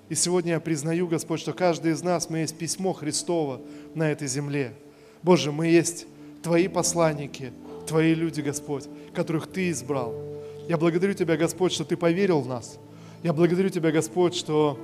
И 0.09 0.15
сегодня 0.15 0.51
я 0.51 0.59
признаю, 0.59 1.07
Господь, 1.07 1.39
что 1.39 1.53
каждый 1.53 1.93
из 1.93 2.03
нас, 2.03 2.29
мы 2.29 2.39
есть 2.39 2.57
письмо 2.57 2.91
Христово 2.91 3.61
на 3.95 4.11
этой 4.11 4.27
земле. 4.27 4.73
Боже, 5.21 5.53
мы 5.53 5.67
есть 5.67 6.05
Твои 6.41 6.67
посланники, 6.67 7.53
Твои 7.87 8.13
люди, 8.13 8.41
Господь, 8.41 8.89
которых 9.15 9.47
Ты 9.47 9.69
избрал. 9.69 10.13
Я 10.67 10.77
благодарю 10.77 11.13
Тебя, 11.13 11.37
Господь, 11.37 11.71
что 11.71 11.85
Ты 11.85 11.95
поверил 11.95 12.41
в 12.41 12.47
нас. 12.49 12.77
Я 13.23 13.31
благодарю 13.31 13.69
Тебя, 13.69 13.91
Господь, 13.91 14.35
что 14.35 14.77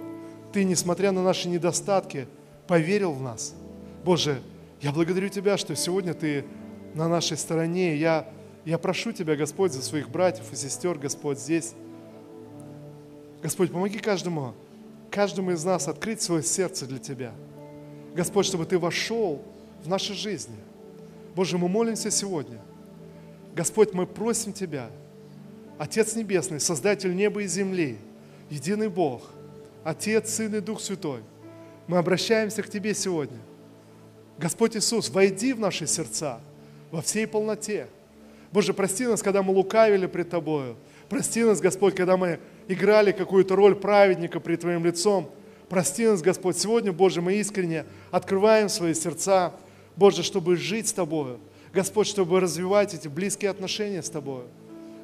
Ты, 0.54 0.64
несмотря 0.64 1.12
на 1.12 1.22
наши 1.22 1.50
недостатки, 1.50 2.26
поверил 2.68 3.12
в 3.12 3.22
нас. 3.22 3.54
Боже, 4.06 4.42
я 4.82 4.92
благодарю 4.92 5.30
Тебя, 5.30 5.58
что 5.58 5.76
сегодня 5.76 6.14
Ты 6.14 6.46
на 6.94 7.08
нашей 7.08 7.38
стороне. 7.38 7.96
Я, 7.98 8.28
я 8.66 8.78
прошу 8.78 9.12
Тебя, 9.12 9.36
Господь, 9.36 9.74
за 9.74 9.82
своих 9.82 10.10
братьев 10.10 10.52
и 10.52 10.56
сестер, 10.56 10.98
Господь, 10.98 11.40
здесь. 11.40 11.74
Господь, 13.42 13.72
помоги 13.72 14.00
каждому, 14.00 14.54
каждому 15.12 15.52
из 15.52 15.64
нас 15.64 15.88
открыть 15.88 16.22
свое 16.22 16.44
сердце 16.44 16.86
для 16.86 17.00
Тебя. 17.00 17.34
Господь, 18.16 18.46
чтобы 18.46 18.66
Ты 18.66 18.80
вошел 18.80 19.42
в 19.84 19.88
наши 19.88 20.14
жизни. 20.14 20.56
Боже, 21.36 21.58
мы 21.58 21.68
молимся 21.68 22.10
сегодня. 22.10 22.60
Господь, 23.56 23.94
мы 23.94 24.06
просим 24.06 24.54
Тебя, 24.54 24.90
Отец 25.78 26.16
Небесный, 26.16 26.60
Создатель 26.60 27.16
неба 27.16 27.44
и 27.44 27.48
земли, 27.48 27.98
Единый 28.50 28.90
Бог, 28.90 29.30
Отец, 29.84 30.34
Сын 30.34 30.56
и 30.56 30.60
Дух 30.60 30.82
Святой, 30.82 31.22
мы 31.88 31.98
обращаемся 31.98 32.62
к 32.62 32.70
Тебе 32.70 32.94
сегодня. 32.94 33.40
Господь 34.40 34.78
Иисус, 34.78 35.10
войди 35.10 35.52
в 35.52 35.60
наши 35.60 35.86
сердца 35.86 36.40
во 36.92 37.02
всей 37.02 37.28
полноте. 37.28 37.88
Боже, 38.54 38.74
прости 38.74 39.06
нас, 39.06 39.22
когда 39.22 39.44
мы 39.44 39.54
лукавили 39.54 40.06
пред 40.06 40.30
Тобою. 40.30 40.78
Прости 41.10 41.44
нас, 41.44 41.60
Господь, 41.60 41.94
когда 41.94 42.16
мы 42.16 42.40
играли 42.70 43.12
какую-то 43.12 43.58
роль 43.58 43.76
праведника 43.76 44.40
при 44.40 44.56
Твоим 44.56 44.86
лицом. 44.86 45.30
Прости 45.68 46.08
нас, 46.08 46.22
Господь. 46.22 46.58
Сегодня, 46.58 46.94
Боже, 46.94 47.22
мы 47.22 47.34
искренне 47.34 47.86
открываем 48.12 48.70
свои 48.70 48.94
сердца. 48.94 49.54
Боже, 49.98 50.24
чтобы 50.24 50.56
жить 50.56 50.88
с 50.88 50.94
Тобою. 50.94 51.40
Господь, 51.74 52.08
чтобы 52.08 52.40
развивать 52.40 52.94
эти 52.94 53.10
близкие 53.10 53.52
отношения 53.52 54.02
с 54.02 54.10
Тобою. 54.10 54.46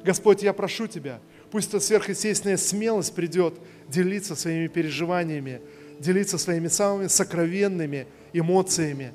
Господь, 0.02 0.42
я 0.42 0.54
прошу 0.54 0.86
Тебя, 0.86 1.20
пусть 1.50 1.68
эта 1.68 1.80
сверхъестественная 1.80 2.56
смелость 2.56 3.14
придет 3.14 3.54
делиться 3.86 4.34
своими 4.34 4.68
переживаниями, 4.68 5.60
делиться 6.00 6.38
своими 6.38 6.68
самыми 6.68 7.08
сокровенными 7.08 8.06
эмоциями. 8.32 9.12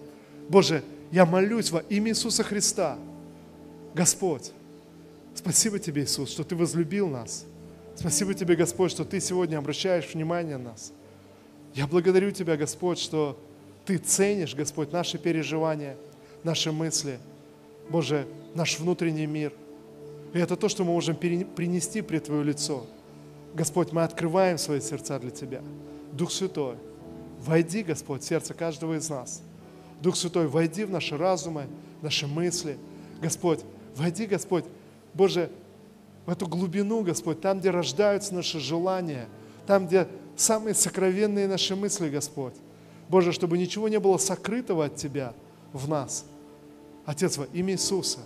Боже, 0.51 0.83
я 1.13 1.25
молюсь 1.25 1.71
во 1.71 1.79
имя 1.79 2.11
Иисуса 2.11 2.43
Христа. 2.43 2.99
Господь, 3.95 4.51
спасибо 5.33 5.79
Тебе, 5.79 6.03
Иисус, 6.03 6.29
что 6.29 6.43
Ты 6.43 6.57
возлюбил 6.57 7.07
нас. 7.07 7.45
Спасибо 7.95 8.33
Тебе, 8.33 8.57
Господь, 8.57 8.91
что 8.91 9.05
Ты 9.05 9.21
сегодня 9.21 9.57
обращаешь 9.57 10.13
внимание 10.13 10.57
на 10.57 10.71
нас. 10.71 10.91
Я 11.73 11.87
благодарю 11.87 12.31
Тебя, 12.31 12.57
Господь, 12.57 12.99
что 12.99 13.39
Ты 13.85 13.97
ценишь, 13.97 14.53
Господь, 14.53 14.91
наши 14.91 15.17
переживания, 15.17 15.95
наши 16.43 16.73
мысли, 16.73 17.17
Боже, 17.89 18.27
наш 18.53 18.77
внутренний 18.77 19.27
мир. 19.27 19.53
И 20.33 20.37
это 20.37 20.57
то, 20.57 20.67
что 20.67 20.83
мы 20.83 20.91
можем 20.91 21.15
принести 21.15 22.01
при 22.01 22.19
Твое 22.19 22.43
лицо. 22.43 22.85
Господь, 23.53 23.93
мы 23.93 24.03
открываем 24.03 24.57
свои 24.57 24.81
сердца 24.81 25.17
для 25.17 25.31
Тебя. 25.31 25.61
Дух 26.11 26.29
Святой, 26.29 26.75
войди, 27.39 27.83
Господь, 27.83 28.23
в 28.23 28.27
сердце 28.27 28.53
каждого 28.53 28.97
из 28.97 29.09
нас. 29.09 29.41
Дух 30.01 30.15
Святой, 30.15 30.47
войди 30.47 30.83
в 30.83 30.89
наши 30.89 31.17
разумы, 31.17 31.67
наши 32.01 32.27
мысли. 32.27 32.77
Господь, 33.21 33.59
войди, 33.95 34.25
Господь, 34.25 34.65
Боже, 35.13 35.51
в 36.25 36.31
эту 36.31 36.47
глубину, 36.47 37.03
Господь, 37.03 37.41
там, 37.41 37.59
где 37.59 37.69
рождаются 37.69 38.33
наши 38.33 38.59
желания, 38.59 39.27
там, 39.67 39.87
где 39.87 40.07
самые 40.35 40.73
сокровенные 40.73 41.47
наши 41.47 41.75
мысли, 41.75 42.09
Господь. 42.09 42.53
Боже, 43.09 43.31
чтобы 43.31 43.57
ничего 43.57 43.89
не 43.89 43.99
было 43.99 44.17
сокрытого 44.17 44.85
от 44.85 44.95
Тебя 44.95 45.33
в 45.73 45.87
нас. 45.87 46.25
Отец, 47.05 47.37
во 47.37 47.45
имя 47.45 47.73
Иисуса, 47.73 48.19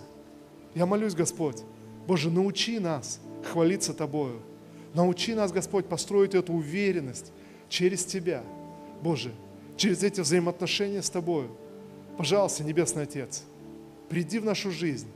я 0.74 0.86
молюсь, 0.86 1.14
Господь, 1.14 1.62
Боже, 2.06 2.30
научи 2.30 2.78
нас 2.78 3.20
хвалиться 3.50 3.92
Тобою. 3.92 4.40
Научи 4.94 5.34
нас, 5.34 5.52
Господь, 5.52 5.86
построить 5.86 6.34
эту 6.34 6.54
уверенность 6.54 7.32
через 7.68 8.04
Тебя. 8.04 8.42
Боже, 9.02 9.32
через 9.76 10.02
эти 10.02 10.20
взаимоотношения 10.20 11.02
с 11.02 11.10
Тобою. 11.10 11.50
Пожалуйста, 12.16 12.64
Небесный 12.64 13.02
Отец, 13.02 13.42
приди 14.08 14.38
в 14.38 14.44
нашу 14.44 14.70
жизнь 14.70 15.08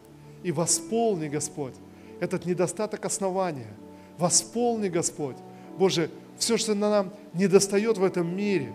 и 0.43 0.53
восполни, 0.53 1.29
Господь, 1.29 1.75
этот 2.21 2.45
недостаток 2.45 3.05
основания. 3.05 3.73
Восполни, 4.19 4.89
Господь, 4.89 5.37
Боже, 5.79 6.11
все, 6.39 6.57
что 6.57 6.75
нам 6.75 7.13
не 7.33 7.47
достает 7.47 7.97
в 7.97 8.05
этом 8.05 8.37
мире. 8.37 8.73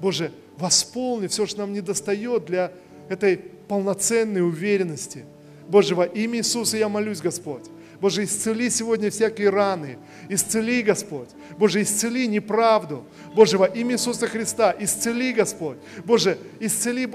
Боже, 0.00 0.32
восполни 0.56 1.26
все, 1.26 1.46
что 1.46 1.60
нам 1.60 1.72
не 1.72 1.80
достает 1.80 2.46
для 2.46 2.72
этой 3.08 3.36
полноценной 3.36 4.42
уверенности. 4.42 5.24
Боже, 5.68 5.94
во 5.94 6.04
имя 6.04 6.38
Иисуса 6.38 6.76
я 6.76 6.88
молюсь, 6.88 7.20
Господь. 7.20 7.64
Боже, 8.00 8.24
исцели 8.24 8.68
сегодня 8.68 9.10
всякие 9.10 9.50
раны. 9.50 9.98
Исцели, 10.28 10.82
Господь. 10.82 11.30
Боже, 11.58 11.82
исцели 11.82 12.26
неправду. 12.26 13.04
Боже, 13.34 13.58
во 13.58 13.66
имя 13.66 13.94
Иисуса 13.94 14.26
Христа, 14.26 14.74
исцели, 14.78 15.32
Господь. 15.32 15.78
Боже, 16.04 16.38
исцели 16.60 17.06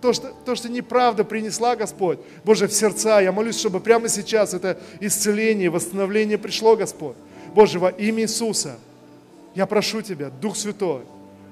то, 0.00 0.12
что, 0.12 0.32
то, 0.44 0.54
что 0.54 0.68
неправда 0.68 1.24
принесла, 1.24 1.74
Господь. 1.74 2.20
Боже, 2.44 2.68
в 2.68 2.72
сердца. 2.72 3.20
Я 3.20 3.32
молюсь, 3.32 3.58
чтобы 3.58 3.80
прямо 3.80 4.08
сейчас 4.08 4.54
это 4.54 4.78
исцеление, 5.00 5.70
восстановление 5.70 6.38
пришло, 6.38 6.76
Господь. 6.76 7.16
Боже, 7.54 7.78
во 7.78 7.88
имя 7.88 8.22
Иисуса, 8.22 8.78
я 9.54 9.66
прошу 9.66 10.02
Тебя, 10.02 10.30
Дух 10.30 10.56
Святой, 10.56 11.02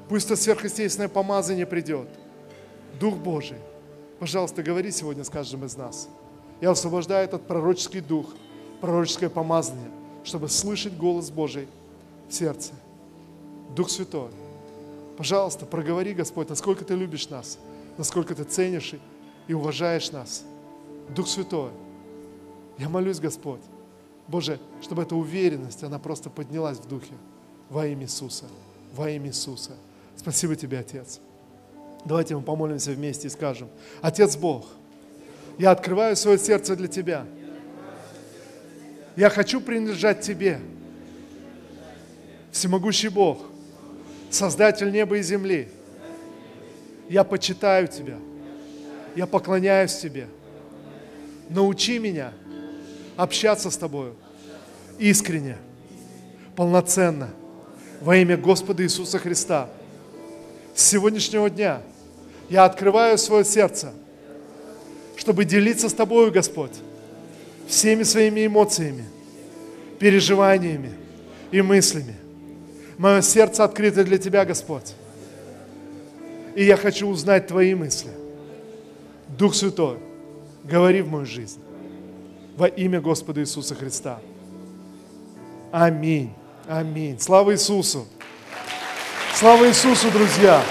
пусть 0.08 0.26
это 0.26 0.36
сверхъестественное 0.36 1.08
помазание 1.08 1.66
придет. 1.66 2.06
Дух 3.00 3.16
Божий, 3.16 3.58
пожалуйста, 4.20 4.62
говори 4.62 4.90
сегодня 4.92 5.24
с 5.24 5.30
каждым 5.30 5.64
из 5.64 5.76
нас. 5.76 6.08
Я 6.60 6.70
освобождаю 6.70 7.24
этот 7.24 7.46
пророческий 7.46 8.00
дух, 8.00 8.26
пророческое 8.80 9.28
помазание, 9.28 9.90
чтобы 10.24 10.48
слышать 10.48 10.96
голос 10.96 11.30
Божий 11.30 11.66
в 12.28 12.32
сердце. 12.32 12.72
Дух 13.74 13.90
Святой, 13.90 14.30
пожалуйста, 15.16 15.66
проговори, 15.66 16.14
Господь, 16.14 16.48
насколько 16.48 16.84
Ты 16.84 16.94
любишь 16.94 17.28
нас, 17.28 17.58
насколько 17.98 18.34
Ты 18.34 18.44
ценишь 18.44 18.94
и 19.46 19.54
уважаешь 19.54 20.10
нас. 20.10 20.44
Дух 21.08 21.28
Святой, 21.28 21.70
я 22.78 22.88
молюсь, 22.88 23.20
Господь, 23.20 23.60
Боже, 24.28 24.58
чтобы 24.82 25.02
эта 25.02 25.14
уверенность, 25.14 25.82
она 25.84 25.98
просто 25.98 26.30
поднялась 26.30 26.78
в 26.78 26.88
духе 26.88 27.14
во 27.70 27.86
имя 27.86 28.04
Иисуса, 28.04 28.44
во 28.94 29.08
имя 29.08 29.28
Иисуса. 29.28 29.72
Спасибо 30.16 30.56
Тебе, 30.56 30.80
Отец. 30.80 31.20
Давайте 32.04 32.36
мы 32.36 32.42
помолимся 32.42 32.90
вместе 32.92 33.28
и 33.28 33.30
скажем, 33.30 33.68
Отец 34.02 34.36
Бог, 34.36 34.66
я 35.58 35.70
открываю 35.70 36.16
свое 36.16 36.38
сердце 36.38 36.76
для 36.76 36.88
Тебя. 36.88 37.26
Я 39.16 39.30
хочу 39.30 39.60
принадлежать 39.60 40.20
Тебе. 40.20 40.60
Всемогущий 42.50 43.08
Бог, 43.08 43.38
Создатель 44.30 44.90
неба 44.90 45.18
и 45.18 45.22
земли. 45.22 45.68
Я 47.08 47.24
почитаю 47.24 47.88
Тебя. 47.88 48.18
Я 49.14 49.26
поклоняюсь 49.26 49.96
Тебе. 49.96 50.26
Научи 51.48 51.98
меня 51.98 52.32
общаться 53.16 53.70
с 53.70 53.76
Тобою 53.76 54.14
искренне, 54.98 55.56
полноценно, 56.54 57.30
во 58.00 58.16
имя 58.16 58.36
Господа 58.36 58.82
Иисуса 58.82 59.18
Христа. 59.18 59.68
С 60.74 60.82
сегодняшнего 60.82 61.48
дня 61.48 61.82
я 62.50 62.64
открываю 62.64 63.18
свое 63.18 63.44
сердце, 63.44 63.92
чтобы 65.16 65.44
делиться 65.44 65.88
с 65.88 65.94
Тобою, 65.94 66.30
Господь, 66.30 66.72
всеми 67.66 68.02
своими 68.02 68.46
эмоциями, 68.46 69.04
переживаниями 69.98 70.92
и 71.50 71.62
мыслями. 71.62 72.16
Мое 72.98 73.22
сердце 73.22 73.64
открыто 73.64 74.04
для 74.04 74.18
Тебя, 74.18 74.44
Господь. 74.44 74.94
И 76.56 76.64
я 76.64 76.78
хочу 76.78 77.06
узнать 77.06 77.46
Твои 77.46 77.74
мысли. 77.74 78.10
Дух 79.28 79.54
Святой, 79.54 79.98
говори 80.64 81.02
в 81.02 81.08
мою 81.08 81.26
жизнь. 81.26 81.60
Во 82.56 82.66
имя 82.66 83.00
Господа 83.02 83.42
Иисуса 83.42 83.74
Христа. 83.74 84.20
Аминь. 85.70 86.32
Аминь. 86.66 87.20
Слава 87.20 87.52
Иисусу. 87.52 88.06
Слава 89.34 89.68
Иисусу, 89.68 90.10
друзья. 90.10 90.62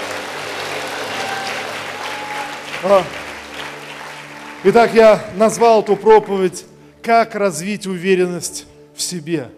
Итак, 4.64 4.92
я 4.92 5.24
назвал 5.36 5.82
эту 5.82 5.94
проповедь 5.94 6.64
«Как 7.00 7.36
развить 7.36 7.86
уверенность 7.86 8.66
в 8.96 9.02
себе». 9.02 9.52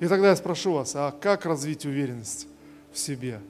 И 0.00 0.06
тогда 0.06 0.30
я 0.30 0.36
спрошу 0.36 0.72
вас, 0.72 0.92
а 0.94 1.10
как 1.12 1.44
развить 1.44 1.84
уверенность 1.84 2.46
в 2.94 2.98
себе? 2.98 3.40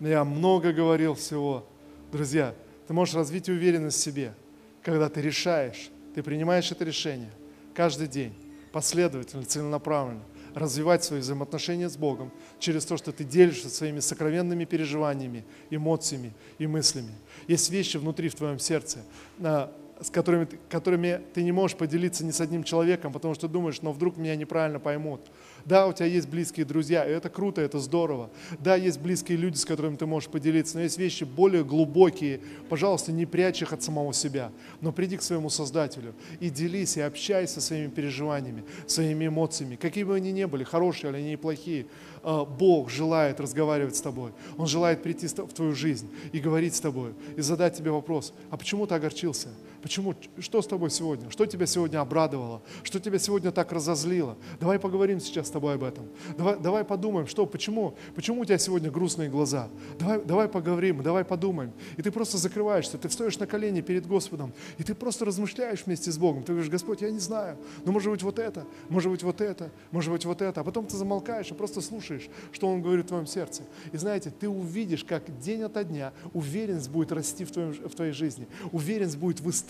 Я 0.00 0.24
много 0.24 0.72
говорил 0.72 1.14
всего. 1.14 1.66
Друзья, 2.10 2.54
ты 2.86 2.94
можешь 2.94 3.14
развить 3.14 3.48
уверенность 3.48 3.98
в 3.98 4.00
себе, 4.02 4.34
когда 4.82 5.08
ты 5.08 5.20
решаешь, 5.20 5.90
ты 6.14 6.22
принимаешь 6.22 6.72
это 6.72 6.84
решение 6.84 7.30
каждый 7.74 8.08
день, 8.08 8.34
последовательно, 8.72 9.44
целенаправленно, 9.44 10.22
развивать 10.54 11.04
свои 11.04 11.20
взаимоотношения 11.20 11.88
с 11.88 11.96
Богом 11.96 12.32
через 12.58 12.84
то, 12.84 12.96
что 12.96 13.12
ты 13.12 13.24
делишься 13.24 13.68
своими 13.68 14.00
сокровенными 14.00 14.64
переживаниями, 14.64 15.44
эмоциями 15.68 16.32
и 16.58 16.66
мыслями. 16.66 17.12
Есть 17.46 17.70
вещи 17.70 17.98
внутри 17.98 18.28
в 18.30 18.34
твоем 18.34 18.58
сердце, 18.58 19.00
с 19.38 20.10
которыми, 20.10 20.48
которыми 20.70 21.20
ты 21.34 21.42
не 21.42 21.52
можешь 21.52 21.76
поделиться 21.76 22.24
ни 22.24 22.30
с 22.30 22.40
одним 22.40 22.64
человеком, 22.64 23.12
потому 23.12 23.34
что 23.34 23.48
думаешь, 23.48 23.82
но 23.82 23.92
вдруг 23.92 24.16
меня 24.16 24.34
неправильно 24.34 24.80
поймут. 24.80 25.20
Да, 25.64 25.86
у 25.86 25.92
тебя 25.92 26.06
есть 26.06 26.28
близкие 26.28 26.66
друзья, 26.66 27.04
и 27.04 27.10
это 27.10 27.28
круто, 27.28 27.60
это 27.60 27.78
здорово. 27.78 28.30
Да, 28.58 28.76
есть 28.76 29.00
близкие 29.00 29.38
люди, 29.38 29.56
с 29.56 29.64
которыми 29.64 29.96
ты 29.96 30.06
можешь 30.06 30.28
поделиться, 30.28 30.76
но 30.76 30.82
есть 30.82 30.98
вещи 30.98 31.24
более 31.24 31.64
глубокие. 31.64 32.40
Пожалуйста, 32.68 33.12
не 33.12 33.26
прячь 33.26 33.62
их 33.62 33.72
от 33.72 33.82
самого 33.82 34.12
себя, 34.12 34.52
но 34.80 34.92
приди 34.92 35.16
к 35.16 35.22
своему 35.22 35.50
Создателю 35.50 36.14
и 36.40 36.50
делись, 36.50 36.96
и 36.96 37.00
общайся 37.00 37.60
своими 37.60 37.88
переживаниями, 37.88 38.64
своими 38.86 39.26
эмоциями, 39.26 39.76
какие 39.76 40.04
бы 40.04 40.14
они 40.14 40.32
ни 40.32 40.44
были, 40.44 40.64
хорошие 40.64 41.10
или 41.10 41.18
они 41.18 41.36
плохие. 41.36 41.86
А, 42.22 42.44
Бог 42.44 42.90
желает 42.90 43.40
разговаривать 43.40 43.96
с 43.96 44.00
тобой. 44.00 44.32
Он 44.56 44.66
желает 44.66 45.02
прийти 45.02 45.26
в 45.26 45.52
твою 45.52 45.74
жизнь 45.74 46.10
и 46.32 46.38
говорить 46.38 46.74
с 46.74 46.80
тобой, 46.80 47.12
и 47.36 47.40
задать 47.40 47.76
тебе 47.76 47.90
вопрос, 47.90 48.32
а 48.50 48.56
почему 48.56 48.86
ты 48.86 48.94
огорчился? 48.94 49.48
Почему? 49.82 50.14
Что 50.38 50.60
с 50.60 50.66
тобой 50.66 50.90
сегодня? 50.90 51.30
Что 51.30 51.46
тебя 51.46 51.66
сегодня 51.66 52.00
обрадовало? 52.00 52.62
Что 52.82 53.00
тебя 53.00 53.18
сегодня 53.18 53.50
так 53.50 53.72
разозлило? 53.72 54.36
Давай 54.60 54.78
поговорим 54.78 55.20
сейчас 55.20 55.48
с 55.48 55.50
тобой 55.50 55.74
об 55.74 55.84
этом. 55.84 56.06
Давай, 56.36 56.58
давай 56.58 56.84
подумаем, 56.84 57.26
что, 57.26 57.46
почему, 57.46 57.96
почему 58.14 58.42
у 58.42 58.44
тебя 58.44 58.58
сегодня 58.58 58.90
грустные 58.90 59.30
глаза. 59.30 59.68
Давай, 59.98 60.22
давай 60.22 60.48
поговорим, 60.48 61.02
давай 61.02 61.24
подумаем. 61.24 61.72
И 61.96 62.02
ты 62.02 62.10
просто 62.10 62.36
закрываешься, 62.36 62.98
ты 62.98 63.08
встаешь 63.08 63.38
на 63.38 63.46
колени 63.46 63.80
перед 63.80 64.06
Господом, 64.06 64.52
и 64.76 64.82
ты 64.82 64.94
просто 64.94 65.24
размышляешь 65.24 65.84
вместе 65.86 66.12
с 66.12 66.18
Богом. 66.18 66.42
Ты 66.42 66.52
говоришь, 66.52 66.70
Господь, 66.70 67.00
я 67.00 67.10
не 67.10 67.18
знаю, 67.18 67.56
но 67.84 67.92
может 67.92 68.10
быть 68.10 68.22
вот 68.22 68.38
это, 68.38 68.66
может 68.88 69.10
быть 69.10 69.22
вот 69.22 69.40
это, 69.40 69.70
может 69.90 70.12
быть 70.12 70.24
вот 70.26 70.42
это. 70.42 70.60
А 70.60 70.64
потом 70.64 70.86
ты 70.86 70.96
замолкаешь 70.96 71.50
и 71.50 71.54
просто 71.54 71.80
слушаешь, 71.80 72.28
что 72.52 72.68
Он 72.68 72.82
говорит 72.82 73.06
в 73.06 73.08
твоем 73.08 73.26
сердце. 73.26 73.62
И 73.92 73.96
знаете, 73.96 74.30
ты 74.30 74.48
увидишь, 74.48 75.04
как 75.04 75.38
день 75.38 75.62
ото 75.62 75.84
дня 75.84 76.12
уверенность 76.34 76.90
будет 76.90 77.12
расти 77.12 77.44
в, 77.44 77.50
твоем, 77.50 77.72
в 77.72 77.94
твоей 77.94 78.12
жизни. 78.12 78.46
Уверенность 78.72 79.16
будет 79.16 79.40
выстраиваться 79.40 79.69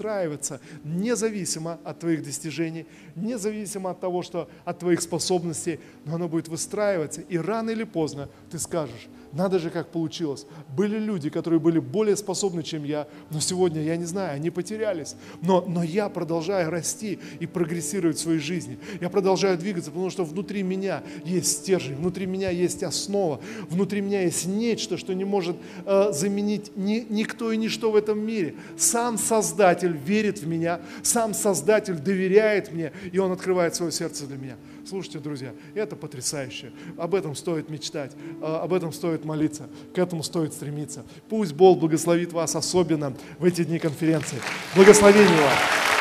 независимо 0.84 1.78
от 1.84 2.01
твоих 2.01 2.22
достижений, 2.22 2.86
независимо 3.16 3.90
от 3.90 4.01
того, 4.01 4.22
что 4.22 4.48
от 4.64 4.78
твоих 4.78 5.01
способностей, 5.01 5.80
но 6.05 6.14
оно 6.14 6.28
будет 6.28 6.48
выстраиваться. 6.48 7.20
И 7.22 7.38
рано 7.38 7.70
или 7.70 7.84
поздно 7.84 8.28
ты 8.51 8.59
скажешь, 8.59 9.09
надо 9.32 9.59
же, 9.59 9.70
как 9.70 9.88
получилось. 9.88 10.46
Были 10.76 10.98
люди, 10.98 11.30
которые 11.30 11.61
были 11.61 11.78
более 11.78 12.16
способны, 12.16 12.62
чем 12.62 12.84
я, 12.84 13.07
но 13.30 13.38
сегодня, 13.40 13.82
я 13.82 13.96
не 13.96 14.05
знаю, 14.05 14.34
они 14.34 14.51
потерялись. 14.51 15.14
Но, 15.40 15.64
но 15.66 15.82
я 15.82 16.09
продолжаю 16.09 16.70
расти 16.70 17.20
и 17.38 17.46
прогрессировать 17.46 18.16
в 18.16 18.20
своей 18.20 18.40
жизни. 18.40 18.78
Я 19.01 19.09
продолжаю 19.09 19.57
двигаться, 19.57 19.90
потому 19.90 20.11
что 20.11 20.24
внутри 20.24 20.62
меня 20.62 21.03
есть 21.24 21.59
стержень, 21.59 21.94
внутри 21.94 22.26
меня 22.26 22.51
есть 22.51 22.82
основа, 22.82 23.40
внутри 23.68 24.01
меня 24.01 24.22
есть 24.22 24.46
нечто, 24.46 24.96
что 24.96 25.14
не 25.14 25.24
может 25.24 25.57
э, 25.86 26.12
заменить 26.12 26.76
ни, 26.76 27.07
никто 27.09 27.53
и 27.53 27.57
ничто 27.57 27.92
в 27.92 27.96
этом 27.96 28.18
мире. 28.18 28.57
Сам 28.76 29.16
Создатель 29.16 29.89
верит 29.93 30.38
в 30.41 30.47
меня, 30.47 30.80
сам 31.03 31.34
Создатель 31.34 31.95
доверяет 31.95 32.72
мне, 32.72 32.93
и 33.12 33.18
Он 33.18 33.32
открывает 33.32 33.74
свое 33.74 33.93
сердце 33.93 34.26
для 34.26 34.36
меня. 34.36 34.57
Слушайте, 34.86 35.18
друзья, 35.18 35.53
это 35.74 35.97
потрясающе. 35.97 36.72
Об 36.97 37.14
этом 37.14 37.34
стоит 37.34 37.68
мечтать, 37.68 38.12
а, 38.43 38.62
об 38.62 38.72
этом 38.72 38.93
стоит 38.93 39.24
молиться, 39.24 39.68
к 39.95 39.99
этому 39.99 40.22
стоит 40.22 40.53
стремиться. 40.53 41.05
Пусть 41.28 41.53
Бог 41.53 41.78
благословит 41.78 42.32
вас 42.32 42.57
особенно 42.57 43.14
в 43.38 43.45
эти 43.45 43.64
дни 43.64 43.78
конференции. 43.78 44.38
Благословение 44.74 45.36
вам! 45.36 45.99